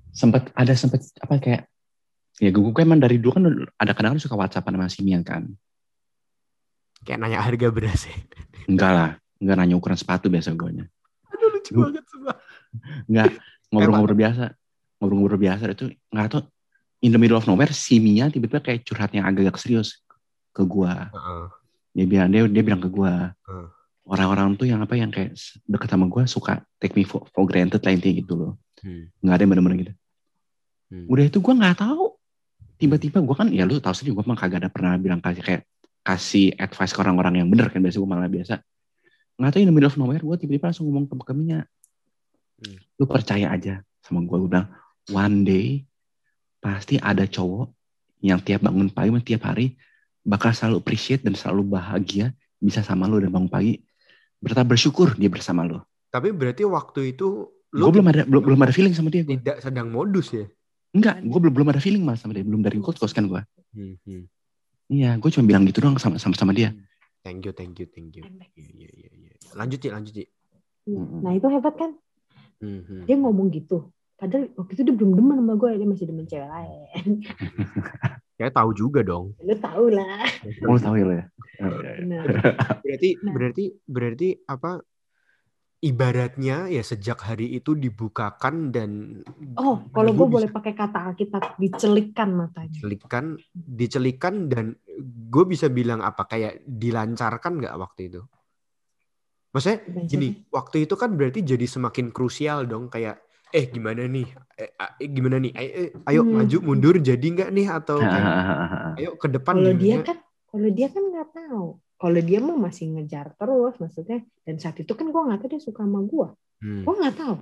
[0.09, 1.69] sempet ada sempet apa kayak
[2.41, 3.43] ya gue, gue emang dari dulu kan
[3.77, 5.45] ada kadang suka WhatsAppan sama si Mian kan.
[7.05, 8.15] Kayak nanya harga beras ya.
[8.65, 10.69] Enggak lah, enggak nanya ukuran sepatu biasa gue
[11.29, 12.33] Aduh, lucu Gua- banget semua.
[13.07, 13.25] Enggak
[13.69, 14.43] ngobrol-ngobrol biasa,
[14.99, 16.41] ngobrol-ngobrol biasa itu nggak tahu
[16.99, 20.03] in the middle of nowhere si Mia tiba-tiba kayak curhat yang agak-agak serius
[20.51, 20.89] ke gue.
[20.91, 21.43] Heeh.
[21.95, 23.13] Dia bilang dia dia bilang ke gue
[23.45, 23.67] Hmm.
[24.05, 25.33] orang-orang tuh yang apa yang kayak
[25.63, 28.51] deket sama gue suka take me for, for granted lah intinya gitu loh.
[28.81, 29.07] Hmm.
[29.21, 29.93] Nggak ada yang bener-bener gitu.
[30.89, 31.05] Hmm.
[31.07, 32.05] Udah itu gue nggak tahu.
[32.75, 35.63] Tiba-tiba gue kan ya lu tahu sendiri gue mah kagak ada pernah bilang kasih kayak
[35.99, 38.63] kasih advice ke orang-orang yang bener kan biasa gue malah biasa
[39.39, 41.63] nggak tahu in the middle of nowhere gue tiba-tiba langsung ngomong ke Mia
[42.59, 42.75] Hmm.
[42.99, 44.67] lu percaya aja sama gue gue bilang
[45.15, 45.87] one day
[46.59, 47.71] pasti ada cowok
[48.19, 49.79] yang tiap bangun pagi tiap hari
[50.27, 53.79] bakal selalu appreciate dan selalu bahagia bisa sama lu dan bangun pagi.
[54.43, 55.79] Bertambah bersyukur dia bersama lu.
[56.11, 59.37] Tapi berarti waktu itu lu gue belum ada belum, belum ada feeling sama dia gue
[59.37, 60.49] tidak sedang modus ya?
[60.89, 63.93] enggak gue belum belum ada feeling malah sama dia belum dari Coast kan gue Hmm,
[64.01, 64.25] hmm.
[64.89, 66.73] iya gue cuma bilang gitu doang sama sama sama dia
[67.19, 68.23] Thank you, thank you, thank you.
[68.23, 69.31] Iya, iya, iya, iya.
[69.53, 70.27] Lanjut sih, lanjut sih.
[70.89, 71.21] Mm-mm.
[71.21, 71.91] nah itu hebat kan
[72.59, 73.05] Hmm, hmm.
[73.05, 76.49] dia ngomong gitu padahal waktu itu dia belum demen sama gue dia masih demen cewek
[76.49, 77.07] lain
[78.35, 79.31] Kayak tahu juga dong.
[79.39, 80.25] lu tau lah
[80.65, 81.25] Oh, lu tahu ya lo ya
[81.59, 82.21] Oh, iya, iya.
[82.81, 83.31] Berarti Nah.
[83.31, 84.71] berarti berarti apa
[85.79, 89.23] ibaratnya ya sejak hari itu dibukakan dan
[89.55, 92.75] oh kalau gue boleh pakai kata Alkitab dicelikkan matanya.
[92.75, 93.25] Dicelikan
[93.55, 94.75] dicelikan dan
[95.31, 98.21] gue bisa bilang apa kayak dilancarkan nggak waktu itu?
[99.49, 104.27] Maksudnya gini waktu itu kan berarti jadi semakin krusial dong kayak eh gimana nih?
[104.59, 105.51] Eh, eh, gimana nih?
[105.55, 106.43] Eh, eh, ayo Hmm.
[106.43, 107.67] maju mundur jadi nggak nih?
[107.71, 108.29] Atau kayak,
[108.99, 110.17] ayo ke depan kalau dia kan
[110.51, 111.67] kalau dia kan nggak tahu
[111.99, 115.61] kalau dia mah masih ngejar terus maksudnya dan saat itu kan gue nggak tahu dia
[115.61, 116.27] suka sama gue
[116.59, 116.83] Hmm.
[116.83, 117.35] gue nggak tahu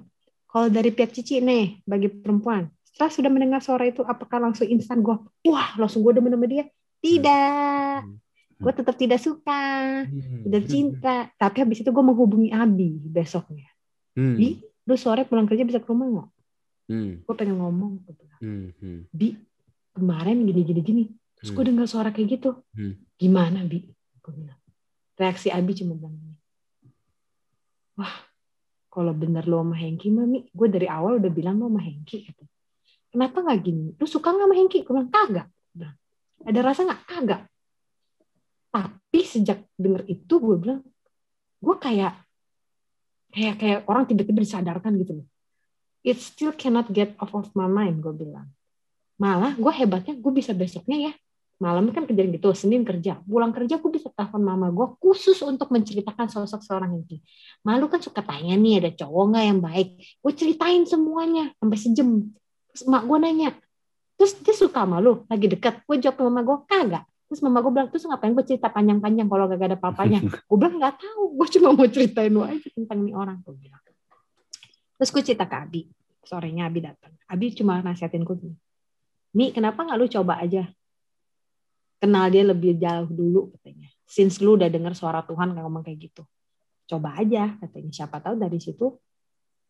[0.45, 5.01] kalau dari pihak cici nih bagi perempuan setelah sudah mendengar suara itu apakah langsung instan
[5.01, 6.65] gue wah langsung gue demen sama dia
[6.99, 8.17] tidak Hmm.
[8.57, 9.63] gue tetap tidak suka
[10.03, 10.41] Hmm.
[10.43, 13.69] tidak cinta tapi habis itu gue menghubungi Abi besoknya
[14.13, 14.33] Hmm.
[14.33, 16.29] Bi lu sore pulang kerja bisa ke rumah nggak
[16.87, 17.11] Hmm.
[17.21, 18.01] gue pengen ngomong
[18.37, 18.69] Hmm.
[18.77, 19.01] Hmm.
[19.09, 19.33] Bi
[19.91, 21.03] kemarin gini gini gini
[21.33, 21.69] terus gue Hmm.
[21.73, 23.01] dengar suara kayak gitu Hmm.
[23.13, 23.81] gimana Bi
[24.27, 24.59] gue bilang.
[25.15, 26.19] Reaksi Abi cuma bilang
[27.97, 28.13] wah
[28.91, 32.43] kalau bener lo sama Hengki mami gue dari awal udah bilang lo sama Hengki gitu.
[33.07, 33.95] kenapa nggak gini?
[33.95, 34.79] Lu suka nggak sama Hengki?
[34.83, 35.47] Gue bilang kagak.
[36.45, 37.01] Ada rasa nggak?
[37.07, 37.41] Kagak.
[38.69, 40.81] Tapi sejak denger itu gue bilang
[41.57, 42.13] gue kayak
[43.33, 45.25] kayak kayak orang tiba-tiba disadarkan gitu
[46.05, 48.47] it still cannot get off of my mind gue bilang.
[49.17, 51.13] Malah gue hebatnya gue bisa besoknya ya
[51.57, 53.17] malam kan kejadian gitu senin kerja.
[53.25, 57.21] Pulang kerja gue bisa telepon mama gue khusus untuk menceritakan sosok seorang ini
[57.65, 59.87] malu kan suka tanya nih ada cowok nggak yang baik?
[60.21, 62.09] Gue ceritain semuanya sampai sejam.
[62.73, 63.49] Terus emak gue nanya
[64.17, 65.85] terus dia suka malu lagi deket.
[65.85, 67.03] Gue jawab ke mama gue kagak.
[67.27, 70.23] Terus mama gue bilang terus ngapain gue cerita panjang-panjang kalau gak ada papanya?
[70.47, 71.35] Gue bilang nggak tahu.
[71.35, 73.83] Gue cuma mau ceritain lo aja tentang nih orang gue bilang.
[74.95, 75.81] Terus gue cerita ke Abi.
[76.23, 77.11] Sorenya Abi datang.
[77.27, 78.55] Abi cuma nasihatin gue gini
[79.37, 80.65] nih kenapa nggak lu coba aja
[81.97, 83.89] kenal dia lebih jauh dulu katanya.
[84.07, 86.23] Since lu udah dengar suara Tuhan kayak ngomong kayak gitu.
[86.87, 87.91] Coba aja katanya.
[87.91, 88.95] Siapa tahu dari situ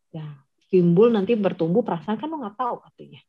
[0.08, 0.24] ya
[0.68, 3.20] timbul nanti bertumbuh perasaan kan lu nggak tahu katanya.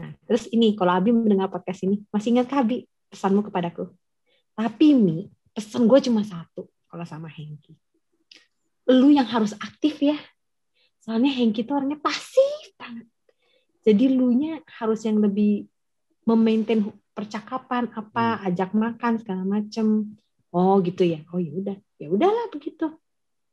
[0.00, 3.92] Nah terus ini kalau Abi mendengar podcast ini masih ingat Abi pesanmu kepadaku?
[4.58, 7.76] Tapi Mi pesan gue cuma satu kalau sama Hengki.
[8.88, 10.16] Lu yang harus aktif ya.
[11.04, 13.06] Soalnya Hengki tuh orangnya pasif banget.
[13.84, 15.68] Jadi lu nya harus yang lebih
[16.28, 16.84] memaintain
[17.18, 20.14] percakapan apa ajak makan segala macem.
[20.54, 21.26] Oh gitu ya?
[21.34, 21.74] Oh ya udah.
[21.98, 22.94] Ya udahlah begitu.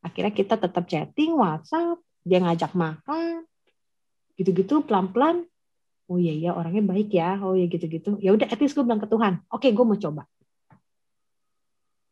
[0.06, 3.50] Akhirnya kita tetap chatting WhatsApp dia ngajak makan.
[4.38, 5.50] Gitu-gitu pelan-pelan.
[6.06, 7.42] Oh iya iya orangnya baik ya.
[7.42, 8.22] Oh ya gitu-gitu.
[8.22, 9.42] Ya udah at least gue bilang ke Tuhan.
[9.50, 10.30] Oke gue mau coba.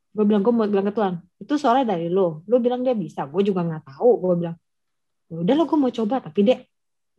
[0.10, 1.22] Gue bilang gue mau bilang ke Tuhan.
[1.38, 2.42] Itu soalnya dari lo.
[2.50, 3.30] Lo bilang dia bisa.
[3.30, 4.58] Gue juga nggak tahu gue bilang.
[5.30, 6.18] Ya udah lo gue mau coba.
[6.18, 6.58] Tapi dia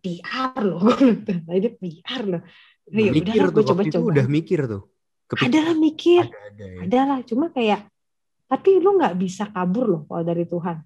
[0.03, 2.43] PR lo gue bilang dia PR lo
[2.87, 4.83] ya udah mikir lah tuh gue waktu itu coba-coba udah mikir tuh.
[5.25, 5.47] Kepikir.
[5.47, 6.79] ada lah mikir Ada, ada ya.
[6.85, 7.81] ada lah cuma kayak
[8.45, 10.77] tapi lu nggak bisa kabur loh kalau dari Tuhan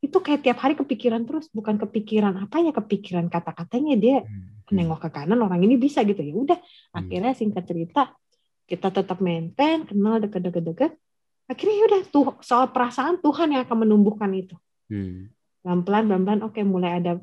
[0.00, 4.48] itu kayak tiap hari kepikiran terus bukan kepikiran apa ya kepikiran kata-katanya dia Hmm.
[4.72, 6.96] nengok ke kanan orang ini bisa gitu ya udah Hmm.
[6.96, 8.16] akhirnya singkat cerita
[8.64, 10.96] kita tetap maintain kenal deket-deket-deket
[11.44, 14.56] akhirnya ya udah tuh soal perasaan Tuhan yang akan menumbuhkan itu
[14.86, 15.28] Hmm.
[15.60, 17.20] pelan-pelan pelan-pelan oke mulai ada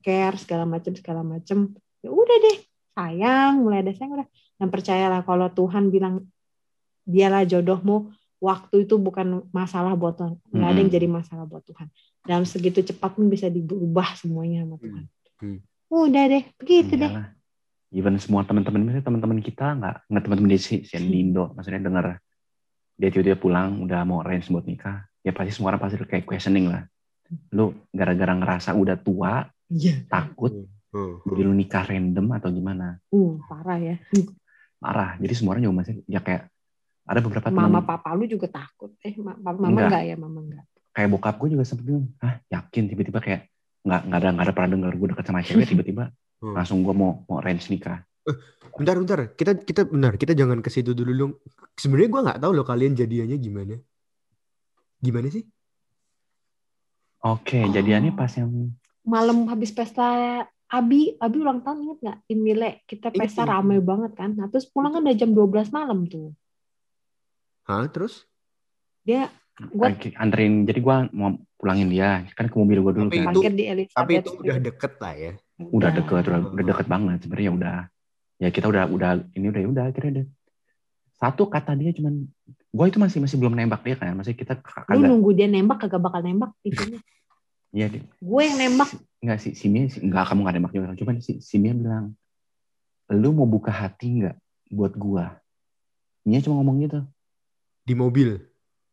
[0.00, 2.56] care segala macam segala macam ya udah deh
[2.96, 4.28] sayang mulai ada sayang udah.
[4.56, 6.24] Dan percayalah kalau Tuhan bilang
[7.04, 8.10] dialah jodohmu.
[8.36, 10.36] Waktu itu bukan masalah buat Tuhan.
[10.52, 11.88] Nggak ada yang jadi masalah buat Tuhan.
[12.24, 15.04] Dalam segitu cepat pun bisa diubah semuanya sama Tuhan.
[15.36, 15.60] Hmm.
[15.86, 17.12] udah deh begitu deh.
[17.12, 17.32] Iyalah.
[17.94, 21.80] Even semua teman-teman misalnya teman-teman kita nggak nggak teman-teman di si si di Indo, maksudnya
[21.80, 22.20] dengar
[22.98, 26.66] dia tiba-tiba pulang udah mau arrange buat nikah, ya pasti semua orang pasti kayak questioning
[26.72, 26.82] lah.
[27.54, 30.02] Lu gara-gara ngerasa udah tua, iya.
[30.10, 30.66] takut,
[30.96, 31.20] Hmm.
[31.28, 32.96] jadi lu nikah random atau gimana?
[33.06, 33.96] uh parah ya
[34.76, 35.16] Parah.
[35.16, 36.48] Jadi semua orang juga masih ya kayak
[37.04, 39.88] ada beberapa mama papa lu juga takut eh ma- mama Enggak.
[39.88, 43.40] enggak ya mama enggak kayak bokap gue juga sempet bilang, ah yakin tiba-tiba kayak
[43.84, 46.04] nggak nggak ada nggak ada pernah dengar gue deket sama cewek tiba-tiba
[46.36, 46.52] Hmm.
[46.52, 48.04] langsung gue mau mau arrange nikah.
[48.76, 49.20] Bentar, bentar.
[49.32, 51.32] Kita kita benar, kita jangan ke situ dulu dong.
[51.72, 53.74] Sebenarnya gua nggak tahu loh kalian jadiannya gimana.
[55.00, 55.48] Gimana sih?
[57.24, 57.72] Oke, Oh.
[57.72, 58.68] jadiannya pas yang
[59.00, 62.18] malam habis pesta Abi, Abi ulang tahun inget nggak?
[62.26, 64.34] Imile kita pesta rame banget kan.
[64.34, 66.34] Nah terus pulang kan udah jam 12 malam tuh.
[67.64, 68.26] Hah, terus?
[69.02, 73.24] Dia Gua- Oke, anterin jadi gua mau pulangin dia kan ke mobil gua dulu Tapi
[73.24, 75.32] kan itu- di Elizabeth Tapi itu udah deket lah ya.
[75.56, 77.76] udah deket udah, udah deket banget sebenarnya udah
[78.36, 80.26] ya kita udah udah ini udah udah akhirnya udah
[81.16, 82.28] satu kata dia cuman
[82.68, 85.48] gua itu masih masih belum nembak dia kan masih kita k- Lu kagak nunggu dia
[85.48, 87.00] nembak kagak bakal nembak intinya.
[87.74, 88.90] iya deh Gue yang nembak.
[89.22, 92.14] nggak sih si Mia sih- nggak kamu nggak nembak juga cuman si, si Mia bilang
[93.10, 94.36] lu mau buka hati nggak
[94.74, 95.38] buat gua?
[96.26, 97.00] Mia cuma ngomong gitu.
[97.86, 98.42] Di mobil.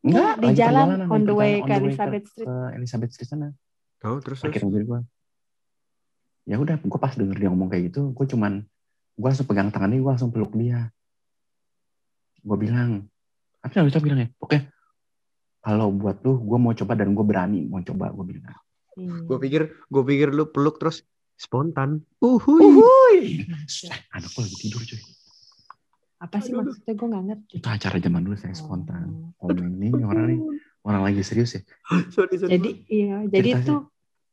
[0.06, 2.46] Enggak, di jalan, on the way ke Elizabeth Street.
[2.46, 3.50] ke Elizabeth Street sana.
[4.06, 4.62] Oh, terus terus.
[4.62, 5.00] mobil gue
[6.44, 8.68] ya udah gue pas denger dia ngomong kayak gitu gue cuman
[9.16, 10.92] gue langsung pegang tangan dia gue langsung peluk dia.
[12.44, 13.08] Gue bilang
[13.64, 13.80] apa sih?
[13.88, 14.60] Bisa bilang ya oke
[15.64, 18.60] kalau buat lu gue mau coba dan gue berani mau coba gue bilang
[18.94, 19.26] Hmm.
[19.26, 21.02] Gue pikir, gue pikir lu peluk terus
[21.34, 22.06] spontan.
[22.22, 22.62] Uhuy.
[22.62, 23.18] Uhuy.
[23.66, 25.02] Shh, anak gue lagi tidur cuy
[26.24, 26.72] Apa sih Aduh.
[26.72, 27.54] maksudnya gue nggak ngerti.
[27.60, 29.52] itu acara zaman dulu saya spontan Oh.
[29.52, 30.40] oh ini orang nih
[30.88, 31.62] orang lagi serius ya
[32.16, 32.56] Sorry, sorry.
[32.56, 33.68] Jadi iya, jadi Ceritanya.
[33.68, 33.76] itu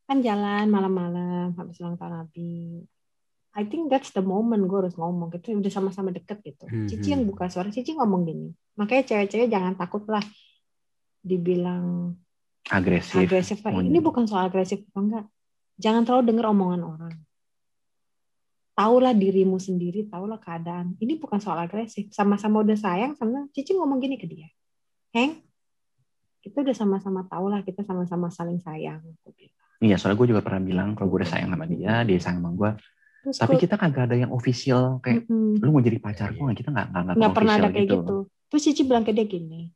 [0.07, 2.83] kan jalan malam-malam habis ulang tahun Abi.
[3.59, 6.71] I think that's the moment gue harus ngomong gitu udah sama-sama deket gitu.
[6.71, 7.31] Hmm, Cici yang hmm.
[7.35, 8.55] buka suara, Cici ngomong gini.
[8.79, 10.23] Makanya cewek-cewek jangan takut lah
[11.27, 12.15] dibilang
[12.69, 13.65] agresif agresif.
[13.65, 13.73] Pak.
[13.73, 15.25] Ini bukan soal agresif apa enggak.
[15.81, 17.15] Jangan terlalu dengar omongan orang.
[18.77, 20.97] Taulah dirimu sendiri, taulah keadaan.
[21.01, 22.09] Ini bukan soal agresif.
[22.13, 24.49] Sama-sama udah sayang, sama Cici ngomong gini ke dia.
[25.13, 25.41] Heng,
[26.41, 29.01] kita udah sama-sama tahu lah, kita sama-sama saling sayang.
[29.81, 32.53] Iya soalnya gue juga pernah bilang kalau gue udah sayang sama dia dia sayang sama
[32.53, 32.71] gue
[33.25, 35.57] Terus tapi gua- kita kagak ada yang official kayak Mm-mm.
[35.57, 38.17] lu mau jadi pacar gue kita nggak nggak nggak pernah ada kayak gitu.
[38.53, 39.73] Terus Cici bilang ke dia gini,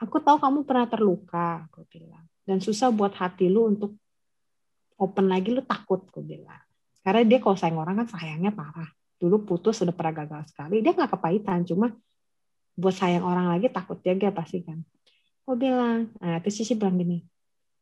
[0.00, 3.94] aku tahu kamu pernah terluka, aku bilang, dan susah buat hati lu untuk
[4.98, 6.60] open lagi, lu takut, aku bilang.
[7.04, 8.88] Karena dia kalau sayang orang kan sayangnya parah.
[9.20, 11.92] Dulu putus sudah pernah gagal sekali, dia nggak kepahitan, cuma
[12.74, 14.82] buat sayang orang lagi takut jaga pasti kan.
[15.44, 17.20] Aku bilang, nah terus Cici bilang gini,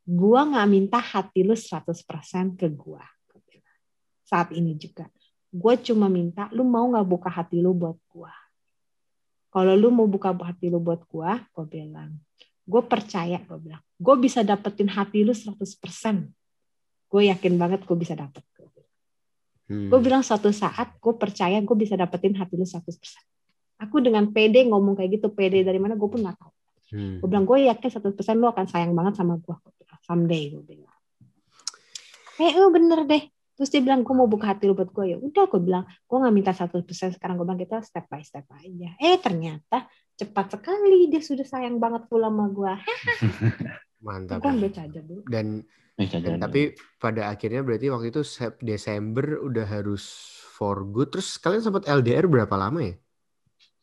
[0.04, 3.06] gua nggak minta hati lu 100% ke gua.
[4.26, 5.04] Saat ini juga.
[5.52, 8.32] Gue cuma minta lu mau nggak buka hati lu buat gua.
[9.52, 12.16] Kalau lu mau buka hati lu buat gua, gue bilang,
[12.64, 15.52] gue percaya, gue bilang, gue bisa dapetin hati lu 100%.
[17.12, 18.40] Gue yakin banget gue bisa dapet.
[19.68, 19.88] Hmm.
[19.92, 22.80] Gue bilang suatu saat gue percaya gue bisa dapetin hati lu 100%.
[23.84, 26.52] Aku dengan pede ngomong kayak gitu, pede dari mana gue pun gak tahu.
[26.92, 27.16] Hmm.
[27.20, 29.56] Gue bilang gue yakin 100% lu akan sayang banget sama gue.
[30.04, 30.96] Someday gue bilang.
[32.40, 33.22] Eh, eh, bener deh.
[33.52, 35.12] Terus dia bilang, gue mau buka hati lu buat gue.
[35.12, 36.82] Ya udah, gue bilang, gue nggak minta 100%
[37.16, 37.36] sekarang.
[37.36, 38.90] Gue bilang, kita step by step aja.
[38.96, 42.72] Eh, ternyata cepat sekali dia sudah sayang banget pula sama gue.
[44.06, 44.40] Mantap.
[44.40, 45.22] Gue ambil charger dulu.
[45.28, 45.62] Dan,
[46.00, 48.24] Eh, dan tapi pada akhirnya berarti waktu itu
[48.64, 50.02] Desember udah harus
[50.56, 51.12] for good.
[51.12, 52.96] Terus kalian sempat LDR berapa lama ya?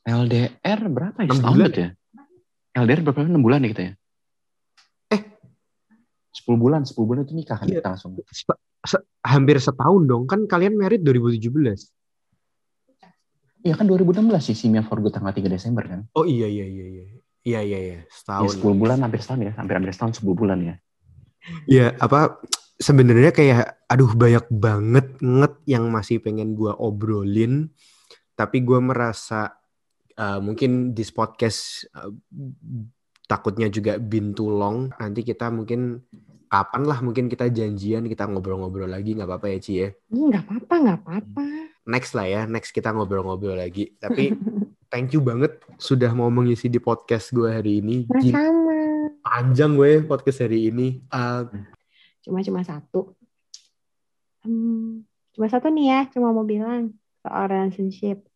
[0.10, 1.30] LDR berapa ya?
[1.30, 1.70] Enam Setahun bulan.
[1.78, 1.90] ya?
[2.76, 3.20] LDR berapa?
[3.30, 3.94] 6 bulan ya kita ya?
[6.40, 6.46] Eh.
[6.48, 7.84] 10 bulan, 10 bulan itu nikah kan Iya.
[7.84, 8.12] kita langsung.
[8.32, 10.24] Se- se- hampir setahun dong.
[10.26, 11.92] Kan kalian merit 2017.
[13.60, 16.08] Iya kan 2016 sih Simia for Good tanggal 3 Desember kan?
[16.16, 17.04] Oh iya iya iya iya.
[17.40, 18.56] Iya iya iya, Ya, setahun.
[18.56, 20.76] 10 bulan hampir setahun ya, hampir-hampir setahun 10 bulan ya.
[21.68, 22.40] Ya apa
[22.80, 27.72] sebenarnya kayak aduh banyak banget nget yang masih pengen gua obrolin
[28.36, 29.56] tapi gua merasa
[30.16, 32.12] uh, mungkin di podcast uh,
[33.26, 36.00] takutnya juga bin too long nanti kita mungkin
[36.50, 40.74] kapan lah mungkin kita janjian kita ngobrol-ngobrol lagi nggak apa-apa ya Ci ya nggak apa-apa,
[40.82, 41.46] nggak apa-apa.
[41.86, 44.34] next lah ya next kita ngobrol-ngobrol lagi tapi
[44.90, 49.14] thank you banget sudah mau mengisi di podcast gue hari ini Sama.
[49.22, 51.46] panjang gue podcast hari ini Uh,
[52.30, 53.18] Cuma cuma satu.
[54.46, 55.02] Hmm,
[55.34, 56.94] cuma satu nih ya, cuma mau bilang
[57.26, 58.29] soal relationship.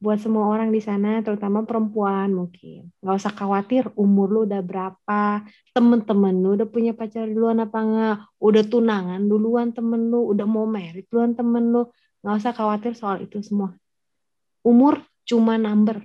[0.00, 2.88] Buat semua orang di sana, terutama perempuan mungkin.
[3.04, 5.44] Nggak usah khawatir umur lu udah berapa,
[5.76, 10.64] temen-temen lu udah punya pacar duluan apa enggak, udah tunangan duluan temen lu, udah mau
[10.64, 11.84] merit duluan temen lu.
[12.24, 13.76] Nggak usah khawatir soal itu semua.
[14.64, 16.00] Umur cuma number.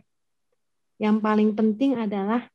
[0.99, 2.51] Yang paling penting adalah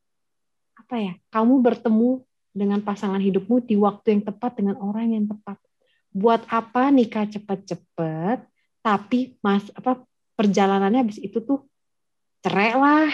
[0.77, 1.13] apa ya?
[1.33, 2.21] Kamu bertemu
[2.53, 5.57] dengan pasangan hidupmu di waktu yang tepat dengan orang yang tepat.
[6.13, 8.45] Buat apa nikah cepet-cepet,
[8.85, 10.03] tapi mas apa
[10.41, 11.69] perjalanannya habis itu tuh
[12.41, 13.13] cerai lah,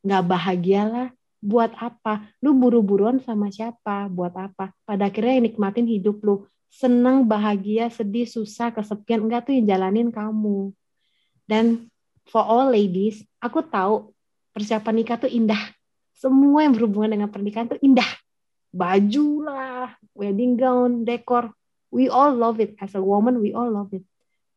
[0.00, 1.08] nggak bahagia lah.
[1.44, 2.32] Buat apa?
[2.40, 4.08] Lu buru-buruan sama siapa?
[4.08, 4.72] Buat apa?
[4.88, 6.48] Pada akhirnya yang nikmatin hidup lu.
[6.72, 9.28] Senang, bahagia, sedih, susah, kesepian.
[9.28, 10.72] Enggak tuh yang jalanin kamu.
[11.44, 11.92] Dan
[12.24, 14.16] for all ladies, aku tahu
[14.56, 15.60] persiapan nikah tuh indah.
[16.16, 18.08] Semua yang berhubungan dengan pernikahan tuh indah
[18.72, 21.52] baju lah, wedding gown, dekor.
[21.92, 22.72] We all love it.
[22.80, 24.00] As a woman, we all love it.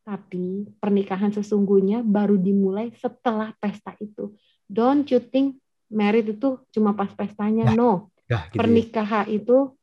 [0.06, 4.30] Tapi pernikahan sesungguhnya baru dimulai setelah pesta itu.
[4.70, 5.58] Don't you think
[5.90, 7.66] married itu cuma pas pestanya?
[7.66, 8.14] Ya, No.
[8.30, 8.58] dah gitu ya.
[8.62, 9.74] Pernikahan itu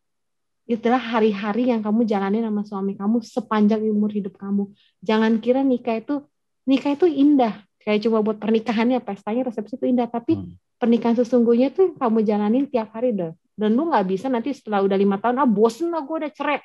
[0.64, 4.72] itulah hari-hari yang kamu jalani sama suami kamu sepanjang umur hidup kamu.
[5.04, 6.24] Jangan kira nikah itu
[6.64, 7.60] nikah itu indah.
[7.84, 10.08] Kayak cuma buat pernikahannya, pestanya, resepsi itu indah.
[10.08, 10.56] Tapi Hmm.
[10.80, 13.36] pernikahan sesungguhnya tuh yang kamu jalanin tiap hari deh.
[13.60, 16.64] Dan lu nggak bisa nanti setelah udah lima tahun, ah bosen lah gue udah cerai.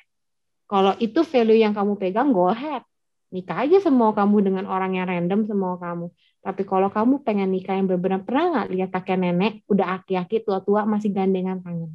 [0.63, 2.87] Kalau itu value yang kamu pegang, go ahead.
[3.29, 6.09] Nikah aja semua kamu dengan orang yang random semua kamu.
[6.41, 10.89] Tapi kalau kamu pengen nikah yang benar-benar pernah nggak lihat kakek nenek udah aki-aki tua-tua
[10.89, 11.93] masih gandengan tangan.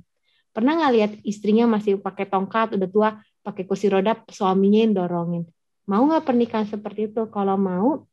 [0.54, 3.08] Pernah nggak lihat istrinya masih pakai tongkat udah tua
[3.42, 5.42] pakai kursi roda suaminya yang dorongin.
[5.90, 7.26] Mau nggak pernikahan seperti itu?
[7.34, 8.06] Kalau mau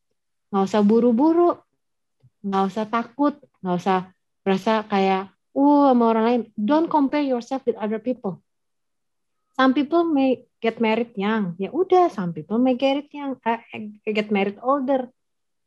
[0.50, 1.56] nggak usah buru-buru,
[2.42, 4.00] nggak usah takut, nggak usah
[4.42, 6.42] berasa kayak uh sama orang lain.
[6.58, 8.42] Don't compare yourself with other people.
[9.62, 12.10] Some people may get married young, ya udah.
[12.10, 13.62] Some people may get it young, eh,
[14.10, 15.06] get married older.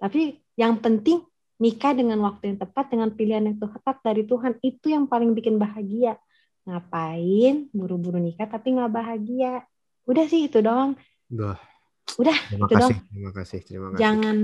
[0.02, 1.22] Tapi yang penting
[1.56, 5.62] nikah dengan waktu yang tepat, dengan pilihan yang tepat dari Tuhan itu yang paling bikin
[5.62, 6.18] bahagia.
[6.66, 9.62] Ngapain buru-buru nikah tapi nggak bahagia?
[10.10, 10.98] Udah sih itu doang.
[11.30, 11.54] Dah.
[12.18, 13.06] Udah, Terima itu kasih, doang.
[13.06, 14.00] terima kasih, terima kasih.
[14.02, 14.38] Jangan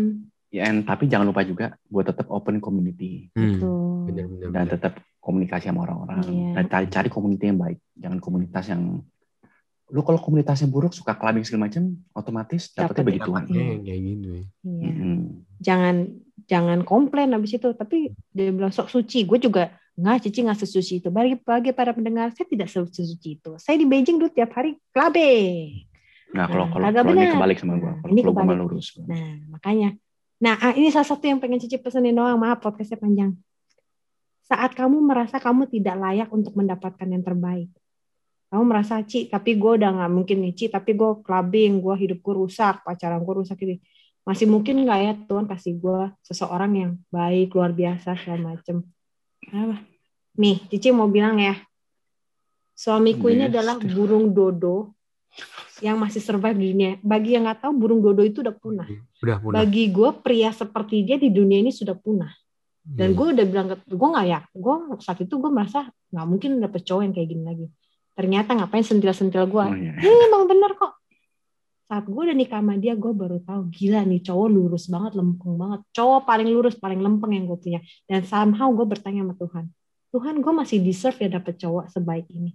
[0.50, 3.70] Ya, and- tapi jangan lupa juga buat tetap open community Hmm, itu.
[4.06, 4.50] bener-bener.
[4.50, 6.22] dan tetap komunikasi sama orang-orang.
[6.22, 6.50] Iya.
[6.54, 8.82] Dan cari, cari komunitas yang baik, jangan komunitas yang
[9.90, 13.42] lu kalau komunitasnya buruk suka clubbing segala macam, otomatis dapetnya Dapet- begituan.
[13.46, 14.42] Kayak gitu ya.
[14.62, 14.90] Iya.
[14.90, 15.16] Mm-mm.
[15.60, 15.94] Jangan
[16.46, 17.68] jangan komplain habis itu.
[17.74, 19.26] Tapi dia bilang sok suci.
[19.26, 21.08] Gue juga nggak cici nggak sesuci itu.
[21.10, 23.50] Bagi bagi para pendengar saya tidak sesuci itu.
[23.58, 25.84] Saya di Beijing dulu tiap hari clubbing.
[26.30, 28.58] Nah, kalau Nah, kalau kagak kalau ini kebalik sama gua, Nah, kalau ini kebalik.
[28.62, 28.86] lurus.
[29.02, 29.90] Nah makanya.
[30.40, 32.38] Nah ah, ini salah satu yang pengen Cici pesenin doang.
[32.38, 33.34] Maaf podcastnya panjang.
[34.46, 37.70] Saat kamu merasa kamu tidak layak untuk mendapatkan yang terbaik.
[38.50, 42.18] Kamu merasa, Ci, tapi gue udah nggak mungkin nih, Ci, tapi gue clubbing, gue hidup
[42.18, 43.78] gue rusak, pacaran gue rusak ini.
[44.26, 48.82] Masih mungkin nggak ya Tuhan kasih gue seseorang yang baik, luar biasa, segala macem.
[49.54, 49.78] Apa?
[50.34, 51.54] Nih, Cici mau bilang ya,
[52.74, 53.50] suamiku ini Yes.
[53.54, 54.98] adalah burung dodo
[55.78, 56.98] yang masih survive di dunia.
[57.06, 58.88] Bagi yang nggak tahu, burung dodo itu udah punah.
[59.22, 59.62] Udah punah.
[59.62, 62.34] Bagi gue, pria seperti dia di dunia ini sudah punah.
[62.82, 63.16] Dan Hmm.
[63.16, 66.80] gue udah bilang ke gue nggak ya, gue saat itu gue merasa nggak mungkin dapet
[66.82, 67.66] cowok yang kayak gini lagi.
[68.20, 69.64] Ternyata ngapain sentil-sentil gue?
[69.64, 69.96] Oh, iya.
[69.96, 71.00] Ini emang bener kok.
[71.88, 75.56] Saat gue udah nikah sama dia, gue baru tahu gila nih cowok lurus banget, lempeng
[75.56, 75.80] banget.
[75.96, 77.80] Cowok paling lurus, paling lempeng yang gue punya.
[78.04, 79.64] Dan somehow gue bertanya sama Tuhan,
[80.12, 82.52] Tuhan gue masih deserve ya dapet cowok sebaik ini.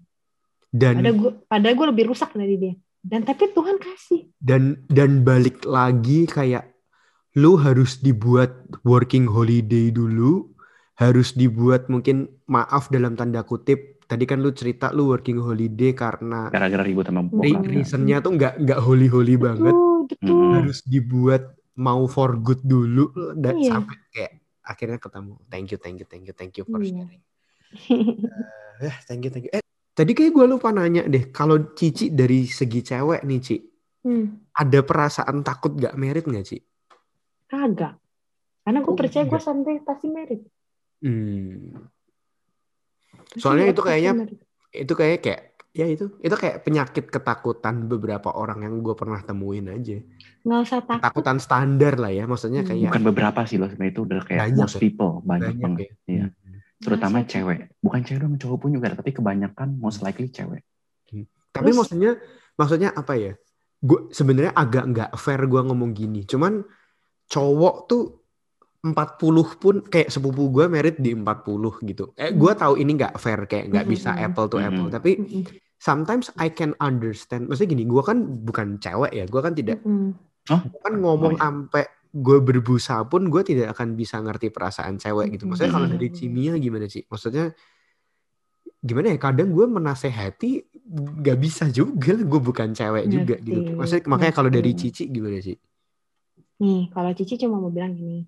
[0.69, 2.75] Dan Padahal gue, padahal gue lebih rusak dari dia.
[3.01, 4.21] Dan tapi Tuhan kasih.
[4.37, 6.69] dan dan balik lagi kayak
[7.33, 8.53] lu harus dibuat
[8.85, 10.53] working holiday dulu
[10.95, 16.47] harus dibuat mungkin maaf dalam tanda kutip tadi kan lu cerita lu working holiday karena
[16.47, 17.65] Gara-gara ribut sama bokap.
[17.65, 20.29] reasonnya tuh nggak nggak holy holy banget Betul, betul.
[20.31, 20.51] Mm-mm.
[20.53, 21.43] harus dibuat
[21.75, 23.69] mau for good dulu dan Iya.
[23.75, 27.03] sampai kayak akhirnya ketemu thank you thank you thank you thank you for Iya.
[27.03, 27.23] sharing
[28.77, 32.43] Eh, thank you thank you eh tadi kayak gue lupa nanya deh kalau Cici dari
[32.43, 33.57] segi cewek nih Ci
[34.01, 36.61] Hmm, ada perasaan takut gak merit gak Ci?
[37.45, 37.97] kagak.
[38.61, 40.45] Karena gue Oh, percaya gue sampai pasti merit.
[40.99, 41.89] Hmm.
[43.37, 44.13] Soalnya aku itu kayaknya
[44.73, 45.41] itu kayak kayak
[45.71, 49.99] ya itu itu kayak penyakit ketakutan beberapa orang yang gue pernah temuin aja
[50.41, 51.01] nggak usah takut.
[51.01, 52.69] ketakutan standar lah ya maksudnya Hmm.
[52.69, 54.79] kayak Bukan beberapa sih loh sebenarnya itu udah kayak Banyak most ya.
[54.79, 55.79] people banyak, banyak banget.
[55.81, 56.25] ya Iya.
[56.27, 56.59] Hmm.
[56.77, 57.59] Terutama cewek.
[57.77, 60.63] Bukan cewek dong, cowok pun juga, tapi kebanyakan most likely cewek.
[61.49, 62.11] tapi Terus- maksudnya
[62.53, 63.31] maksudnya apa ya
[63.77, 66.63] gue sebenarnya agak nggak fair gue ngomong gini cuman
[67.25, 68.03] cowok tuh
[68.85, 72.61] 40 pun kayak sepupu gue merit di 40 gitu eh gue Hmm.
[72.61, 74.25] tahu ini nggak fair kayak nggak bisa Mm-mm.
[74.29, 74.93] apple to apple Mm-mm.
[74.93, 75.11] tapi
[75.75, 79.81] sometimes I can understand maksudnya gini gue kan bukan cewek ya gue kan tidak.
[80.45, 81.41] Gua kan ngomong Oh, iya.
[81.41, 81.83] sampai
[82.15, 85.49] gue berbusa pun gue tidak akan bisa ngerti perasaan cewek gitu.
[85.49, 86.13] Maksudnya kalau dari.
[86.13, 87.01] Cimia gimana sih?
[87.03, 87.49] Maksudnya
[88.79, 89.17] gimana ya?
[89.17, 90.51] Kadang gue menasehati
[91.19, 92.13] gak bisa juga.
[92.15, 93.73] Gue bukan cewek juga gitu.
[93.73, 94.71] Maksudnya makanya kalau dari.
[94.77, 95.57] Cici gimana sih?
[96.61, 98.23] Nih, kalau Cici cuma mau bilang gini.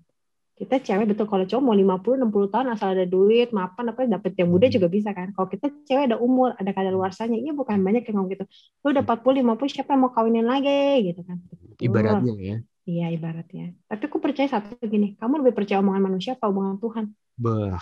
[0.58, 4.34] Kita cewek betul kalau cowok mau 50 60 tahun asal ada duit, mapan apa dapet
[4.34, 4.74] yang muda Hmm.
[4.74, 5.30] juga bisa kan.
[5.30, 8.44] Kalau kita cewek ada umur, ada kadaluarsanya, iya bukan banyak yang ngomong gitu.
[8.82, 11.38] Lu udah 40 50 siapa yang mau kawinin lagi gitu kan.
[11.46, 11.78] Betul.
[11.78, 12.56] Ibaratnya ya.
[12.88, 13.76] Iya, ibaratnya.
[13.86, 17.04] Tapi aku percaya satu gini, kamu lebih percaya omongan manusia apa omongan Tuhan?
[17.38, 17.78] Bah,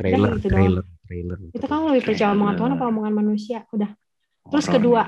[0.00, 0.48] trailer, Udah, doang.
[0.48, 1.38] trailer, trailer.
[1.52, 3.58] Itu kamu lebih percaya omongan Tuhan apa omongan manusia?
[3.68, 3.90] Udah.
[4.48, 5.02] Terus Horor kedua.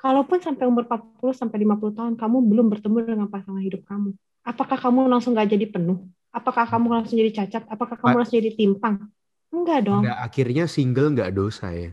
[0.00, 4.78] Kalaupun sampai umur 40 sampai 50 tahun kamu belum bertemu dengan pasangan hidup kamu, apakah
[4.80, 6.02] kamu langsung gak jadi penuh?
[6.32, 7.68] Apakah kamu langsung jadi cacat?
[7.68, 9.04] Apakah kamu langsung jadi timpang?
[9.52, 10.00] Enggak dong.
[10.00, 11.92] Pada akhirnya single nggak dosa ya.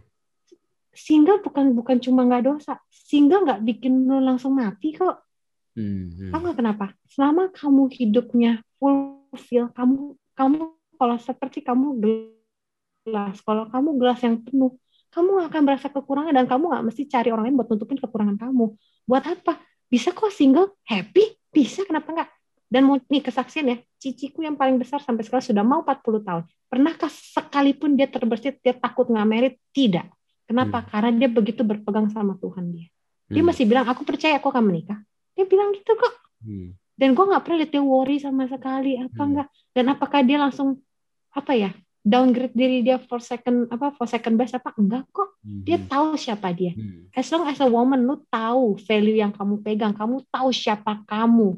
[0.95, 2.79] Single bukan bukan cuma nggak dosa.
[2.87, 5.27] Single nggak bikin lu langsung mati kok.
[5.75, 6.31] Hmm, hmm.
[6.31, 6.95] Tahu kenapa?
[7.11, 14.75] Selama kamu hidupnya fulfill, kamu kamu kalau seperti kamu gelas, kalau kamu gelas yang penuh,
[15.11, 18.65] kamu akan merasa kekurangan dan kamu nggak mesti cari orang lain buat nutupin kekurangan kamu.
[19.03, 19.59] Buat apa?
[19.91, 22.29] Bisa kok single happy, bisa kenapa nggak?
[22.69, 26.43] Dan mau nih kesaksian ya, ciciku yang paling besar sampai sekarang sudah mau 40 tahun.
[26.71, 29.53] Pernahkah sekalipun dia terbersit, dia takut nggak merit?
[29.75, 30.07] Tidak.
[30.47, 30.81] Kenapa?
[30.87, 32.87] Karena dia begitu berpegang sama Tuhan dia.
[33.29, 34.97] Dia Hmm, masih bilang, aku percaya aku akan menikah.
[35.37, 36.13] Dia bilang gitu kok
[36.43, 36.75] hmm.
[36.99, 39.27] dan gue nggak pernah lihat dia worry sama sekali apa Hmm.
[39.31, 40.83] enggak dan apakah dia langsung
[41.31, 41.71] apa ya
[42.03, 46.05] downgrade diri dia for second apa for second best apa enggak kok dia Hmm, tahu
[46.19, 47.15] siapa dia hmm.
[47.15, 51.55] as long as a woman lu tahu value yang kamu pegang kamu tahu siapa kamu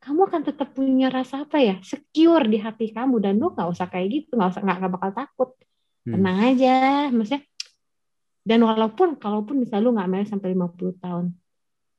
[0.00, 1.76] kamu akan tetap punya rasa apa ya?
[1.84, 5.50] Secure di hati kamu dan lu nggak usah kayak gitu nggak usah nggak bakal takut.
[6.00, 6.16] Hmm.
[6.16, 6.72] tenang aja
[7.12, 7.44] maksudnya
[8.40, 11.36] dan walaupun kalaupun misalnya lu nggak married sampai 50 tahun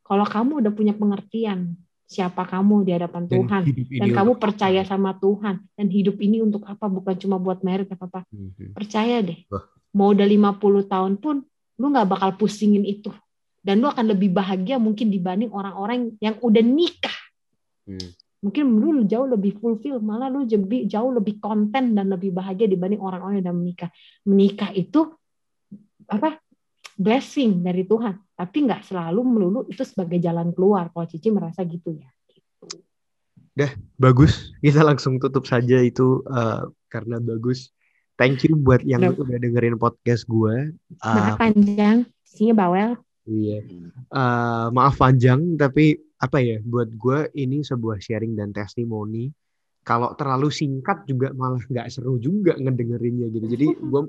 [0.02, 1.78] kalau kamu udah punya pengertian
[2.10, 6.44] siapa kamu di hadapan Dan Tuhan dan kamu untuk percaya sama Tuhan dan hidup ini
[6.44, 6.91] untuk apa?
[6.91, 8.22] Bukan cuma buat merit apa apa.
[8.28, 8.76] Hmm, hmm.
[8.76, 9.64] percaya deh Wah.
[9.95, 11.45] mau udah 50 tahun pun
[11.80, 13.14] lu nggak bakal pusingin itu.
[13.61, 17.14] Dan lu akan lebih bahagia mungkin dibanding orang-orang yang udah nikah
[17.82, 18.10] Hmm.
[18.41, 20.45] mungkin lu jauh lebih fulfill malah lu
[20.86, 23.90] jauh lebih konten dan lebih bahagia dibanding orang-orang yang udah menikah
[24.26, 25.14] menikah itu
[26.06, 26.38] apa
[26.98, 31.98] blessing dari Tuhan tapi nggak selalu melulu itu sebagai jalan keluar kalau Cici merasa gitu
[31.98, 32.10] ya
[34.02, 37.70] Bagus, kita langsung tutup saja itu eh, karena bagus.
[38.18, 39.18] Thank you buat yang Udah.
[39.18, 40.74] udah dengerin podcast gue.
[41.02, 42.90] Ah, maaf panjang Cicinya bawel
[43.26, 43.62] iya.
[44.10, 46.61] Eh, maaf panjang, tapi apa ya?
[46.61, 49.34] Buat gue ini sebuah sharing dan testimoni.
[49.81, 53.45] Kalau terlalu singkat juga malah nggak seru juga ngedengerinnya gitu.
[53.49, 54.02] Jadi gue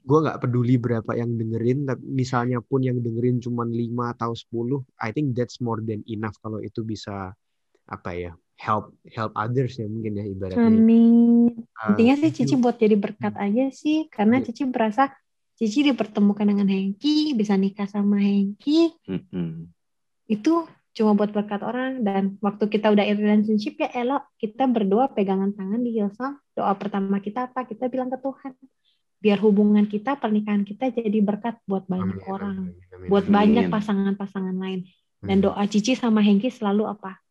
[0.00, 3.76] gue nggak peduli berapa yang dengerin, tapi misalnya pun yang dengerin cuma 5
[4.16, 7.36] atau 10, I think that's more than enough kalau itu bisa
[7.84, 10.72] apa ya help help others ya mungkin ya ibaratnya.
[10.72, 11.52] Amin.
[11.76, 12.32] Uh, Intinya sih.
[12.32, 14.48] Cici buat jadi berkat aja sih, karena Iya.
[14.48, 15.12] Cici berasa
[15.54, 18.90] Cici dipertemukan dengan Hengki, bisa nikah sama Hengki,
[20.26, 20.54] itu
[20.94, 22.06] cuma buat berkat orang.
[22.06, 26.38] Dan waktu kita udah in relationship ya elok, kita berdoa pegangan tangan di Hillsong.
[26.54, 27.66] Doa pertama kita apa?
[27.66, 28.54] Kita bilang ke Tuhan,
[29.18, 33.34] biar hubungan kita, pernikahan kita jadi berkat buat banyak Amin, orang, amin, amin, buat amin.
[33.34, 34.86] banyak pasangan-pasangan lain.
[35.24, 35.44] Dan Hmm.
[35.50, 37.23] doa Cici sama Hengki selalu apa?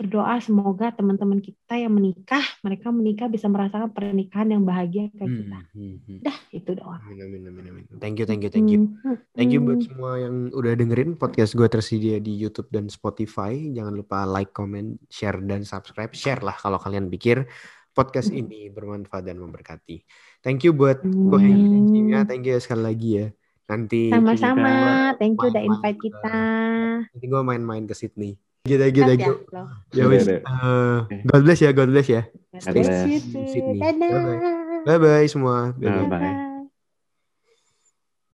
[0.00, 5.58] Berdoa semoga teman-teman kita yang menikah, mereka menikah bisa merasakan pernikahan yang bahagia kayak kita.
[5.76, 6.18] Hmm, hmm, hmm.
[6.24, 7.00] Dah, itu doang.
[7.04, 7.84] Amin, amin, amin, amin.
[8.00, 8.96] Thank you, thank you, thank you.
[9.04, 9.68] Hmm, Thank you hmm.
[9.68, 13.52] buat semua yang udah dengerin podcast gue tersedia di YouTube dan Spotify.
[13.76, 16.16] Jangan lupa like, comment, share, dan subscribe.
[16.16, 17.44] Share lah kalau kalian pikir
[17.92, 20.00] podcast ini bermanfaat dan memberkati.
[20.40, 21.36] Thank you buat Hmm.
[21.36, 22.24] Hengnya.
[22.24, 23.26] Thank you sekali lagi ya.
[23.68, 25.12] Nanti Sama-sama.
[25.20, 26.40] Thank you udah invite kita.
[27.04, 28.49] nanti gue main-main ke Sydney.
[28.60, 29.32] Gitu, gitu, Siap ya, gitu.
[29.56, 29.62] lo.
[29.96, 30.24] Ya wis.
[30.28, 32.22] eh, God bless ya, God bless ya.
[32.52, 33.18] God God bless you.
[33.80, 34.20] Dadah.
[34.84, 35.72] Bye bye semua.
[35.80, 36.08] Bye-bye.
[36.08, 36.20] Bye-bye.
[36.20, 36.48] Bye.